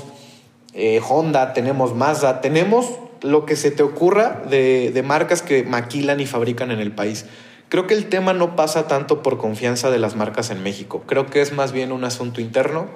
eh, 0.75 1.01
Honda, 1.09 1.53
tenemos 1.53 1.95
Mazda, 1.95 2.41
tenemos 2.41 2.87
lo 3.23 3.47
que 3.47 3.57
se 3.57 3.71
te 3.71 3.83
ocurra 3.83 4.43
de, 4.49 4.91
de 4.93 5.03
marcas 5.03 5.43
que 5.43 5.63
maquilan 5.65 6.21
y 6.21 6.27
fabrican 6.27 6.71
en 6.71 6.81
el 6.81 6.93
país. 6.93 7.27
Creo 7.69 7.87
que 7.87 7.95
el 7.95 8.09
tema 8.09 8.33
no 8.33 8.57
pasa 8.57 8.89
tanto 8.89 9.23
por 9.23 9.39
confianza 9.39 9.91
de 9.91 9.99
las 9.99 10.17
marcas 10.17 10.51
en 10.51 10.63
México. 10.63 11.05
Creo 11.07 11.27
que 11.27 11.41
es 11.41 11.53
más 11.53 11.73
bien 11.73 11.93
un 11.93 12.05
asunto 12.05 12.41
interno 12.41 12.89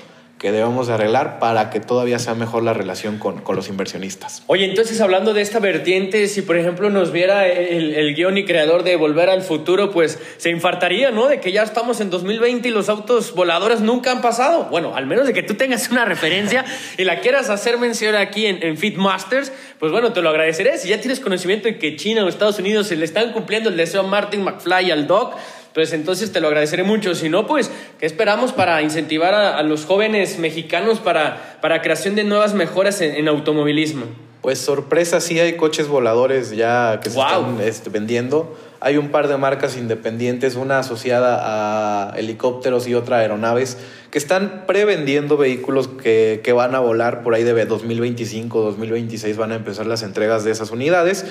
que 0.44 0.52
debemos 0.52 0.88
de 0.88 0.92
arreglar 0.92 1.38
para 1.38 1.70
que 1.70 1.80
todavía 1.80 2.18
sea 2.18 2.34
mejor 2.34 2.64
la 2.64 2.74
relación 2.74 3.18
con, 3.18 3.40
con, 3.40 3.56
los 3.56 3.70
inversionistas. 3.70 4.42
Oye, 4.46 4.66
entonces 4.66 5.00
hablando 5.00 5.32
de 5.32 5.40
esta 5.40 5.58
vertiente, 5.58 6.28
si 6.28 6.42
por 6.42 6.58
ejemplo 6.58 6.90
nos 6.90 7.12
viera 7.12 7.48
el, 7.48 7.94
el, 7.94 8.14
guion 8.14 8.36
y 8.36 8.44
creador 8.44 8.82
de 8.82 8.96
Volver 8.96 9.30
al 9.30 9.40
Futuro, 9.40 9.90
pues 9.90 10.18
se 10.36 10.50
infartaría, 10.50 11.10
¿no? 11.12 11.28
De 11.28 11.40
que 11.40 11.50
ya 11.50 11.62
estamos 11.62 12.02
en 12.02 12.10
2020 12.10 12.68
y 12.68 12.72
los 12.72 12.90
autos 12.90 13.34
voladores 13.34 13.80
nunca 13.80 14.12
han 14.12 14.20
pasado. 14.20 14.64
Bueno, 14.64 14.94
al 14.94 15.06
menos 15.06 15.26
de 15.26 15.32
que 15.32 15.42
tú 15.42 15.54
tengas 15.54 15.88
una 15.90 16.04
referencia 16.04 16.66
y 16.98 17.04
la 17.04 17.20
quieras 17.20 17.48
hacer 17.48 17.78
mención 17.78 18.14
aquí 18.14 18.44
en, 18.44 18.62
en 18.62 18.76
Fitmasters, 18.76 19.50
pues 19.78 19.92
bueno, 19.92 20.12
te 20.12 20.20
lo 20.20 20.28
agradeceré. 20.28 20.76
Si 20.76 20.90
ya 20.90 21.00
tienes 21.00 21.20
conocimiento 21.20 21.68
de 21.68 21.78
que 21.78 21.96
China 21.96 22.22
o 22.22 22.28
Estados 22.28 22.58
Unidos 22.58 22.90
le 22.90 23.06
están 23.06 23.32
cumpliendo 23.32 23.70
el 23.70 23.78
deseo 23.78 24.02
a 24.02 24.06
Martin 24.06 24.42
McFly 24.42 24.88
y 24.88 24.90
al 24.90 25.06
Doc, 25.06 25.36
pues 25.74 25.92
entonces 25.92 26.32
te 26.32 26.40
lo 26.40 26.46
agradeceré 26.46 26.84
mucho. 26.84 27.14
Si 27.16 27.28
no, 27.28 27.46
pues, 27.48 27.70
¿qué 27.98 28.06
esperamos 28.06 28.52
para 28.52 28.80
incentivar 28.80 29.34
a, 29.34 29.62
los 29.64 29.84
jóvenes 29.84 30.38
mexicanos 30.38 31.00
para, 31.00 31.58
para 31.60 31.82
creación 31.82 32.14
de 32.14 32.22
nuevas 32.22 32.54
mejoras 32.54 33.00
en, 33.00 33.26
automovilismo? 33.26 34.06
Pues 34.44 34.58
sorpresa, 34.58 35.22
sí 35.22 35.40
hay 35.40 35.56
coches 35.56 35.88
voladores 35.88 36.50
ya 36.50 37.00
que 37.02 37.08
se 37.08 37.18
están 37.18 37.62
este, 37.62 37.88
vendiendo. 37.88 38.54
Hay 38.78 38.98
un 38.98 39.08
par 39.08 39.26
de 39.26 39.38
marcas 39.38 39.74
independientes, 39.74 40.54
una 40.54 40.80
asociada 40.80 42.10
a 42.10 42.18
helicópteros 42.18 42.86
y 42.86 42.94
otra 42.94 43.16
a 43.16 43.20
aeronaves, 43.20 43.78
que 44.10 44.18
están 44.18 44.64
prevendiendo 44.66 45.38
vehículos 45.38 45.88
que, 45.88 46.42
que 46.44 46.52
van 46.52 46.74
a 46.74 46.80
volar 46.80 47.22
por 47.22 47.32
ahí 47.32 47.42
de 47.42 47.64
2025, 47.64 48.60
2026 48.60 49.34
van 49.38 49.52
a 49.52 49.54
empezar 49.54 49.86
las 49.86 50.02
entregas 50.02 50.44
de 50.44 50.50
esas 50.50 50.70
unidades. 50.70 51.24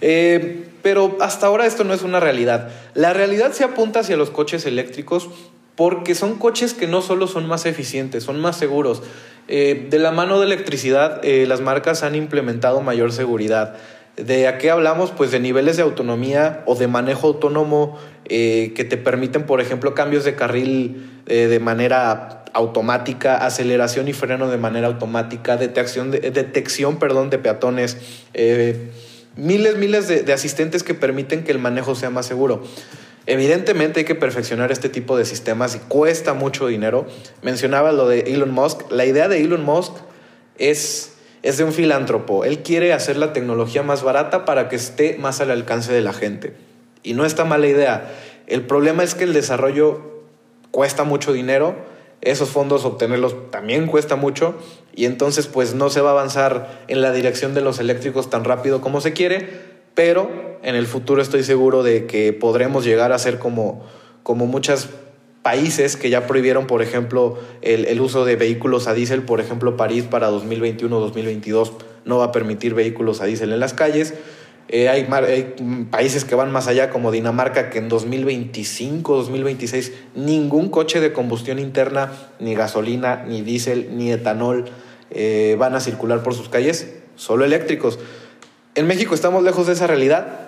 Eh, 0.00 0.68
pero 0.84 1.16
hasta 1.20 1.48
ahora 1.48 1.66
esto 1.66 1.82
no 1.82 1.92
es 1.92 2.02
una 2.02 2.20
realidad. 2.20 2.68
La 2.94 3.12
realidad 3.12 3.50
se 3.50 3.64
apunta 3.64 3.98
hacia 3.98 4.16
los 4.16 4.30
coches 4.30 4.66
eléctricos 4.66 5.28
porque 5.74 6.14
son 6.14 6.38
coches 6.38 6.74
que 6.74 6.86
no 6.86 7.02
solo 7.02 7.26
son 7.26 7.46
más 7.46 7.66
eficientes, 7.66 8.22
son 8.22 8.40
más 8.40 8.56
seguros. 8.56 9.02
Eh, 9.48 9.88
de 9.90 9.98
la 9.98 10.12
mano 10.12 10.38
de 10.38 10.46
electricidad, 10.46 11.20
eh, 11.24 11.46
las 11.46 11.60
marcas 11.60 12.02
han 12.02 12.14
implementado 12.14 12.80
mayor 12.80 13.12
seguridad. 13.12 13.74
¿De 14.16 14.46
a 14.46 14.58
qué 14.58 14.70
hablamos? 14.70 15.10
Pues 15.10 15.30
de 15.30 15.40
niveles 15.40 15.76
de 15.76 15.82
autonomía 15.82 16.62
o 16.66 16.74
de 16.74 16.86
manejo 16.86 17.28
autónomo 17.28 17.98
eh, 18.26 18.72
que 18.76 18.84
te 18.84 18.96
permiten, 18.96 19.44
por 19.44 19.60
ejemplo, 19.60 19.94
cambios 19.94 20.24
de 20.24 20.34
carril 20.34 21.08
de 21.24 21.60
manera 21.60 22.44
automática, 22.52 23.46
aceleración 23.46 24.08
y 24.08 24.12
freno 24.12 24.50
de 24.50 24.58
manera 24.58 24.88
automática, 24.88 25.56
detección 25.56 26.10
de, 26.10 26.18
detección, 26.18 26.98
perdón, 26.98 27.30
de 27.30 27.38
peatones, 27.38 27.96
miles, 29.36 29.76
miles 29.76 30.08
de, 30.08 30.24
de 30.24 30.32
asistentes 30.32 30.82
que 30.82 30.94
permiten 30.94 31.44
que 31.44 31.52
el 31.52 31.58
manejo 31.58 31.94
sea 31.94 32.10
más 32.10 32.26
seguro. 32.26 32.64
Evidentemente 33.26 34.00
hay 34.00 34.04
que 34.04 34.14
perfeccionar 34.14 34.72
este 34.72 34.88
tipo 34.88 35.16
de 35.16 35.24
sistemas 35.24 35.76
y 35.76 35.78
cuesta 35.78 36.34
mucho 36.34 36.66
dinero. 36.66 37.06
Mencionaba 37.42 37.92
lo 37.92 38.08
de 38.08 38.20
Elon 38.20 38.50
Musk. 38.50 38.90
La 38.90 39.04
idea 39.04 39.28
de 39.28 39.40
Elon 39.40 39.64
Musk 39.64 39.92
es, 40.58 41.14
es 41.42 41.56
de 41.56 41.64
un 41.64 41.72
filántropo. 41.72 42.44
Él 42.44 42.62
quiere 42.62 42.92
hacer 42.92 43.16
la 43.16 43.32
tecnología 43.32 43.82
más 43.82 44.02
barata 44.02 44.44
para 44.44 44.68
que 44.68 44.76
esté 44.76 45.16
más 45.18 45.40
al 45.40 45.50
alcance 45.50 45.92
de 45.92 46.00
la 46.00 46.12
gente. 46.12 46.54
Y 47.02 47.14
no 47.14 47.24
está 47.24 47.44
mala 47.44 47.66
idea. 47.66 48.12
El 48.46 48.66
problema 48.66 49.04
es 49.04 49.14
que 49.14 49.24
el 49.24 49.32
desarrollo 49.32 50.00
cuesta 50.72 51.04
mucho 51.04 51.32
dinero. 51.32 51.76
Esos 52.22 52.50
fondos 52.50 52.84
obtenerlos 52.84 53.50
también 53.50 53.86
cuesta 53.86 54.16
mucho 54.16 54.54
y 54.94 55.06
entonces 55.06 55.48
pues 55.48 55.74
no 55.74 55.90
se 55.90 56.00
va 56.00 56.10
a 56.10 56.12
avanzar 56.12 56.84
en 56.86 57.02
la 57.02 57.12
dirección 57.12 57.52
de 57.52 57.62
los 57.62 57.80
eléctricos 57.80 58.30
tan 58.30 58.44
rápido 58.44 58.80
como 58.80 59.00
se 59.00 59.12
quiere 59.12 59.72
pero 59.94 60.51
en 60.62 60.74
el 60.74 60.86
futuro 60.86 61.20
estoy 61.20 61.42
seguro 61.44 61.82
de 61.82 62.06
que 62.06 62.32
podremos 62.32 62.84
llegar 62.84 63.12
a 63.12 63.18
ser 63.18 63.38
como, 63.38 63.84
como 64.22 64.46
muchos 64.46 64.88
países 65.42 65.96
que 65.96 66.08
ya 66.08 66.26
prohibieron, 66.26 66.66
por 66.66 66.82
ejemplo, 66.82 67.38
el, 67.62 68.00
uso 68.00 68.24
de 68.24 68.36
vehículos 68.36 68.86
a 68.86 68.94
diésel. 68.94 69.22
Por 69.22 69.40
ejemplo, 69.40 69.76
París 69.76 70.04
para 70.08 70.30
2021-2022 70.30 71.72
no 72.04 72.18
va 72.18 72.26
a 72.26 72.32
permitir 72.32 72.74
vehículos 72.74 73.20
a 73.20 73.26
diésel 73.26 73.52
en 73.52 73.60
las 73.60 73.74
calles. 73.74 74.14
Eh, 74.68 74.88
hay, 74.88 75.06
hay, 75.10 75.54
países 75.90 76.24
que 76.24 76.36
van 76.36 76.52
más 76.52 76.68
allá, 76.68 76.90
como 76.90 77.10
Dinamarca, 77.10 77.68
que 77.68 77.78
en 77.78 77.88
2025, 77.88 79.16
2026, 79.16 79.92
ningún 80.14 80.70
coche 80.70 81.00
de 81.00 81.12
combustión 81.12 81.58
interna, 81.58 82.12
ni 82.38 82.54
gasolina, 82.54 83.24
ni 83.26 83.42
diésel, 83.42 83.96
ni 83.96 84.12
etanol 84.12 84.66
eh, 85.10 85.56
van 85.58 85.74
a 85.74 85.80
circular 85.80 86.22
por 86.22 86.34
sus 86.34 86.48
calles, 86.48 86.94
solo 87.16 87.44
eléctricos. 87.44 87.98
En 88.74 88.86
México 88.86 89.14
estamos 89.14 89.42
lejos 89.42 89.66
de 89.66 89.74
esa 89.74 89.86
realidad, 89.86 90.41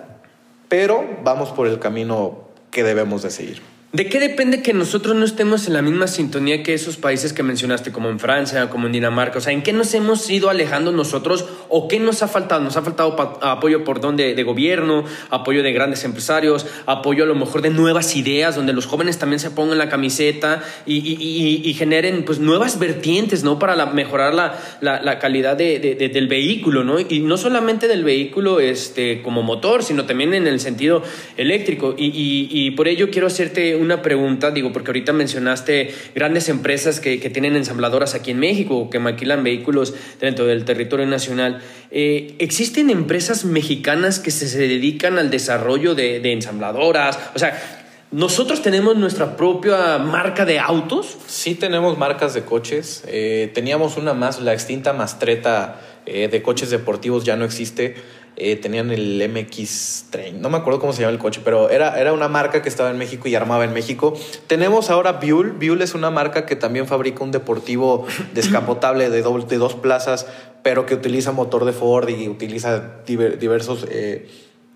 pero 0.67 1.03
vamos 1.23 1.51
por 1.51 1.67
el 1.67 1.79
camino 1.79 2.45
que 2.71 2.83
debemos 2.83 3.23
de 3.23 3.31
seguir. 3.31 3.74
¿De 3.95 4.07
qué 4.07 4.19
depende 4.19 4.61
que 4.61 4.73
nosotros 4.73 5.15
no 5.15 5.23
estemos 5.23 5.67
en 5.67 5.73
la 5.73 5.81
misma 5.81 6.07
sintonía 6.07 6.63
que 6.63 6.73
esos 6.73 6.97
países 6.97 7.31
que 7.31 7.43
mencionaste, 7.43 7.93
como 7.93 8.09
en 8.09 8.19
Francia, 8.19 8.69
como 8.69 8.87
en 8.87 8.91
Dinamarca? 8.91 9.37
O 9.37 9.41
sea, 9.41 9.53
¿en 9.53 9.63
qué 9.63 9.71
nos 9.71 9.93
hemos 9.93 10.29
ido 10.29 10.49
alejando 10.49 10.91
nosotros 10.91 11.45
o 11.69 11.87
qué 11.87 11.97
nos 11.97 12.21
ha 12.21 12.27
faltado? 12.27 12.59
¿Nos 12.59 12.75
ha 12.75 12.81
faltado 12.81 13.15
apoyo 13.41 13.85
por 13.85 14.01
donde 14.01 14.35
de 14.35 14.43
gobierno, 14.43 15.05
apoyo 15.29 15.63
de 15.63 15.71
grandes 15.71 16.03
empresarios, 16.03 16.65
apoyo 16.85 17.23
a 17.23 17.27
lo 17.27 17.35
mejor 17.35 17.61
de 17.61 17.69
nuevas 17.69 18.17
ideas, 18.17 18.57
donde 18.57 18.73
los 18.73 18.85
jóvenes 18.85 19.17
también 19.17 19.39
se 19.39 19.49
pongan 19.49 19.77
la 19.77 19.87
camiseta 19.87 20.61
y, 20.85 21.73
generen 21.77 22.25
pues 22.25 22.39
nuevas 22.39 22.79
vertientes, 22.79 23.45
¿no? 23.45 23.59
Para 23.59 23.85
mejorar 23.85 24.33
la, 24.33 25.19
calidad 25.19 25.55
del 25.55 26.27
vehículo, 26.27 26.83
¿no? 26.83 26.99
Y 26.99 27.21
no 27.21 27.37
solamente 27.37 27.87
del 27.87 28.03
vehículo 28.03 28.59
este, 28.59 29.21
como 29.21 29.41
motor, 29.41 29.83
sino 29.83 30.03
también 30.05 30.33
en 30.33 30.47
el 30.47 30.59
sentido 30.59 31.01
eléctrico. 31.37 31.95
Y, 31.97 32.71
por 32.71 32.89
ello 32.89 33.09
quiero 33.09 33.27
hacerte 33.27 33.84
una 33.85 34.01
pregunta, 34.01 34.51
digo, 34.51 34.73
porque 34.73 34.89
ahorita 34.89 35.13
mencionaste 35.13 35.93
grandes 36.13 36.49
empresas 36.49 36.99
que, 36.99 37.17
tienen 37.29 37.55
ensambladoras 37.55 38.15
aquí 38.15 38.31
en 38.31 38.39
México, 38.39 38.89
que 38.89 38.99
maquilan 38.99 39.43
vehículos 39.43 39.93
dentro 40.19 40.45
del 40.45 40.65
territorio 40.65 41.05
nacional. 41.05 41.61
Eh, 41.91 42.35
¿Existen 42.39 42.89
empresas 42.89 43.45
mexicanas 43.45 44.19
que 44.19 44.31
se, 44.31 44.57
dedican 44.57 45.17
al 45.17 45.29
desarrollo 45.29 45.95
de, 45.95 46.31
ensambladoras? 46.31 47.19
O 47.35 47.39
sea, 47.39 47.81
¿Nosotros 48.11 48.61
tenemos 48.61 48.95
nuestra 48.95 49.35
propia 49.35 49.97
marca 49.97 50.45
de 50.45 50.59
autos? 50.59 51.17
Sí 51.27 51.55
tenemos 51.55 51.97
marcas 51.97 52.33
de 52.33 52.43
coches. 52.43 53.03
Eh, 53.07 53.51
teníamos 53.53 53.97
una 53.97 54.13
más, 54.13 54.39
la 54.39 54.53
extinta 54.53 54.93
Mastreta 54.93 55.81
eh, 56.05 56.29
de 56.29 56.41
coches 56.41 56.69
deportivos 56.69 57.25
ya 57.25 57.35
no 57.35 57.43
existe. 57.45 57.95
Eh, 58.37 58.57
tenían 58.57 58.91
el 58.91 59.29
MX 59.29 60.07
Train, 60.09 60.41
no 60.41 60.49
me 60.49 60.57
acuerdo 60.57 60.81
cómo 60.81 60.91
se 60.91 60.99
llama 60.99 61.13
el 61.13 61.19
coche, 61.19 61.39
pero 61.41 61.69
era, 61.69 61.97
era 61.97 62.11
una 62.11 62.27
marca 62.27 62.61
que 62.61 62.67
estaba 62.67 62.89
en 62.89 62.97
México 62.97 63.29
y 63.29 63.35
armaba 63.35 63.63
en 63.63 63.71
México. 63.71 64.13
Tenemos 64.47 64.89
ahora 64.89 65.13
Buell, 65.13 65.53
Buell 65.53 65.81
es 65.81 65.95
una 65.95 66.11
marca 66.11 66.45
que 66.45 66.57
también 66.57 66.85
fabrica 66.85 67.23
un 67.23 67.31
deportivo 67.31 68.05
descapotable 68.33 69.09
de, 69.09 69.21
de 69.21 69.57
dos 69.57 69.75
plazas, 69.75 70.27
pero 70.63 70.85
que 70.85 70.95
utiliza 70.95 71.31
motor 71.31 71.63
de 71.63 71.71
Ford 71.71 72.09
y 72.09 72.27
utiliza 72.27 72.95
diversos, 73.05 73.85
eh, 73.89 74.27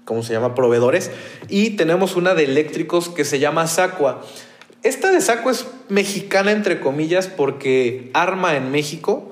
¿cómo 0.06 0.24
se 0.24 0.32
llama?, 0.32 0.56
proveedores. 0.56 1.12
Y 1.50 1.72
tenemos 1.72 2.16
una 2.16 2.36
de 2.36 2.46
eléctricos 2.46 3.10
que 3.10 3.26
se 3.26 3.40
llama 3.40 3.68
Sacua. 3.68 4.22
Esta 4.84 5.12
de 5.12 5.20
Sacua 5.20 5.52
es 5.52 5.68
mexicana, 5.90 6.52
entre 6.52 6.80
comillas, 6.80 7.28
porque 7.28 8.10
arma 8.14 8.56
en 8.56 8.72
México 8.72 9.29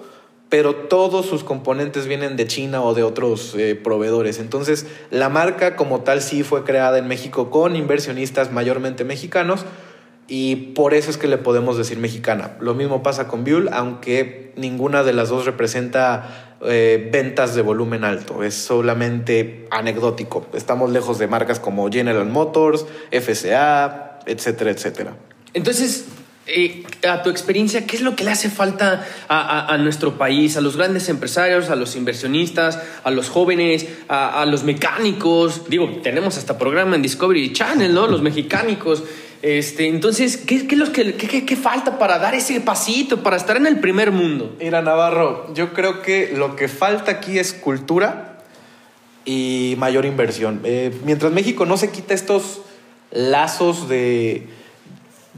pero 0.49 0.75
todos 0.75 1.25
sus 1.25 1.43
componentes 1.43 2.07
vienen 2.07 2.37
de 2.37 2.47
China 2.47 2.81
o 2.81 2.93
de 2.93 3.03
otros 3.03 3.53
eh, 3.57 3.75
proveedores. 3.75 4.39
Entonces, 4.39 4.87
la 5.11 5.29
marca 5.29 5.75
como 5.75 6.01
tal 6.01 6.21
sí 6.21 6.43
fue 6.43 6.63
creada 6.63 6.97
en 6.97 7.07
México 7.07 7.49
con 7.49 7.75
inversionistas 7.75 8.51
mayormente 8.51 9.03
mexicanos 9.03 9.65
y 10.27 10.55
por 10.73 10.93
eso 10.93 11.09
es 11.09 11.17
que 11.17 11.27
le 11.27 11.37
podemos 11.37 11.77
decir 11.77 11.97
mexicana. 11.97 12.57
Lo 12.59 12.73
mismo 12.73 13.03
pasa 13.03 13.27
con 13.27 13.43
Buell, 13.43 13.69
aunque 13.71 14.53
ninguna 14.55 15.03
de 15.03 15.13
las 15.13 15.29
dos 15.29 15.45
representa 15.45 16.55
eh, 16.61 17.09
ventas 17.11 17.55
de 17.55 17.61
volumen 17.61 18.03
alto, 18.03 18.43
es 18.43 18.55
solamente 18.55 19.67
anecdótico. 19.71 20.45
Estamos 20.53 20.91
lejos 20.91 21.19
de 21.19 21.27
marcas 21.27 21.59
como 21.59 21.89
General 21.89 22.25
Motors, 22.25 22.85
FCA, 23.11 24.19
etcétera, 24.25 24.71
etcétera. 24.71 25.17
Entonces, 25.53 26.05
eh, 26.47 26.83
a 27.07 27.23
tu 27.23 27.29
experiencia, 27.29 27.85
¿qué 27.85 27.97
es 27.97 28.01
lo 28.01 28.15
que 28.15 28.23
le 28.23 28.31
hace 28.31 28.49
falta 28.49 29.05
a, 29.27 29.77
nuestro 29.79 30.17
país, 30.17 30.55
a 30.55 30.61
los 30.61 30.77
grandes 30.77 31.09
empresarios, 31.09 31.69
a 31.69 31.75
los 31.75 31.95
inversionistas, 31.95 32.79
a 33.03 33.11
los 33.11 33.29
jóvenes, 33.29 33.85
a, 34.07 34.45
los 34.45 34.63
mecánicos? 34.63 35.69
Digo, 35.69 35.99
tenemos 36.01 36.37
hasta 36.37 36.57
programa 36.57 36.95
en 36.95 37.01
Discovery 37.01 37.51
Channel, 37.51 37.93
¿no? 37.93 38.07
Los 38.07 38.21
mecánicos. 38.21 39.03
Este, 39.41 39.87
entonces, 39.87 40.37
¿qué, 40.37 40.67
qué, 40.67 41.45
qué, 41.45 41.55
falta 41.55 41.99
para 41.99 42.17
dar 42.17 42.33
ese 42.33 42.59
pasito, 42.61 43.21
para 43.21 43.35
estar 43.35 43.57
en 43.57 43.67
el 43.67 43.79
primer 43.79 44.11
mundo? 44.11 44.55
Mira, 44.59 44.81
Navarro, 44.81 45.53
yo 45.53 45.73
creo 45.73 46.01
que 46.01 46.33
lo 46.35 46.55
que 46.55 46.69
falta 46.69 47.11
aquí 47.11 47.37
es 47.39 47.53
cultura 47.53 48.39
y 49.25 49.75
mayor 49.77 50.05
inversión. 50.05 50.61
Eh, 50.63 50.91
mientras 51.03 51.33
México 51.33 51.65
no 51.65 51.75
se 51.75 51.91
quita 51.91 52.13
estos 52.13 52.61
lazos 53.11 53.89
de 53.89 54.47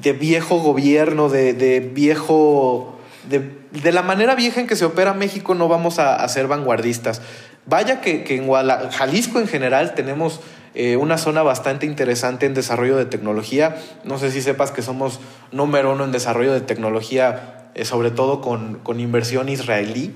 de 0.01 0.13
viejo 0.13 0.59
gobierno, 0.59 1.29
de, 1.29 1.91
viejo... 1.93 2.97
De, 3.29 3.91
la 3.91 4.01
manera 4.01 4.33
vieja 4.33 4.59
en 4.59 4.67
que 4.67 4.75
se 4.75 4.85
opera 4.85 5.13
México 5.13 5.53
no 5.53 5.67
vamos 5.67 5.99
a, 5.99 6.27
ser 6.27 6.47
vanguardistas. 6.47 7.21
Vaya 7.65 8.01
que, 8.01 8.25
en 8.29 8.49
Jalisco 8.91 9.39
en 9.39 9.47
general 9.47 9.93
tenemos 9.93 10.39
eh, 10.73 10.97
una 10.97 11.17
zona 11.17 11.43
bastante 11.43 11.85
interesante 11.85 12.45
en 12.45 12.53
desarrollo 12.53 12.97
de 12.97 13.05
tecnología. 13.05 13.75
No 14.03 14.17
sé 14.17 14.31
si 14.31 14.41
sepas 14.41 14.71
que 14.71 14.81
somos 14.81 15.19
número 15.51 15.93
uno 15.93 16.05
en 16.05 16.11
desarrollo 16.11 16.53
de 16.53 16.61
tecnología, 16.61 17.69
eh, 17.75 17.85
sobre 17.85 18.09
todo 18.09 18.41
con, 18.41 18.79
con 18.79 18.99
inversión 18.99 19.49
israelí. 19.49 20.13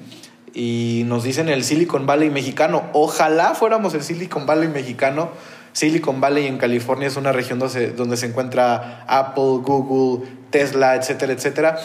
Y 0.56 1.04
nos 1.08 1.24
dicen 1.24 1.50
el 1.50 1.64
Silicon 1.64 2.06
Valley 2.06 2.30
mexicano. 2.30 2.84
Ojalá 2.94 3.54
fuéramos 3.54 3.94
el 3.94 4.04
Silicon 4.04 4.46
Valley 4.46 4.70
mexicano 4.70 5.30
Silicon 5.74 6.22
Valley 6.22 6.48
en 6.48 6.58
California 6.58 7.08
es 7.08 7.18
una 7.18 7.32
región 7.32 7.60
donde 7.60 8.18
se, 8.18 8.26
encuentra 8.26 9.04
Apple, 9.08 9.60
Google, 9.64 10.28
Tesla, 10.50 10.96
etcétera, 10.96 11.34
etcétera. 11.34 11.80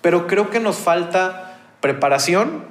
Pero 0.00 0.26
creo 0.26 0.50
que 0.50 0.60
nos 0.60 0.76
falta 0.76 1.58
preparación 1.80 2.64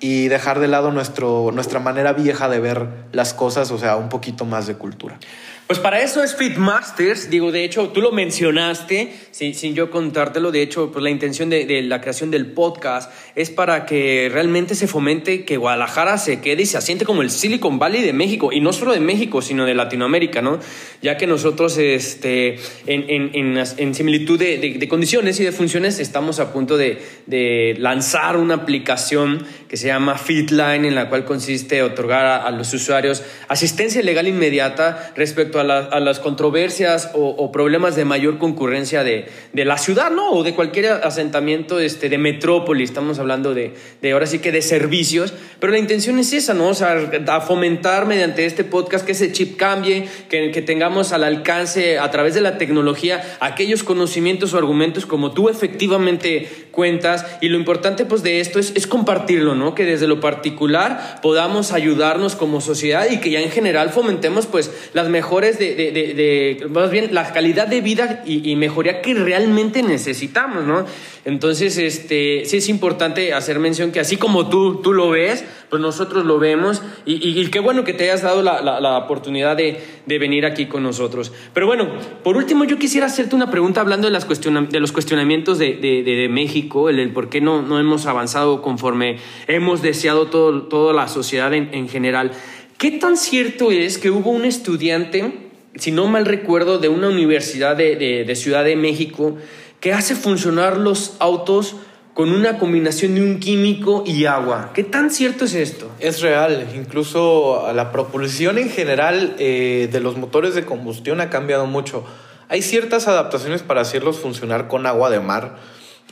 y 0.00 0.28
dejar 0.28 0.60
de 0.60 0.68
lado 0.68 0.90
nuestro, 0.92 1.50
nuestra 1.52 1.80
manera 1.80 2.12
vieja 2.12 2.48
de 2.48 2.60
ver 2.60 2.88
las 3.12 3.34
cosas, 3.34 3.70
o 3.70 3.78
sea, 3.78 3.96
un 3.96 4.08
poquito 4.08 4.44
más 4.44 4.66
de 4.66 4.74
cultura. 4.74 5.18
Pues 5.66 5.78
para 5.78 6.02
eso 6.02 6.22
es 6.22 6.36
Fitmasters, 6.36 7.30
digo, 7.30 7.50
de 7.50 7.64
hecho, 7.64 7.88
tú 7.88 8.02
lo 8.02 8.12
mencionaste, 8.12 9.14
sin, 9.30 9.54
sin 9.54 9.74
yo 9.74 9.90
contártelo, 9.90 10.52
de 10.52 10.60
hecho, 10.60 10.92
pues 10.92 11.02
la 11.02 11.08
intención 11.08 11.48
de, 11.48 11.64
de, 11.64 11.80
la 11.80 12.02
creación 12.02 12.30
del 12.30 12.52
podcast 12.52 13.10
es 13.34 13.48
para 13.48 13.86
que 13.86 14.28
realmente 14.30 14.74
se 14.74 14.86
fomente 14.86 15.46
que 15.46 15.56
Guadalajara 15.56 16.18
se 16.18 16.42
quede 16.42 16.64
y 16.64 16.66
se 16.66 16.76
asiente 16.76 17.06
como 17.06 17.22
el 17.22 17.30
Silicon 17.30 17.78
Valley 17.78 18.02
de 18.02 18.12
México, 18.12 18.52
y 18.52 18.60
no 18.60 18.74
solo 18.74 18.92
de 18.92 19.00
México, 19.00 19.40
sino 19.40 19.64
de 19.64 19.72
Latinoamérica, 19.72 20.42
¿no? 20.42 20.60
Ya 21.00 21.16
que 21.16 21.26
nosotros, 21.26 21.78
este, 21.78 22.58
en, 22.86 23.32
en, 23.32 23.56
en, 23.56 23.94
similitud 23.94 24.38
de, 24.38 24.58
de, 24.58 24.88
condiciones 24.88 25.40
y 25.40 25.44
de 25.44 25.52
funciones, 25.52 25.98
estamos 25.98 26.40
a 26.40 26.52
punto 26.52 26.76
de, 26.76 27.00
de 27.24 27.74
lanzar 27.78 28.36
una 28.36 28.56
aplicación 28.56 29.46
que 29.74 29.78
se 29.78 29.86
llama 29.86 30.18
Fitline, 30.18 30.84
en 30.84 30.94
la 30.94 31.08
cual 31.08 31.24
consiste 31.24 31.82
otorgar 31.82 32.26
a, 32.26 32.50
los 32.50 32.72
usuarios 32.74 33.24
asistencia 33.48 34.00
legal 34.02 34.28
inmediata 34.28 35.12
respecto 35.16 35.53
a, 35.60 35.64
las 35.64 36.20
controversias 36.20 37.10
o, 37.14 37.52
problemas 37.52 37.96
de 37.96 38.04
mayor 38.04 38.38
concurrencia 38.38 39.04
de, 39.04 39.26
la 39.52 39.78
ciudad, 39.78 40.10
¿no? 40.10 40.30
O 40.32 40.42
de 40.42 40.54
cualquier 40.54 40.86
asentamiento 40.86 41.80
este, 41.80 42.08
de 42.08 42.18
metrópoli. 42.18 42.84
Estamos 42.84 43.18
hablando 43.18 43.54
de, 43.54 43.74
de, 44.02 44.12
ahora 44.12 44.26
sí 44.26 44.38
que 44.38 44.52
de 44.52 44.62
servicios, 44.62 45.32
pero 45.60 45.72
la 45.72 45.78
intención 45.78 46.18
es 46.18 46.32
esa, 46.32 46.54
¿no? 46.54 46.68
O 46.68 46.74
sea, 46.74 47.10
a 47.28 47.40
fomentar 47.40 48.06
mediante 48.06 48.46
este 48.46 48.64
podcast 48.64 49.04
que 49.04 49.12
ese 49.12 49.32
chip 49.32 49.56
cambie, 49.56 50.08
que, 50.28 50.50
que 50.50 50.62
tengamos 50.62 51.12
al 51.12 51.24
alcance 51.24 51.98
a 51.98 52.10
través 52.10 52.34
de 52.34 52.40
la 52.40 52.58
tecnología 52.58 53.22
aquellos 53.40 53.82
conocimientos 53.82 54.54
o 54.54 54.58
argumentos 54.58 55.06
como 55.06 55.32
tú 55.32 55.48
efectivamente 55.48 56.63
cuentas. 56.74 57.24
Y 57.40 57.48
lo 57.48 57.58
importante 57.58 58.04
pues 58.04 58.22
de 58.22 58.40
esto 58.40 58.58
es, 58.58 58.72
es 58.74 58.86
compartirlo, 58.86 59.54
¿no? 59.54 59.74
Que 59.74 59.84
desde 59.84 60.06
lo 60.06 60.20
particular 60.20 61.20
podamos 61.22 61.72
ayudarnos 61.72 62.34
como 62.36 62.60
sociedad 62.60 63.06
y 63.10 63.18
que 63.18 63.30
ya 63.30 63.40
en 63.40 63.50
general 63.50 63.90
fomentemos 63.90 64.46
pues 64.46 64.70
las 64.92 65.08
mejores 65.08 65.58
de, 65.58 65.74
de, 65.74 65.92
de, 65.92 66.66
más 66.68 66.90
bien 66.90 67.14
la 67.14 67.32
calidad 67.32 67.66
de 67.66 67.80
vida 67.80 68.22
y, 68.26 68.48
y, 68.50 68.56
mejoría 68.56 69.00
que 69.00 69.14
realmente 69.14 69.82
necesitamos, 69.82 70.64
¿no? 70.64 70.84
Entonces, 71.24 71.78
este, 71.78 72.42
sí 72.44 72.58
es 72.58 72.68
importante 72.68 73.32
hacer 73.32 73.58
mención 73.58 73.92
que 73.92 74.00
así 74.00 74.16
como 74.16 74.48
tú, 74.48 74.82
tú 74.82 74.92
lo 74.92 75.10
ves, 75.10 75.44
pues 75.74 75.82
nosotros 75.82 76.24
lo 76.24 76.38
vemos 76.38 76.82
y, 77.04 77.14
y, 77.14 77.44
qué 77.48 77.58
bueno 77.58 77.82
que 77.82 77.92
te 77.92 78.04
hayas 78.04 78.22
dado 78.22 78.44
la, 78.44 78.96
oportunidad 78.96 79.56
de, 79.56 79.82
venir 80.06 80.46
aquí 80.46 80.66
con 80.66 80.84
nosotros. 80.84 81.32
Pero 81.52 81.66
bueno, 81.66 81.88
por 82.22 82.36
último 82.36 82.62
yo 82.62 82.78
quisiera 82.78 83.08
hacerte 83.08 83.34
una 83.34 83.50
pregunta 83.50 83.80
hablando 83.80 84.06
de, 84.06 84.12
las 84.12 84.28
de 84.28 84.78
los 84.78 84.92
cuestionamientos 84.92 85.58
de, 85.58 86.28
México, 86.30 86.88
el, 86.90 87.12
por 87.12 87.28
qué 87.28 87.40
no, 87.40 87.62
no 87.62 87.80
hemos 87.80 88.06
avanzado 88.06 88.62
conforme 88.62 89.16
hemos 89.48 89.82
deseado 89.82 90.28
todo, 90.28 90.62
toda 90.62 90.92
la 90.92 91.08
sociedad 91.08 91.52
en, 91.52 91.70
en 91.72 91.88
general. 91.88 92.30
¿Qué 92.78 92.92
tan 92.92 93.16
cierto 93.16 93.72
es 93.72 93.98
que 93.98 94.12
hubo 94.12 94.30
un 94.30 94.44
estudiante, 94.44 95.50
si 95.74 95.90
no 95.90 96.06
mal 96.06 96.24
recuerdo, 96.24 96.78
de 96.78 96.88
una 96.88 97.08
universidad 97.08 97.74
de 97.74 98.32
Ciudad 98.36 98.62
de 98.62 98.76
México 98.76 99.38
que 99.80 99.92
hace 99.92 100.14
funcionar 100.14 100.78
los 100.78 101.16
autos 101.18 101.74
con 102.14 102.32
una 102.32 102.58
combinación 102.58 103.16
de 103.16 103.22
un 103.22 103.40
químico 103.40 104.04
y 104.06 104.26
agua. 104.26 104.70
¿Qué 104.72 104.84
tan 104.84 105.10
cierto 105.10 105.44
es 105.44 105.54
esto? 105.54 105.90
Es 105.98 106.22
real, 106.22 106.68
incluso 106.76 107.72
la 107.74 107.90
propulsión 107.90 108.56
en 108.56 108.70
general 108.70 109.34
eh, 109.40 109.88
de 109.90 110.00
los 110.00 110.16
motores 110.16 110.54
de 110.54 110.64
combustión 110.64 111.20
ha 111.20 111.28
cambiado 111.28 111.66
mucho. 111.66 112.04
Hay 112.48 112.62
ciertas 112.62 113.08
adaptaciones 113.08 113.62
para 113.62 113.80
hacerlos 113.80 114.20
funcionar 114.20 114.68
con 114.68 114.86
agua 114.86 115.10
de 115.10 115.18
mar. 115.18 115.56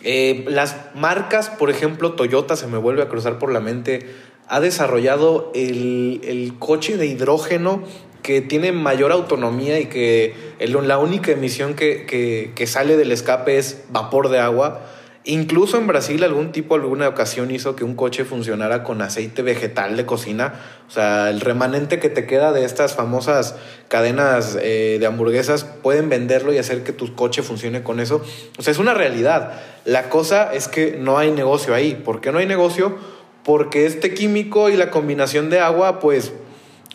Eh, 0.03 0.45
las 0.49 0.77
marcas, 0.97 1.51
por 1.51 1.71
ejemplo, 1.71 2.15
Toyota 2.15 2.57
se 2.57 2.67
me 2.67 2.79
vuelve 2.79 3.03
a 3.03 3.09
cruzar 3.09 3.39
por 3.39 3.53
la 3.53 3.61
mente, 3.61 4.05
ha 4.49 4.59
desarrollado 4.59 5.53
el, 5.55 6.55
coche 6.59 6.97
de 6.97 7.07
hidrógeno 7.07 7.85
que 8.25 8.41
tiene 8.41 8.73
mayor 8.73 9.13
autonomía 9.13 9.79
y 9.79 9.87
que 9.87 10.35
la 10.59 10.99
única 10.99 11.31
emisión 11.31 11.75
que, 11.75 12.53
que 12.53 12.67
sale 12.67 12.97
del 12.97 13.13
escape 13.13 13.57
es 13.59 13.85
vapor 13.91 14.29
de 14.29 14.41
agua 14.41 14.83
Incluso 15.25 15.79
en 15.79 15.87
Brasil 15.87 16.25
algún 16.25 16.51
tipo 16.51 16.75
alguna 16.75 17.07
ocasión 17.07 17.53
hizo 17.53 17.77
que 17.77 17.85
un 17.85 17.95
coche 17.95 18.25
funcionara 18.25 18.83
con 18.83 19.01
aceite 19.03 19.43
vegetal 19.43 19.97
de 19.97 20.05
cocina. 20.05 20.55
O 20.89 20.91
sea, 20.91 21.31
el 21.31 21.41
remanente 21.41 22.01
que 22.01 22.09
te 22.09 22.27
queda 22.27 22.53
de 22.53 22.65
estas 22.65 22.95
famosas 22.95 23.55
cadenas 23.87 24.59
eh, 24.61 24.97
de 24.99 25.07
hamburguesas 25.07 25.63
pueden 25.63 26.09
venderlo 26.09 26.53
y 26.53 26.59
hacer 26.59 26.83
que 26.83 26.93
tu 26.93 27.15
coche 27.15 27.45
funcione 27.45 27.85
con 27.85 28.01
eso. 28.01 28.21
O 28.59 28.63
sea, 28.63 28.73
es 28.73 28.79
una 28.79 28.95
realidad. 28.95 29.61
La 29.85 30.09
cosa 30.09 30.53
es 30.53 30.67
que 30.67 30.97
no 30.99 31.19
hay 31.19 31.31
negocio 31.31 31.73
ahí. 31.73 31.95
¿Por 31.95 32.21
qué 32.21 32.33
no 32.33 32.39
hay 32.39 32.47
negocio? 32.47 32.97
Porque 33.45 33.87
este 33.87 34.15
químico 34.15 34.71
y 34.71 34.77
la 34.77 34.91
combinación 34.91 35.51
de 35.51 35.61
agua, 35.61 36.01
pues 36.01 36.33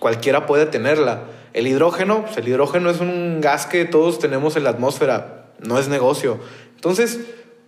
cualquiera 0.02 0.46
puede 0.46 0.66
tenerla. 0.66 1.24
El 1.54 1.66
hidrógeno, 1.66 2.26
pues 2.26 2.38
el 2.38 2.48
hidrógeno 2.50 2.90
es 2.90 3.00
un 3.00 3.40
gas 3.40 3.68
que 3.68 3.86
todos 3.86 4.20
tenemos 4.20 4.58
en 4.58 4.66
la 4.66 4.72
atmósfera. 4.72 5.46
No 5.60 5.80
es 5.80 5.88
negocio. 5.88 6.40
Entonces, 6.76 7.20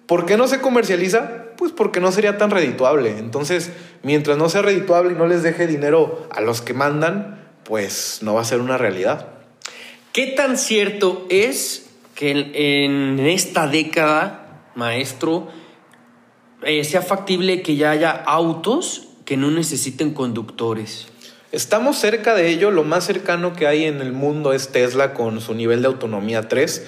¿Por 0.10 0.26
qué 0.26 0.38
no 0.38 0.48
se 0.48 0.60
comercializa? 0.60 1.52
Pues 1.56 1.72
porque 1.72 2.00
no 2.00 2.12
sería 2.12 2.40
tan 2.40 2.50
redituable. 2.50 3.20
Entonces, 3.20 3.72
mientras 4.02 4.40
no 4.40 4.50
sea 4.50 4.64
redituable 4.64 5.14
y 5.14 5.16
no 5.16 5.28
les 5.28 5.44
deje 5.44 5.68
dinero 5.68 6.28
a 6.32 6.42
los 6.42 6.64
que 6.64 6.74
mandan, 6.74 7.48
pues 7.64 8.22
no 8.24 8.34
va 8.34 8.42
a 8.42 8.44
ser 8.44 8.60
una 8.60 8.80
realidad. 8.80 9.28
¿Qué 10.12 10.26
tan 10.26 10.58
cierto 10.58 11.28
es 11.30 11.92
que 12.16 12.32
en 12.32 13.20
esta 13.20 13.68
década, 13.68 14.64
maestro, 14.74 15.50
eh, 16.64 16.84
sea 16.86 17.04
factible 17.04 17.62
que 17.62 17.76
ya 17.76 17.92
haya 17.92 18.10
autos 18.10 19.10
que 19.26 19.38
no 19.38 19.52
necesiten 19.52 20.16
conductores? 20.16 21.08
Estamos 21.52 22.00
cerca 22.00 22.34
de 22.34 22.50
ello. 22.50 22.72
Lo 22.72 22.84
más 22.84 23.04
cercano 23.04 23.54
que 23.54 23.68
hay 23.68 23.86
en 23.86 24.02
el 24.02 24.14
mundo 24.14 24.54
es 24.54 24.70
Tesla 24.70 25.14
con 25.14 25.40
su 25.40 25.54
nivel 25.54 25.84
de 25.84 25.88
autonomía 25.88 26.48
3 26.48 26.88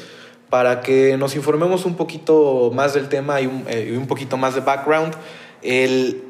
para 0.52 0.82
que 0.82 1.18
nos 1.18 1.36
informemos 1.36 1.86
un 1.86 1.96
poquito 1.96 2.72
más 2.76 2.94
del 2.94 3.08
tema 3.08 3.40
y 3.40 3.48
un, 3.48 3.64
eh, 3.68 3.96
un 3.98 4.06
poquito 4.06 4.36
más 4.36 4.54
de 4.54 4.60
background. 4.60 5.16
El, 5.64 6.26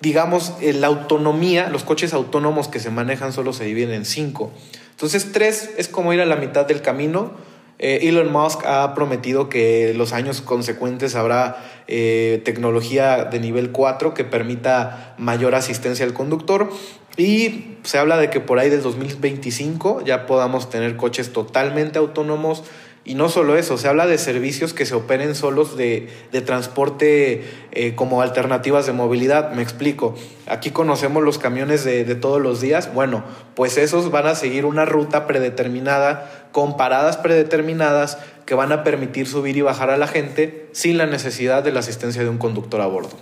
digamos, 0.00 0.54
la 0.60 0.88
autonomía, 0.88 1.70
los 1.70 1.84
coches 1.84 2.12
autónomos 2.12 2.66
que 2.66 2.80
se 2.80 2.90
manejan 2.90 3.32
solo 3.32 3.52
se 3.52 3.64
dividen 3.64 3.92
en 3.92 4.04
cinco. 4.04 4.50
Entonces, 4.90 5.30
tres 5.32 5.70
es 5.78 5.86
como 5.86 6.12
ir 6.12 6.20
a 6.20 6.26
la 6.26 6.34
mitad 6.34 6.66
del 6.66 6.82
camino. 6.82 7.30
Eh, 7.78 8.08
Elon 8.08 8.30
Musk 8.32 8.66
ha 8.66 8.92
prometido 8.94 9.48
que 9.48 9.94
los 9.94 10.12
años 10.12 10.42
consecuentes 10.42 11.14
habrá 11.14 11.56
eh, 11.86 12.42
tecnología 12.44 13.24
de 13.24 13.40
nivel 13.40 13.70
4 13.70 14.14
que 14.14 14.24
permita 14.24 15.14
mayor 15.16 15.54
asistencia 15.54 16.04
al 16.04 16.12
conductor. 16.12 16.70
Y 17.16 17.76
se 17.84 17.98
habla 17.98 18.18
de 18.18 18.30
que 18.30 18.40
por 18.40 18.58
ahí 18.58 18.68
del 18.68 18.82
2025 18.82 20.02
ya 20.04 20.26
podamos 20.26 20.70
tener 20.70 20.96
coches 20.96 21.32
totalmente 21.32 21.98
autónomos 21.98 22.64
y 23.02 23.14
no 23.14 23.30
solo 23.30 23.56
eso, 23.56 23.78
se 23.78 23.88
habla 23.88 24.06
de 24.06 24.18
servicios 24.18 24.74
que 24.74 24.84
se 24.84 24.94
operen 24.94 25.34
solos 25.34 25.76
de, 25.76 26.08
transporte 26.44 27.44
eh, 27.72 27.94
como 27.94 28.20
alternativas 28.20 28.84
de 28.84 28.92
movilidad. 28.92 29.52
Me 29.52 29.62
explico. 29.62 30.14
Aquí 30.46 30.70
conocemos 30.70 31.22
los 31.22 31.38
camiones 31.38 31.82
de, 31.84 32.14
todos 32.14 32.42
los 32.42 32.60
días. 32.60 32.92
Bueno, 32.92 33.24
pues 33.54 33.78
esos 33.78 34.10
van 34.10 34.26
a 34.26 34.34
seguir 34.34 34.66
una 34.66 34.84
ruta 34.84 35.26
predeterminada, 35.26 36.48
con 36.52 36.76
paradas 36.76 37.16
predeterminadas 37.16 38.18
que 38.44 38.54
van 38.54 38.70
a 38.70 38.84
permitir 38.84 39.26
subir 39.26 39.56
y 39.56 39.62
bajar 39.62 39.88
a 39.88 39.96
la 39.96 40.06
gente 40.06 40.68
sin 40.72 40.98
la 40.98 41.06
necesidad 41.06 41.62
de 41.62 41.72
la 41.72 41.80
asistencia 41.80 42.22
de 42.22 42.28
un 42.28 42.38
conductor 42.38 42.82
a 42.82 42.86
bordo. 42.86 43.16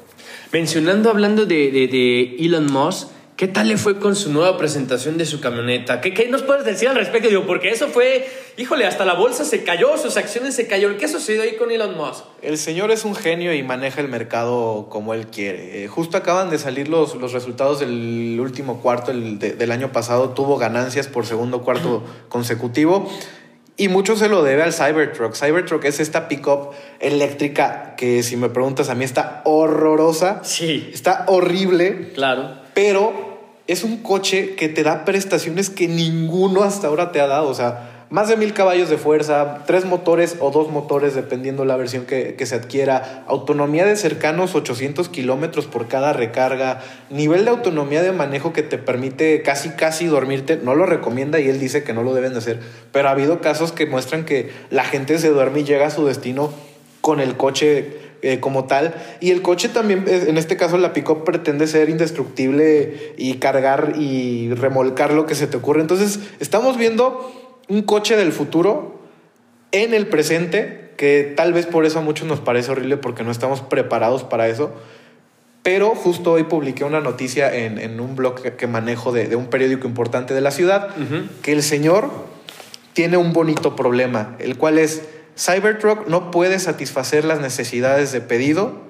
Mencionando, 0.51 1.09
hablando 1.09 1.47
de, 1.47 1.71
de 1.71 2.37
Elon 2.41 2.67
Musk, 2.67 3.09
¿Qué 3.39 3.47
tal 3.47 3.69
le 3.69 3.77
fue 3.77 4.01
con 4.01 4.17
su 4.17 4.33
nueva 4.33 4.59
presentación 4.59 5.17
de 5.17 5.25
su 5.25 5.41
camioneta? 5.41 6.01
¿Qué, 6.01 6.27
nos 6.29 6.43
puedes 6.43 6.65
decir 6.65 6.89
al 6.89 6.97
respecto? 6.97 7.29
Digo, 7.29 7.47
porque 7.47 7.71
eso 7.71 7.87
fue, 7.87 8.29
híjole, 8.57 8.85
hasta 8.85 9.05
la 9.05 9.15
bolsa 9.15 9.45
se 9.45 9.63
cayó, 9.63 9.97
sus 9.97 10.17
acciones 10.17 10.57
se 10.57 10.67
cayeron. 10.67 10.97
¿Qué 10.97 11.07
sucedió 11.07 11.43
ahí 11.43 11.55
con 11.55 11.71
Elon 11.71 11.97
Musk? 11.97 12.25
El 12.43 12.59
señor 12.59 12.91
es 12.91 13.05
un 13.05 13.15
genio 13.15 13.55
y 13.55 13.63
maneja 13.63 14.01
el 14.01 14.09
mercado 14.09 14.89
como 14.91 15.15
él 15.15 15.29
quiere. 15.29 15.85
Eh, 15.85 15.87
justo 15.87 16.17
acaban 16.17 16.51
de 16.51 16.59
salir 16.59 16.89
los, 16.89 17.15
los 17.15 17.33
resultados 17.33 17.79
del 17.79 18.41
último 18.41 18.83
cuarto 18.83 19.13
del 19.13 19.71
año 19.71 19.93
pasado. 19.93 20.31
Tuvo 20.31 20.59
ganancias 20.59 21.07
por 21.07 21.25
segundo 21.25 21.63
cuarto 21.63 22.03
consecutivo. 22.29 23.09
Y 23.77 23.87
mucho 23.87 24.17
se 24.17 24.29
lo 24.29 24.43
debe 24.43 24.65
al 24.65 24.73
Cybertruck. 24.73 25.37
Cybertruck 25.37 25.85
es 25.85 26.01
esta 26.01 26.27
pickup 26.27 26.73
eléctrica 26.99 27.95
que, 27.97 28.25
si 28.25 28.37
me 28.37 28.49
preguntas, 28.49 28.89
a 28.89 28.97
mí 28.97 29.05
está 29.05 29.43
horrorosa. 29.45 30.43
Sí. 30.43 30.91
Está 30.93 31.25
horrible. 31.29 32.11
Claro. 32.15 32.67
Pero 32.75 33.28
es 33.69 33.85
un 33.85 33.99
coche 33.99 34.57
que 34.57 34.69
te 34.69 34.83
da 34.83 35.05
prestaciones 35.05 35.69
que 35.69 35.89
ninguno 35.89 36.63
hasta 36.65 36.89
ahora 36.89 37.13
te 37.13 37.21
ha 37.21 37.27
dado. 37.27 37.49
O 37.49 37.55
sea, 37.55 38.07
más 38.09 38.31
de 38.31 38.39
mil 38.39 38.55
caballos 38.55 38.89
de 38.89 38.97
fuerza, 38.97 39.65
tres 39.67 39.85
motores 39.85 40.37
o 40.41 40.51
dos 40.51 40.71
motores, 40.71 41.15
dependiendo 41.15 41.67
la 41.67 41.77
versión 41.77 42.07
que, 42.07 42.35
se 42.47 42.55
adquiera, 42.55 43.25
autonomía 43.29 43.85
de 43.85 43.97
cercanos 43.97 44.55
800 44.55 45.11
kilómetros 45.11 45.67
por 45.67 45.87
cada 45.87 46.15
recarga, 46.15 46.81
nivel 47.11 47.45
de 47.45 47.51
autonomía 47.51 48.03
de 48.03 48.13
manejo 48.13 48.55
que 48.55 48.63
te 48.63 48.79
permite 48.79 49.43
casi, 49.43 49.69
casi 49.69 50.07
dormirte. 50.07 50.57
No 50.57 50.75
lo 50.75 50.87
recomienda 50.87 51.39
y 51.39 51.51
él 51.51 51.61
dice 51.61 51.85
que 51.85 51.93
no 51.93 52.03
lo 52.03 52.15
deben 52.15 52.33
de 52.33 52.39
hacer, 52.39 52.61
pero 52.91 53.09
ha 53.09 53.13
habido 53.13 53.43
casos 53.43 53.73
que 53.73 53.85
muestran 53.85 54.25
que 54.25 54.51
la 54.71 54.85
gente 54.85 55.19
se 55.19 55.29
duerme 55.29 55.61
y 55.61 55.65
llega 55.65 55.89
a 55.89 55.91
su 55.91 56.07
destino 56.07 56.55
con 57.03 57.21
el 57.21 57.37
coche 57.37 58.08
eh, 58.23 58.41
como 58.41 58.65
tal. 58.65 58.95
Y 59.21 59.31
el 59.31 59.43
coche 59.43 59.69
también, 59.69 60.05
eh, 60.09 60.25
en 60.29 60.39
este 60.39 60.57
caso 60.57 60.77
la 60.77 60.93
pick 60.93 61.25
pretende 61.25 61.67
ser 61.67 61.89
indestructible 61.89 63.15
y 63.17 63.35
cargar 63.35 63.95
y 63.97 64.53
remolcar 64.55 65.13
lo 65.13 65.27
que 65.27 65.35
se 65.35 65.47
te 65.47 65.57
ocurre. 65.57 65.81
Entonces, 65.81 66.21
estamos 66.41 66.77
viendo 66.77 67.33
un 67.69 67.83
coche 67.83 68.17
del 68.17 68.33
futuro 68.33 69.01
en 69.71 69.95
el 69.95 70.09
presente, 70.09 70.91
que 70.97 71.33
tal 71.37 71.53
vez 71.53 71.67
por 71.67 71.85
eso 71.85 72.01
a 72.01 72.03
muchos 72.03 72.27
nos 72.27 72.41
parece 72.41 72.73
horrible 72.73 72.97
porque 72.97 73.23
no 73.23 73.31
estamos 73.31 73.61
preparados 73.61 74.25
para 74.25 74.49
eso. 74.49 74.73
Pero 75.63 75.91
justo 75.95 76.33
hoy 76.33 76.45
publiqué 76.45 76.85
una 76.85 77.01
noticia 77.01 77.55
en, 77.55 78.01
un 78.01 78.17
blog 78.17 78.41
que, 78.41 78.67
manejo 78.67 79.13
de, 79.13 79.37
un 79.37 79.47
periódico 79.47 79.87
importante 79.87 80.33
de 80.33 80.41
la 80.41 80.51
ciudad, 80.51 80.89
que 81.43 81.53
el 81.53 81.63
señor 81.63 82.11
tiene 82.95 83.17
un 83.17 83.33
bonito 83.33 83.77
problema, 83.77 84.35
el 84.39 84.57
cual 84.57 84.79
es 84.79 85.03
Cybertruck 85.39 86.09
no 86.09 86.31
puede 86.31 86.59
satisfacer 86.59 87.25
las 87.25 87.41
necesidades 87.41 88.13
de 88.13 88.21
pedido 88.21 88.89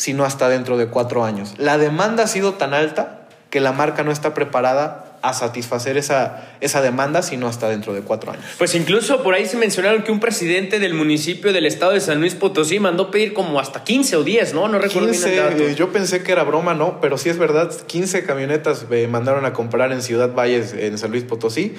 sino 0.00 0.24
hasta 0.24 0.48
dentro 0.48 0.78
de 0.78 0.86
cuatro 0.86 1.24
años. 1.26 1.52
La 1.58 1.76
demanda 1.76 2.22
ha 2.22 2.26
sido 2.26 2.54
tan 2.54 2.72
alta 2.72 3.28
que 3.50 3.60
la 3.60 3.72
marca 3.72 4.02
no 4.02 4.10
está 4.10 4.32
preparada 4.32 5.18
a 5.20 5.34
satisfacer 5.34 5.98
esa, 5.98 6.48
esa 6.62 6.80
demanda, 6.80 7.20
sino 7.20 7.46
hasta 7.46 7.68
dentro 7.68 7.92
de 7.92 8.00
cuatro 8.00 8.32
años. 8.32 8.42
Pues 8.56 8.74
incluso 8.74 9.22
por 9.22 9.34
ahí 9.34 9.44
se 9.44 9.58
mencionaron 9.58 10.02
que 10.02 10.10
un 10.10 10.18
presidente 10.18 10.78
del 10.78 10.94
municipio 10.94 11.52
del 11.52 11.66
estado 11.66 11.92
de 11.92 12.00
San 12.00 12.18
Luis 12.18 12.34
Potosí 12.34 12.80
mandó 12.80 13.10
pedir 13.10 13.34
como 13.34 13.60
hasta 13.60 13.84
15 13.84 14.16
o 14.16 14.24
10, 14.24 14.54
¿no? 14.54 14.68
No 14.68 14.78
recuerdo 14.78 15.10
15, 15.10 15.30
bien 15.30 15.44
el 15.44 15.50
dato. 15.50 15.62
Eh, 15.64 15.74
yo 15.74 15.92
pensé 15.92 16.22
que 16.22 16.32
era 16.32 16.44
broma, 16.44 16.72
¿no? 16.72 16.98
Pero 17.02 17.18
sí 17.18 17.28
es 17.28 17.36
verdad, 17.36 17.70
15 17.86 18.24
camionetas 18.24 18.88
me 18.88 19.06
mandaron 19.06 19.44
a 19.44 19.52
comprar 19.52 19.92
en 19.92 20.00
Ciudad 20.00 20.34
Valles, 20.34 20.72
en 20.72 20.96
San 20.96 21.10
Luis 21.10 21.24
Potosí, 21.24 21.74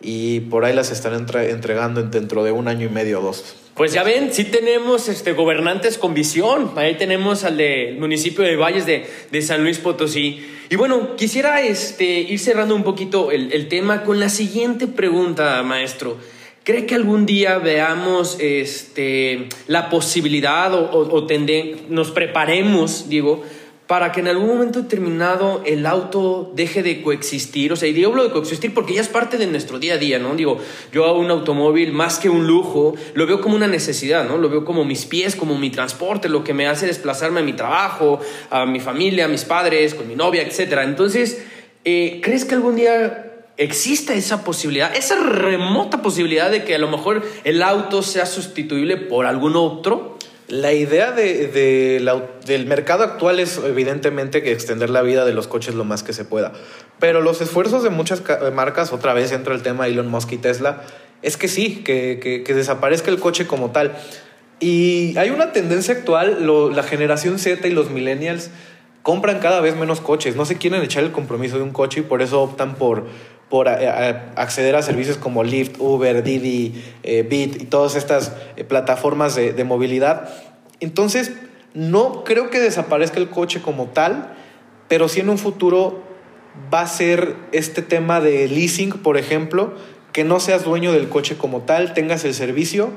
y 0.00 0.40
por 0.40 0.64
ahí 0.64 0.74
las 0.74 0.90
están 0.90 1.14
entregando 1.14 2.02
dentro 2.02 2.44
de 2.44 2.52
un 2.52 2.68
año 2.68 2.86
y 2.86 2.90
medio 2.90 3.20
o 3.20 3.22
dos. 3.22 3.56
Pues 3.74 3.92
ya 3.92 4.02
ven, 4.02 4.32
sí 4.32 4.44
tenemos 4.44 5.08
este, 5.08 5.32
gobernantes 5.32 5.98
con 5.98 6.14
visión. 6.14 6.72
Ahí 6.76 6.94
tenemos 6.94 7.44
al 7.44 7.58
del 7.58 7.98
municipio 7.98 8.42
de 8.42 8.56
Valles 8.56 8.86
de, 8.86 9.06
de, 9.30 9.42
San 9.42 9.62
Luis 9.62 9.78
Potosí. 9.78 10.46
Y 10.70 10.76
bueno, 10.76 11.14
quisiera 11.16 11.60
este, 11.60 12.20
ir 12.20 12.38
cerrando 12.38 12.74
un 12.74 12.84
poquito 12.84 13.30
el, 13.30 13.52
el 13.52 13.68
tema 13.68 14.02
con 14.02 14.18
la 14.18 14.30
siguiente 14.30 14.86
pregunta, 14.86 15.62
maestro. 15.62 16.16
¿Cree 16.64 16.86
que 16.86 16.94
algún 16.94 17.26
día 17.26 17.58
veamos 17.58 18.38
este, 18.40 19.46
la 19.66 19.90
posibilidad 19.90 20.72
o, 20.74 20.90
o, 20.90 21.18
o 21.18 21.28
nos 21.90 22.10
preparemos, 22.10 23.08
digo, 23.08 23.44
para 23.86 24.10
que 24.10 24.20
en 24.20 24.28
algún 24.28 24.48
momento 24.48 24.82
determinado 24.82 25.62
el 25.64 25.86
auto 25.86 26.50
deje 26.54 26.82
de 26.82 27.02
coexistir. 27.02 27.72
O 27.72 27.76
sea, 27.76 27.88
y 27.88 27.92
digo 27.92 28.20
de 28.20 28.30
coexistir 28.30 28.74
porque 28.74 28.94
ya 28.94 29.00
es 29.00 29.08
parte 29.08 29.38
de 29.38 29.46
nuestro 29.46 29.78
día 29.78 29.94
a 29.94 29.96
día, 29.98 30.18
¿no? 30.18 30.34
Digo, 30.34 30.58
yo 30.92 31.04
a 31.04 31.12
un 31.12 31.30
automóvil 31.30 31.92
más 31.92 32.18
que 32.18 32.28
un 32.28 32.46
lujo, 32.46 32.94
lo 33.14 33.26
veo 33.26 33.40
como 33.40 33.54
una 33.54 33.68
necesidad, 33.68 34.26
¿no? 34.26 34.38
Lo 34.38 34.48
veo 34.48 34.64
como 34.64 34.84
mis 34.84 35.04
pies, 35.04 35.36
como 35.36 35.56
mi 35.56 35.70
transporte, 35.70 36.28
lo 36.28 36.42
que 36.42 36.52
me 36.52 36.66
hace 36.66 36.86
desplazarme 36.86 37.40
a 37.40 37.42
mi 37.44 37.52
trabajo, 37.52 38.18
a 38.50 38.66
mi 38.66 38.80
familia, 38.80 39.26
a 39.26 39.28
mis 39.28 39.44
padres, 39.44 39.94
con 39.94 40.08
mi 40.08 40.16
novia, 40.16 40.42
etc. 40.42 40.80
Entonces, 40.82 41.44
eh, 41.84 42.20
¿crees 42.24 42.44
que 42.44 42.56
algún 42.56 42.74
día 42.74 43.34
exista 43.56 44.14
esa 44.14 44.42
posibilidad, 44.42 44.94
esa 44.96 45.16
remota 45.22 46.02
posibilidad 46.02 46.50
de 46.50 46.64
que 46.64 46.74
a 46.74 46.78
lo 46.78 46.88
mejor 46.88 47.24
el 47.44 47.62
auto 47.62 48.02
sea 48.02 48.26
sustituible 48.26 48.96
por 48.96 49.26
algún 49.26 49.54
otro? 49.54 50.16
La 50.48 50.72
idea 50.72 51.10
del 51.10 52.66
mercado 52.66 53.02
actual 53.02 53.40
es 53.40 53.58
evidentemente 53.58 54.42
que 54.42 54.52
extender 54.52 54.90
la 54.90 55.02
vida 55.02 55.24
de 55.24 55.34
los 55.34 55.48
coches 55.48 55.74
lo 55.74 55.84
más 55.84 56.04
que 56.04 56.12
se 56.12 56.24
pueda. 56.24 56.52
Pero 57.00 57.20
los 57.20 57.40
esfuerzos 57.40 57.82
de 57.82 57.90
muchas 57.90 58.22
marcas, 58.54 58.92
otra 58.92 59.12
vez 59.12 59.32
entra 59.32 59.54
el 59.54 59.62
tema 59.62 59.84
de 59.84 59.90
Elon 59.90 60.08
Musk 60.08 60.32
y 60.32 60.38
Tesla, 60.38 60.82
es 61.22 61.36
que 61.36 61.48
sí, 61.48 61.82
que, 61.82 62.44
desaparezca 62.46 63.10
el 63.10 63.18
coche 63.18 63.48
como 63.48 63.72
tal. 63.72 63.96
Y 64.60 65.16
hay 65.18 65.30
una 65.30 65.52
tendencia 65.52 65.94
actual, 65.94 66.46
la 66.74 66.82
generación 66.84 67.40
Z 67.40 67.66
y 67.66 67.72
los 67.72 67.90
millennials 67.90 68.50
compran 69.02 69.40
cada 69.40 69.60
vez 69.60 69.76
menos 69.76 70.00
coches, 70.00 70.34
no 70.34 70.44
se 70.44 70.58
quieren 70.58 70.82
echar 70.82 71.04
el 71.04 71.12
compromiso 71.12 71.58
de 71.58 71.62
un 71.62 71.70
coche 71.70 72.00
y 72.00 72.02
por 72.02 72.22
eso 72.22 72.42
optan 72.42 72.74
por 72.74 73.06
por 73.48 73.68
eh, 73.68 73.76
eh, 73.80 74.22
acceder 74.34 74.74
a 74.76 74.82
servicios 74.82 75.16
como 75.16 75.44
Lyft, 75.44 75.78
Uber, 75.78 76.22
Didi, 76.22 76.82
eh, 77.02 77.22
Bit 77.22 77.62
y 77.62 77.64
todas 77.66 77.94
estas 77.94 78.32
plataformas 78.68 79.36
de, 79.36 79.64
movilidad. 79.64 80.28
Entonces, 80.80 81.32
no 81.74 82.24
creo 82.24 82.50
que 82.50 82.58
desaparezca 82.58 83.18
el 83.18 83.28
coche 83.28 83.62
como 83.62 83.86
tal, 83.86 84.34
pero 84.88 85.08
sí 85.08 85.20
en 85.20 85.28
un 85.28 85.38
futuro 85.38 86.02
va 86.72 86.80
a 86.80 86.86
ser 86.86 87.36
este 87.52 87.82
tema 87.82 88.20
de 88.20 88.48
leasing, 88.48 88.90
por 88.90 89.16
ejemplo, 89.16 89.74
que 90.12 90.24
no 90.24 90.40
seas 90.40 90.64
dueño 90.64 90.92
del 90.92 91.08
coche 91.08 91.36
como 91.36 91.60
tal, 91.60 91.92
tengas 91.92 92.24
el 92.24 92.34
servicio 92.34 92.90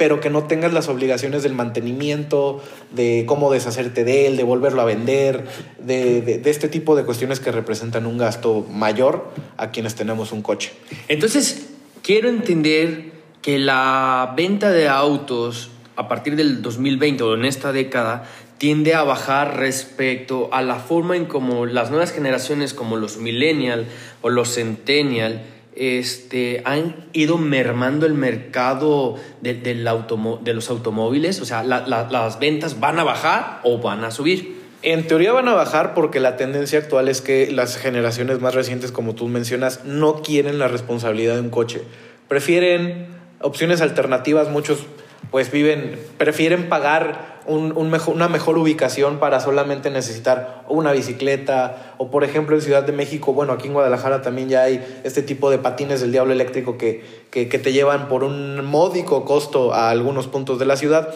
pero 0.00 0.18
que 0.18 0.30
no 0.30 0.44
tengas 0.44 0.72
las 0.72 0.88
obligaciones 0.88 1.42
del 1.42 1.52
mantenimiento, 1.52 2.62
de 2.90 3.24
cómo 3.26 3.52
deshacerte 3.52 4.02
de 4.02 4.26
él, 4.26 4.38
de 4.38 4.44
volverlo 4.44 4.80
a 4.80 4.86
vender, 4.86 5.44
de, 5.78 6.40
este 6.46 6.68
tipo 6.68 6.96
de 6.96 7.04
cuestiones 7.04 7.38
que 7.38 7.52
representan 7.52 8.06
un 8.06 8.16
gasto 8.16 8.66
mayor 8.72 9.28
a 9.58 9.70
quienes 9.72 9.96
tenemos 9.96 10.32
un 10.32 10.40
coche. 10.40 10.72
Entonces, 11.08 11.68
quiero 12.02 12.30
entender 12.30 13.12
que 13.42 13.58
la 13.58 14.32
venta 14.34 14.70
de 14.70 14.88
autos 14.88 15.70
a 15.96 16.08
partir 16.08 16.34
del 16.34 16.62
2020 16.62 17.22
o 17.22 17.34
en 17.34 17.44
esta 17.44 17.70
década 17.70 18.24
tiende 18.56 18.94
a 18.94 19.02
bajar 19.02 19.58
respecto 19.58 20.48
a 20.50 20.62
la 20.62 20.76
forma 20.76 21.14
en 21.14 21.26
como 21.26 21.66
las 21.66 21.90
nuevas 21.90 22.10
generaciones 22.10 22.72
como 22.72 22.96
los 22.96 23.18
millennial 23.18 23.84
o 24.22 24.30
los 24.30 24.54
centennial 24.54 25.42
este, 25.76 26.62
han 26.64 26.94
ido 27.12 27.38
mermando 27.38 28.06
el 28.06 28.14
mercado 28.14 29.16
de, 29.40 29.54
de 29.54 30.54
los 30.54 30.70
automóviles? 30.70 31.40
O 31.40 31.44
sea, 31.44 31.62
¿las 31.62 32.38
ventas 32.38 32.80
van 32.80 32.98
a 32.98 33.04
bajar 33.04 33.60
o 33.64 33.78
van 33.78 34.04
a 34.04 34.10
subir? 34.10 34.60
En 34.82 35.06
teoría 35.06 35.32
van 35.32 35.46
a 35.48 35.52
bajar 35.52 35.92
porque 35.92 36.20
la 36.20 36.36
tendencia 36.36 36.78
actual 36.78 37.08
es 37.08 37.20
que 37.20 37.52
las 37.52 37.76
generaciones 37.76 38.40
más 38.40 38.54
recientes, 38.54 38.92
como 38.92 39.14
tú 39.14 39.28
mencionas, 39.28 39.84
no 39.84 40.22
quieren 40.22 40.58
la 40.58 40.68
responsabilidad 40.68 41.34
de 41.34 41.40
un 41.40 41.50
coche. 41.50 41.82
Prefieren 42.28 43.08
opciones 43.40 43.82
alternativas, 43.82 44.48
muchos 44.48 44.86
pues 45.30 45.52
viven, 45.52 45.98
prefieren 46.16 46.68
pagar 46.68 47.39
una 47.50 48.28
mejor 48.28 48.58
ubicación 48.58 49.18
para 49.18 49.40
solamente 49.40 49.90
necesitar 49.90 50.64
una 50.68 50.92
bicicleta 50.92 51.94
o 51.98 52.10
por 52.10 52.24
ejemplo 52.24 52.54
en 52.54 52.62
Ciudad 52.62 52.84
de 52.84 52.92
México, 52.92 53.32
bueno, 53.32 53.52
aquí 53.52 53.66
en 53.66 53.74
Guadalajara 53.74 54.22
también 54.22 54.48
ya 54.48 54.62
hay 54.62 55.00
este 55.04 55.22
tipo 55.22 55.50
de 55.50 55.58
patines 55.58 56.00
del 56.00 56.12
diablo 56.12 56.32
eléctrico 56.32 56.78
que, 56.78 57.04
que, 57.30 57.46
te 57.46 57.72
llevan 57.72 58.08
por 58.08 58.24
un 58.24 58.64
módico 58.64 59.24
costo 59.24 59.74
a 59.74 59.90
algunos 59.90 60.28
puntos 60.28 60.58
de 60.58 60.66
la 60.66 60.76
ciudad. 60.76 61.12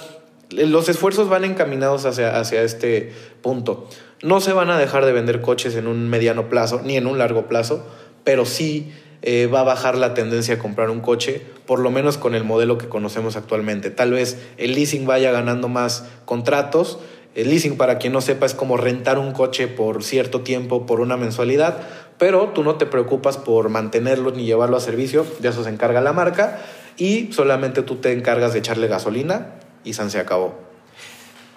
Los 0.50 0.88
esfuerzos 0.88 1.28
van 1.28 1.44
encaminados 1.44 2.04
hacia, 2.04 2.38
hacia 2.38 2.62
este 2.62 3.12
punto. 3.40 3.88
No 4.22 4.40
se 4.40 4.52
van 4.52 4.70
a 4.70 4.78
dejar 4.78 5.04
de 5.04 5.12
vender 5.12 5.40
coches 5.40 5.76
en 5.76 5.86
un 5.86 6.10
mediano 6.10 6.48
plazo 6.48 6.80
ni 6.84 6.96
en 6.96 7.06
un 7.06 7.18
largo 7.18 7.46
plazo, 7.46 7.86
pero 8.24 8.44
sí 8.44 8.92
eh, 9.26 9.46
va 9.46 9.60
a 9.60 9.64
bajar 9.64 9.96
la 9.96 10.12
tendencia 10.12 10.56
a 10.56 10.58
comprar 10.58 10.90
un 10.90 11.00
coche, 11.00 11.40
por 11.64 11.78
lo 11.78 11.90
menos 11.90 12.18
con 12.18 12.34
el 12.34 12.44
modelo 12.44 12.76
que 12.76 12.90
conocemos 12.90 13.36
actualmente. 13.36 13.88
Tal 13.90 14.12
vez 14.12 14.38
el 14.58 14.74
leasing 14.74 15.06
vaya 15.06 15.32
ganando 15.32 15.70
más 15.70 16.04
contratos. 16.26 16.98
El 17.34 17.48
leasing, 17.48 17.78
para 17.78 17.96
quien 17.96 18.12
no 18.12 18.20
sepa, 18.20 18.44
es 18.44 18.52
como 18.52 18.76
rentar 18.76 19.18
un 19.18 19.32
coche 19.32 19.66
por 19.66 20.04
cierto 20.04 20.42
tiempo, 20.42 20.84
por 20.84 21.00
una 21.00 21.16
mensualidad, 21.16 21.78
pero 22.18 22.50
tú 22.50 22.62
no 22.62 22.74
te 22.74 22.84
preocupas 22.84 23.38
por 23.38 23.70
mantenerlo 23.70 24.30
ni 24.30 24.44
llevarlo 24.44 24.76
a 24.76 24.80
servicio, 24.80 25.24
de 25.38 25.48
eso 25.48 25.64
se 25.64 25.70
encarga 25.70 26.02
la 26.02 26.12
marca, 26.12 26.60
y 26.98 27.32
solamente 27.32 27.80
tú 27.80 27.96
te 27.96 28.12
encargas 28.12 28.52
de 28.52 28.58
echarle 28.58 28.88
gasolina 28.88 29.54
y 29.84 29.94
se 29.94 30.18
acabó. 30.18 30.54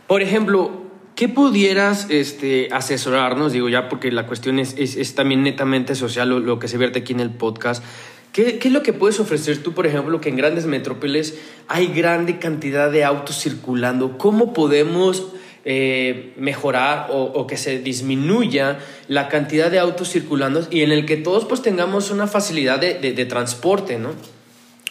Por 0.07 0.21
ejemplo, 0.21 0.86
¿Qué 1.17 1.27
pudieras 1.27 2.11
este, 2.11 2.69
asesorarnos? 2.71 3.51
Digo, 3.51 3.69
ya 3.69 3.89
porque 3.89 4.11
la 4.11 4.27
cuestión 4.27 4.59
es, 4.59 4.75
es, 4.77 5.15
también 5.15 5.41
netamente 5.41 5.95
social 5.95 6.29
lo, 6.29 6.59
que 6.59 6.67
se 6.67 6.77
vierte 6.77 6.99
aquí 6.99 7.11
en 7.11 7.21
el 7.21 7.31
podcast. 7.31 7.83
¿Qué, 8.33 8.59
¿Qué, 8.59 8.67
es 8.67 8.73
lo 8.75 8.83
que 8.83 8.93
puedes 8.93 9.19
ofrecer 9.19 9.63
tú, 9.63 9.73
por 9.73 9.87
ejemplo, 9.87 10.21
que 10.21 10.29
en 10.29 10.35
grandes 10.35 10.67
metrópoles 10.67 11.39
hay 11.67 11.87
grande 11.87 12.37
cantidad 12.37 12.91
de 12.91 13.03
autos 13.03 13.41
circulando? 13.41 14.19
¿Cómo 14.19 14.53
podemos 14.53 15.29
eh, 15.65 16.33
mejorar 16.37 17.07
o, 17.09 17.23
o, 17.23 17.47
que 17.47 17.57
se 17.57 17.79
disminuya 17.79 18.77
la 19.07 19.27
cantidad 19.27 19.71
de 19.71 19.79
autos 19.79 20.11
circulando 20.11 20.67
y 20.69 20.83
en 20.83 20.91
el 20.91 21.07
que 21.07 21.17
todos 21.17 21.45
pues 21.45 21.63
tengamos 21.63 22.11
una 22.11 22.27
facilidad 22.27 22.77
de, 22.77 22.93
de, 22.93 23.13
de 23.13 23.25
transporte, 23.25 23.97
¿no? 23.97 24.11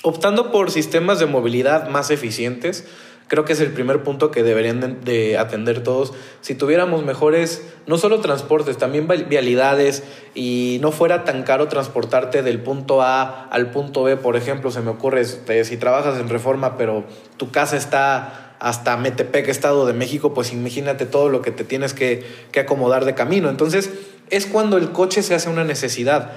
Optando 0.02 0.50
por 0.50 0.72
sistemas 0.72 1.20
de 1.20 1.26
movilidad 1.26 1.88
más 1.88 2.10
eficientes, 2.10 2.84
Creo 3.28 3.44
que 3.44 3.54
es 3.54 3.60
el 3.60 3.72
primer 3.72 4.04
punto 4.04 4.30
que 4.30 4.44
deberían 4.44 5.00
de 5.04 5.36
atender 5.36 5.82
todos. 5.82 6.12
Si 6.42 6.54
tuviéramos 6.54 7.04
mejores, 7.04 7.66
no 7.86 7.98
solo 7.98 8.20
transportes, 8.20 8.78
también 8.78 9.08
vialidades 9.08 10.04
y 10.34 10.78
no 10.80 10.92
fuera 10.92 11.24
tan 11.24 11.42
caro 11.42 11.66
transportarte 11.66 12.44
del 12.44 12.60
punto 12.60 13.02
A 13.02 13.48
al 13.48 13.70
punto 13.72 14.04
B, 14.04 14.16
por 14.16 14.36
ejemplo, 14.36 14.70
se 14.70 14.80
me 14.80 14.90
ocurre, 14.90 15.22
este, 15.22 15.64
si 15.64 15.76
trabajas 15.76 16.20
en 16.20 16.28
reforma, 16.28 16.76
pero 16.76 17.04
tu 17.36 17.50
casa 17.50 17.76
está 17.76 18.54
hasta 18.60 18.96
Metepec, 18.96 19.48
Estado 19.48 19.86
de 19.86 19.92
México, 19.92 20.32
pues 20.32 20.52
imagínate 20.52 21.04
todo 21.04 21.28
lo 21.28 21.42
que 21.42 21.50
te 21.50 21.64
tienes 21.64 21.94
que, 21.94 22.24
que 22.52 22.60
acomodar 22.60 23.04
de 23.04 23.14
camino. 23.14 23.48
Entonces, 23.48 23.90
es 24.30 24.46
cuando 24.46 24.76
el 24.76 24.92
coche 24.92 25.24
se 25.24 25.34
hace 25.34 25.50
una 25.50 25.64
necesidad. 25.64 26.32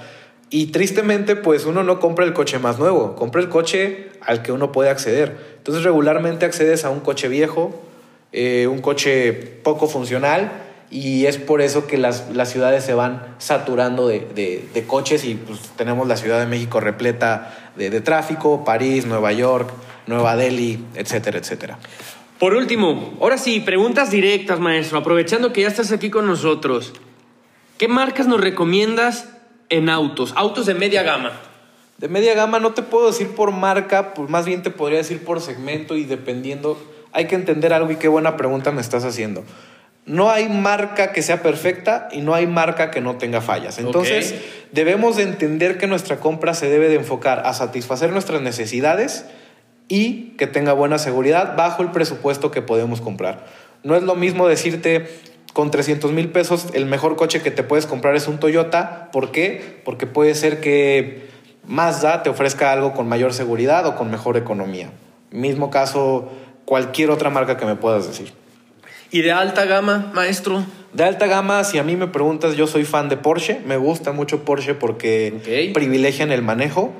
Y 0.50 0.66
tristemente, 0.66 1.36
pues 1.36 1.64
uno 1.64 1.84
no 1.84 2.00
compra 2.00 2.24
el 2.24 2.32
coche 2.32 2.58
más 2.58 2.78
nuevo, 2.78 3.14
compra 3.14 3.40
el 3.40 3.48
coche 3.48 4.08
al 4.20 4.42
que 4.42 4.50
uno 4.50 4.72
puede 4.72 4.90
acceder. 4.90 5.36
Entonces 5.58 5.84
regularmente 5.84 6.44
accedes 6.44 6.84
a 6.84 6.90
un 6.90 7.00
coche 7.00 7.28
viejo, 7.28 7.80
eh, 8.32 8.66
un 8.66 8.80
coche 8.80 9.32
poco 9.32 9.86
funcional, 9.86 10.50
y 10.90 11.26
es 11.26 11.38
por 11.38 11.60
eso 11.60 11.86
que 11.86 11.98
las, 11.98 12.24
ciudades 12.46 12.84
se 12.84 12.94
van 12.94 13.36
saturando 13.38 14.08
de, 14.08 14.84
coches 14.88 15.24
y 15.24 15.36
pues, 15.36 15.60
tenemos 15.76 16.08
la 16.08 16.16
Ciudad 16.16 16.40
de 16.40 16.46
México 16.46 16.80
repleta 16.80 17.72
de, 17.76 17.90
de 17.90 18.00
tráfico, 18.00 18.64
París, 18.64 19.06
Nueva 19.06 19.32
York, 19.32 19.70
Nueva 20.08 20.34
Delhi, 20.34 20.84
etcétera, 20.96 21.38
etcétera. 21.38 21.78
Por 22.40 22.54
último, 22.54 23.14
ahora 23.20 23.38
sí, 23.38 23.60
preguntas 23.60 24.10
directas, 24.10 24.58
maestro, 24.58 24.98
aprovechando 24.98 25.52
que 25.52 25.60
ya 25.60 25.68
estás 25.68 25.92
aquí 25.92 26.10
con 26.10 26.26
nosotros. 26.26 26.92
¿Qué 27.78 27.86
marcas 27.86 28.26
nos 28.26 28.40
recomiendas 28.40 29.28
en 29.70 29.88
autos, 29.88 30.34
autos 30.36 30.66
de 30.66 30.74
media 30.74 31.02
gama. 31.02 31.32
De 31.98 32.08
media 32.08 32.34
gama 32.34 32.58
no 32.58 32.72
te 32.72 32.82
puedo 32.82 33.06
decir 33.06 33.34
por 33.34 33.52
marca, 33.52 34.14
pues 34.14 34.28
más 34.28 34.44
bien 34.44 34.62
te 34.62 34.70
podría 34.70 34.98
decir 34.98 35.24
por 35.24 35.40
segmento 35.40 35.96
y 35.96 36.04
dependiendo, 36.04 36.78
hay 37.12 37.26
que 37.26 37.34
entender 37.34 37.72
algo 37.72 37.90
y 37.90 37.96
qué 37.96 38.08
buena 38.08 38.36
pregunta 38.36 38.72
me 38.72 38.80
estás 38.80 39.04
haciendo. 39.04 39.44
no 40.06 40.30
hay 40.30 40.48
marca 40.48 41.12
que 41.12 41.22
sea 41.22 41.42
perfecta 41.42 42.08
y 42.10 42.20
no 42.22 42.34
hay 42.34 42.46
marca 42.46 42.90
que 42.90 43.00
no 43.00 43.16
tenga 43.16 43.40
fallas. 43.40 43.78
Entonces, 43.78 44.34
debemos 44.72 45.16
de 45.16 45.22
entender 45.24 45.78
que 45.78 45.86
nuestra 45.86 46.16
compra 46.16 46.54
se 46.54 46.68
debe 46.68 46.88
de 46.88 46.96
enfocar 46.96 47.42
a 47.46 47.52
satisfacer 47.52 48.10
nuestras 48.10 48.40
necesidades 48.40 49.26
y 49.88 50.36
que 50.38 50.46
tenga 50.46 50.72
buena 50.72 50.98
seguridad 50.98 51.54
bajo 51.56 51.82
el 51.82 51.90
presupuesto 51.90 52.50
que 52.50 52.62
podemos 52.62 53.00
comprar. 53.00 53.46
No 53.82 53.94
es 53.94 54.02
lo 54.02 54.14
mismo 54.14 54.48
decirte 54.48 55.08
con 55.52 55.70
300 55.70 56.12
mil 56.12 56.30
pesos 56.30 56.66
el 56.74 56.86
mejor 56.86 57.16
coche 57.16 57.42
que 57.42 57.50
te 57.50 57.62
puedes 57.62 57.86
comprar 57.86 58.16
es 58.16 58.28
un 58.28 58.38
Toyota. 58.38 59.10
¿Por 59.12 59.30
qué? 59.32 59.80
Porque 59.84 60.06
puede 60.06 60.34
ser 60.34 60.60
que 60.60 61.28
Mazda 61.66 62.22
te 62.22 62.30
ofrezca 62.30 62.72
algo 62.72 62.92
con 62.92 63.08
mayor 63.08 63.32
seguridad 63.32 63.86
o 63.86 63.96
con 63.96 64.10
mejor 64.10 64.36
economía. 64.36 64.90
Mismo 65.30 65.70
caso, 65.70 66.30
cualquier 66.64 67.10
otra 67.10 67.30
marca 67.30 67.56
que 67.56 67.66
me 67.66 67.76
puedas 67.76 68.06
decir. 68.06 68.32
¿Y 69.10 69.22
de 69.22 69.32
alta 69.32 69.64
gama, 69.64 70.10
maestro? 70.14 70.64
De 70.92 71.04
alta 71.04 71.26
gama, 71.26 71.64
si 71.64 71.78
a 71.78 71.82
mí 71.82 71.96
me 71.96 72.06
preguntas, 72.06 72.56
yo 72.56 72.66
soy 72.66 72.84
fan 72.84 73.08
de 73.08 73.16
Porsche. 73.16 73.60
Me 73.66 73.76
gusta 73.76 74.12
mucho 74.12 74.44
Porsche 74.44 74.74
porque 74.74 75.70
privilegian 75.74 76.30
el 76.32 76.42
manejo. 76.42 76.92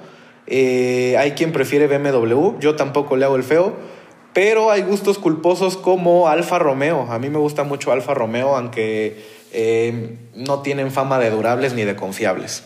Eh, 0.46 1.16
hay 1.18 1.32
quien 1.32 1.52
prefiere 1.52 1.86
BMW, 1.86 2.58
yo 2.58 2.74
tampoco 2.74 3.16
le 3.16 3.24
hago 3.24 3.36
el 3.36 3.44
feo. 3.44 3.76
Pero 4.32 4.70
hay 4.70 4.82
gustos 4.82 5.18
culposos 5.18 5.76
como 5.76 6.28
Alfa 6.28 6.58
Romeo. 6.58 7.06
A 7.10 7.18
mí 7.18 7.30
me 7.30 7.38
gusta 7.38 7.64
mucho 7.64 7.92
Alfa 7.92 8.14
Romeo, 8.14 8.56
aunque 8.56 9.24
eh, 9.52 10.16
no 10.34 10.62
tienen 10.62 10.92
fama 10.92 11.18
de 11.18 11.30
durables 11.30 11.74
ni 11.74 11.84
de 11.84 11.96
confiables. 11.96 12.62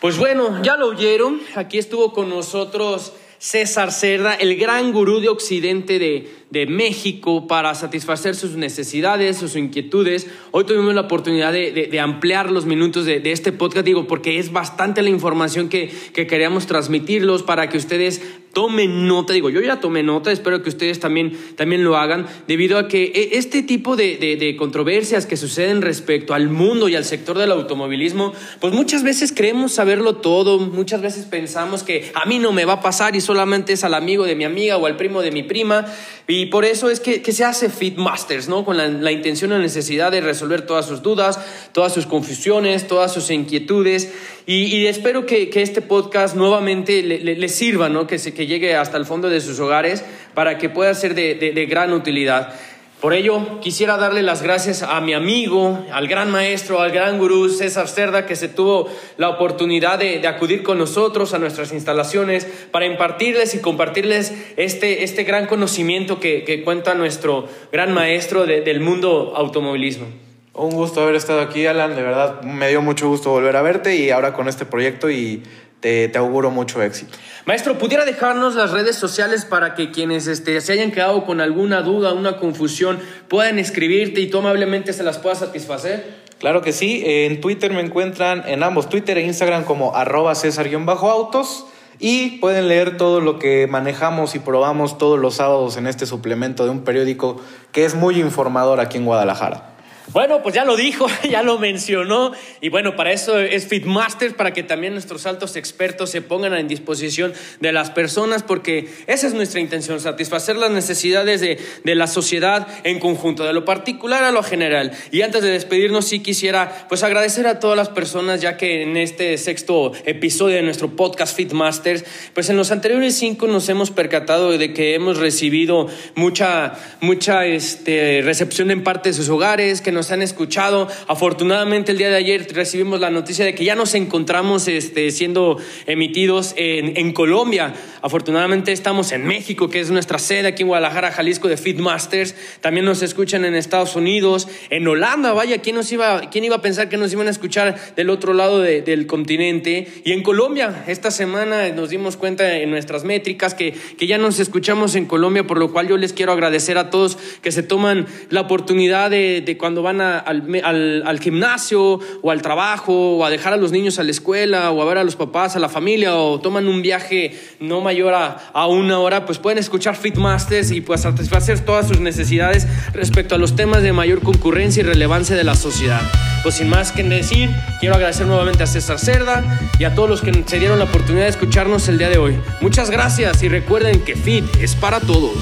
Pues 0.00 0.18
bueno, 0.18 0.62
ya 0.62 0.76
lo 0.76 0.88
oyeron. 0.88 1.40
Aquí 1.54 1.78
estuvo 1.78 2.12
con 2.12 2.28
nosotros 2.28 3.12
César 3.38 3.92
Cerda, 3.92 4.34
el 4.34 4.56
gran 4.56 4.92
gurú 4.92 5.20
de 5.20 5.28
Occidente 5.28 5.98
de, 5.98 6.28
de 6.50 6.66
México 6.66 7.46
para 7.46 7.74
satisfacer 7.74 8.34
sus 8.34 8.52
necesidades, 8.52 9.36
sus 9.36 9.54
inquietudes. 9.56 10.26
Hoy 10.50 10.64
tuvimos 10.64 10.94
la 10.94 11.02
oportunidad 11.02 11.52
de, 11.52 12.00
ampliar 12.00 12.50
los 12.50 12.64
minutos 12.64 13.04
de, 13.04 13.20
este 13.30 13.52
podcast, 13.52 13.84
digo, 13.84 14.06
porque 14.06 14.38
es 14.38 14.52
bastante 14.52 15.02
la 15.02 15.10
información 15.10 15.68
que, 15.68 15.90
que 16.14 16.26
queríamos 16.26 16.66
transmitirlos 16.66 17.42
para 17.42 17.68
que 17.68 17.76
ustedes 17.76 18.22
tomen 18.52 19.06
nota, 19.06 19.32
digo, 19.32 19.50
yo 19.50 19.60
ya 19.60 19.80
tomé 19.80 20.02
nota, 20.02 20.32
espero 20.32 20.62
que 20.62 20.68
ustedes 20.68 20.98
también, 21.00 21.38
también 21.56 21.84
lo 21.84 21.96
hagan, 21.96 22.26
debido 22.46 22.78
a 22.78 22.88
que 22.88 23.04
e, 23.14 23.38
este 23.38 23.62
tipo 23.62 23.94
de, 23.94 24.16
de, 24.16 24.56
controversias 24.56 25.26
que 25.26 25.36
suceden 25.36 25.82
respecto 25.82 26.34
al 26.34 26.48
mundo 26.48 26.88
y 26.88 26.96
al 26.96 27.04
sector 27.04 27.38
del 27.38 27.52
automovilismo, 27.52 28.32
pues 28.60 28.72
muchas 28.72 29.02
veces 29.02 29.32
creemos 29.32 29.72
saberlo 29.72 30.16
todo, 30.16 30.58
muchas 30.58 31.02
veces 31.02 31.26
pensamos 31.26 31.82
que 31.82 32.10
a 32.14 32.26
mí 32.26 32.38
no 32.38 32.52
me 32.52 32.64
va 32.64 32.74
a 32.74 32.80
pasar 32.80 33.14
y 33.14 33.20
solamente 33.20 33.74
es 33.74 33.84
al 33.84 33.94
amigo 33.94 34.24
de 34.24 34.34
mi 34.34 34.44
amiga 34.44 34.76
o 34.76 34.86
al 34.86 34.96
primo 34.96 35.22
de 35.22 35.30
mi 35.30 35.42
prima, 35.42 35.86
y 36.26 36.37
por 36.46 36.64
eso 36.64 36.90
es 36.90 37.00
que, 37.00 37.20
se 37.32 37.44
hace 37.44 37.70
Fitmasters, 37.70 38.48
¿no? 38.48 38.64
Con 38.64 38.76
la, 38.76 39.12
intención 39.12 39.50
y 39.50 39.54
la 39.54 39.60
necesidad 39.60 40.10
de 40.12 40.20
resolver 40.20 40.62
todas 40.62 40.86
sus 40.86 41.02
dudas, 41.02 41.38
todas 41.72 41.92
sus 41.92 42.06
confusiones, 42.06 42.86
todas 42.86 43.12
sus 43.12 43.30
inquietudes. 43.30 44.12
Y, 44.46 44.86
espero 44.86 45.26
que, 45.26 45.50
este 45.54 45.82
podcast 45.82 46.36
nuevamente 46.36 47.02
le, 47.02 47.48
sirva, 47.48 47.88
¿no? 47.88 48.06
Que, 48.06 48.18
se, 48.18 48.34
que 48.34 48.46
llegue 48.46 48.74
hasta 48.74 48.96
el 48.96 49.04
fondo 49.04 49.28
de 49.28 49.40
sus 49.40 49.58
hogares 49.60 50.04
para 50.34 50.58
que 50.58 50.68
pueda 50.68 50.94
ser 50.94 51.14
de 51.14 51.66
gran 51.68 51.92
utilidad. 51.92 52.54
Por 53.00 53.14
ello, 53.14 53.60
quisiera 53.60 53.96
darle 53.96 54.22
las 54.22 54.42
gracias 54.42 54.82
a 54.82 55.00
mi 55.00 55.14
amigo, 55.14 55.78
al 55.92 56.08
gran 56.08 56.32
maestro, 56.32 56.80
al 56.80 56.90
gran 56.90 57.18
gurú 57.18 57.48
César 57.48 57.86
Cerda, 57.86 58.26
que 58.26 58.34
se 58.34 58.48
tuvo 58.48 58.88
la 59.16 59.28
oportunidad 59.28 60.00
de, 60.00 60.26
acudir 60.26 60.64
con 60.64 60.78
nosotros 60.78 61.32
a 61.32 61.38
nuestras 61.38 61.72
instalaciones 61.72 62.44
para 62.72 62.86
impartirles 62.86 63.54
y 63.54 63.60
compartirles 63.60 64.34
este, 64.56 65.04
este 65.04 65.22
gran 65.22 65.46
conocimiento 65.46 66.18
que, 66.18 66.62
cuenta 66.64 66.94
nuestro 66.94 67.46
gran 67.70 67.94
maestro 67.94 68.46
del 68.46 68.80
mundo 68.80 69.32
automovilismo. 69.36 70.06
Un 70.54 70.72
gusto 70.72 71.00
haber 71.00 71.14
estado 71.14 71.40
aquí, 71.40 71.66
Alan. 71.66 71.94
De 71.94 72.02
verdad, 72.02 72.42
me 72.42 72.68
dio 72.68 72.82
mucho 72.82 73.08
gusto 73.08 73.30
volver 73.30 73.54
a 73.54 73.62
verte 73.62 73.94
y 73.94 74.10
ahora 74.10 74.32
con 74.32 74.48
este 74.48 74.66
proyecto 74.66 75.08
y 75.08 75.44
te, 75.80 76.10
auguro 76.16 76.50
mucho 76.50 76.82
éxito. 76.82 77.16
Maestro, 77.46 77.78
¿pudiera 77.78 78.04
dejarnos 78.04 78.54
las 78.54 78.72
redes 78.72 78.96
sociales 78.96 79.44
para 79.44 79.74
que 79.74 79.90
quienes 79.90 80.26
este, 80.26 80.60
se 80.60 80.72
hayan 80.72 80.90
quedado 80.90 81.24
con 81.24 81.40
alguna 81.40 81.82
duda, 81.82 82.12
una 82.12 82.38
confusión, 82.38 82.98
puedan 83.28 83.58
escribirte 83.58 84.20
y 84.20 84.28
tú 84.28 84.38
amablemente 84.38 84.92
se 84.92 85.02
las 85.02 85.18
puedas 85.18 85.38
satisfacer? 85.38 86.28
Claro 86.38 86.62
que 86.62 86.72
sí. 86.72 87.02
En 87.04 87.40
Twitter 87.40 87.72
me 87.72 87.80
encuentran 87.80 88.44
en 88.46 88.62
ambos, 88.62 88.88
Twitter 88.88 89.18
e 89.18 89.22
Instagram 89.22 89.64
como 89.64 89.96
arroba 89.96 90.34
César-autos. 90.34 91.66
Y 92.00 92.38
pueden 92.38 92.68
leer 92.68 92.96
todo 92.96 93.20
lo 93.20 93.40
que 93.40 93.66
manejamos 93.66 94.36
y 94.36 94.38
probamos 94.38 94.98
todos 94.98 95.18
los 95.18 95.34
sábados 95.34 95.76
en 95.76 95.88
este 95.88 96.06
suplemento 96.06 96.62
de 96.62 96.70
un 96.70 96.84
periódico 96.84 97.40
que 97.72 97.84
es 97.84 97.96
muy 97.96 98.20
informador 98.20 98.78
aquí 98.78 98.98
en 98.98 99.04
Guadalajara. 99.04 99.77
Bueno, 100.12 100.42
pues 100.42 100.54
ya 100.54 100.64
lo 100.64 100.74
dijo, 100.74 101.06
ya 101.30 101.42
lo 101.42 101.58
mencionó. 101.58 102.32
Y 102.62 102.70
bueno, 102.70 102.96
para 102.96 103.12
eso 103.12 103.38
es 103.38 103.66
Fitmasters, 103.66 104.32
para 104.32 104.52
que 104.52 104.62
también 104.62 104.94
nuestros 104.94 105.26
altos 105.26 105.54
expertos 105.56 106.10
se 106.10 106.22
pongan 106.22 106.54
a 106.54 106.62
disposición 106.62 107.34
de 107.60 107.72
las 107.72 107.90
personas, 107.90 108.42
porque 108.42 108.88
esa 109.06 109.26
es 109.26 109.34
nuestra 109.34 109.60
intención, 109.60 110.00
satisfacer 110.00 110.56
las 110.56 110.70
necesidades 110.70 111.40
de, 111.40 111.58
de, 111.84 111.94
la 111.94 112.06
sociedad 112.06 112.66
en 112.84 113.00
conjunto, 113.00 113.44
de 113.44 113.52
lo 113.52 113.66
particular 113.66 114.24
a 114.24 114.30
lo 114.30 114.42
general. 114.42 114.92
Y 115.10 115.22
antes 115.22 115.42
de 115.42 115.50
despedirnos, 115.50 116.06
sí 116.06 116.20
quisiera 116.20 116.86
pues 116.88 117.02
agradecer 117.02 117.46
a 117.46 117.60
todas 117.60 117.76
las 117.76 117.90
personas, 117.90 118.40
ya 118.40 118.56
que 118.56 118.82
en 118.82 118.96
este 118.96 119.36
sexto 119.36 119.92
episodio 120.06 120.56
de 120.56 120.62
nuestro 120.62 120.96
podcast 120.96 121.36
Fitmasters, 121.36 122.04
pues 122.32 122.48
en 122.48 122.56
los 122.56 122.70
anteriores 122.70 123.16
cinco 123.16 123.46
nos 123.46 123.68
hemos 123.68 123.90
percatado 123.90 124.56
de 124.56 124.72
que 124.72 124.94
hemos 124.94 125.18
recibido 125.18 125.88
mucha, 126.14 126.74
mucha 127.00 127.44
este, 127.44 128.22
recepción 128.24 128.70
en 128.70 128.82
parte 128.82 129.10
de 129.10 129.14
sus 129.14 129.28
hogares, 129.28 129.82
que 129.82 129.92
nos 129.92 129.97
han 130.10 130.22
escuchado. 130.22 130.88
Afortunadamente 131.06 131.92
el 131.92 131.98
día 131.98 132.08
de 132.08 132.16
ayer 132.16 132.46
recibimos 132.54 133.00
la 133.00 133.10
noticia 133.10 133.44
de 133.44 133.54
que 133.54 133.64
ya 133.64 133.74
nos 133.74 133.94
encontramos 133.94 134.68
este, 134.68 135.10
siendo 135.10 135.58
emitidos 135.86 136.54
en, 136.56 137.12
Colombia. 137.12 137.74
Afortunadamente 138.02 138.70
estamos 138.70 139.12
en 139.12 139.26
México, 139.26 139.68
que 139.68 139.80
es 139.80 139.90
nuestra 139.90 140.18
sede 140.18 140.48
aquí 140.48 140.62
en 140.62 140.68
Guadalajara, 140.68 141.10
Jalisco 141.10 141.48
de 141.48 141.56
Feedmasters. 141.56 142.34
También 142.60 142.84
nos 142.84 143.02
escuchan 143.02 143.44
en 143.44 143.54
Estados 143.54 143.96
Unidos, 143.96 144.46
en 144.70 144.86
Holanda. 144.86 145.32
Vaya, 145.32 145.58
¿quién, 145.58 145.74
nos 145.74 145.90
iba, 145.90 146.30
quién 146.30 146.44
iba 146.44 146.56
a 146.56 146.62
pensar 146.62 146.88
que 146.88 146.96
nos 146.96 147.12
iban 147.12 147.26
a 147.26 147.30
escuchar 147.30 147.76
del 147.96 148.10
otro 148.10 148.34
lado 148.34 148.60
del 148.60 149.06
continente? 149.06 149.88
Y 150.04 150.12
en 150.12 150.22
Colombia, 150.22 150.84
esta 150.86 151.10
semana 151.10 151.68
nos 151.70 151.90
dimos 151.90 152.16
cuenta 152.16 152.56
en 152.58 152.70
nuestras 152.70 153.04
métricas 153.04 153.54
que, 153.54 153.72
que 153.72 154.06
ya 154.06 154.18
nos 154.18 154.38
escuchamos 154.38 154.94
en 154.94 155.06
Colombia, 155.06 155.46
por 155.46 155.58
lo 155.58 155.72
cual 155.72 155.88
yo 155.88 155.96
les 155.96 156.12
quiero 156.12 156.32
agradecer 156.32 156.78
a 156.78 156.90
todos 156.90 157.18
que 157.42 157.52
se 157.52 157.62
toman 157.62 158.06
la 158.30 158.42
oportunidad 158.42 159.10
de, 159.10 159.42
de 159.44 159.56
cuando 159.56 159.82
van 159.82 159.87
van 159.88 160.00
al, 160.00 161.02
al, 161.04 161.20
gimnasio 161.20 161.98
o 162.22 162.30
al 162.30 162.42
trabajo 162.42 163.16
o 163.16 163.24
a 163.24 163.30
dejar 163.30 163.54
a 163.54 163.56
los 163.56 163.72
niños 163.72 163.98
a 163.98 164.04
la 164.04 164.10
escuela 164.10 164.70
o 164.70 164.82
a 164.82 164.84
ver 164.84 164.98
a 164.98 165.04
los 165.04 165.16
papás, 165.16 165.56
a 165.56 165.58
la 165.58 165.68
familia 165.68 166.16
o 166.16 166.40
toman 166.40 166.68
un 166.68 166.82
viaje 166.82 167.38
no 167.60 167.80
mayor 167.80 168.14
a, 168.14 168.50
a 168.52 168.66
una 168.66 168.98
hora, 168.98 169.24
pues 169.24 169.38
pueden 169.38 169.58
escuchar 169.58 169.96
Fitmasters 169.96 170.70
y 170.70 170.80
pues 170.80 171.02
satisfacer 171.02 171.60
todas 171.60 171.88
sus 171.88 172.00
necesidades 172.00 172.66
respecto 172.92 173.34
a 173.34 173.38
los 173.38 173.56
temas 173.56 173.82
de 173.82 173.92
mayor 173.92 174.22
concurrencia 174.22 174.80
y 174.80 174.84
relevancia 174.84 175.36
de 175.36 175.44
la 175.44 175.54
sociedad. 175.54 176.02
Pues 176.42 176.56
sin 176.56 176.68
más 176.68 176.92
que 176.92 177.02
decir, 177.02 177.50
quiero 177.80 177.94
agradecer 177.94 178.26
nuevamente 178.26 178.62
a 178.62 178.66
César 178.66 178.98
Cerda 178.98 179.42
y 179.78 179.84
a 179.84 179.94
todos 179.94 180.08
los 180.08 180.20
que 180.20 180.44
se 180.46 180.58
dieron 180.58 180.78
la 180.78 180.84
oportunidad 180.84 181.24
de 181.24 181.30
escucharnos 181.30 181.88
el 181.88 181.98
día 181.98 182.10
de 182.10 182.18
hoy. 182.18 182.38
Muchas 182.60 182.90
gracias 182.90 183.42
y 183.42 183.48
recuerden 183.48 184.04
que 184.04 184.14
Fit 184.14 184.44
es 184.60 184.74
para 184.74 185.00
todos. 185.00 185.32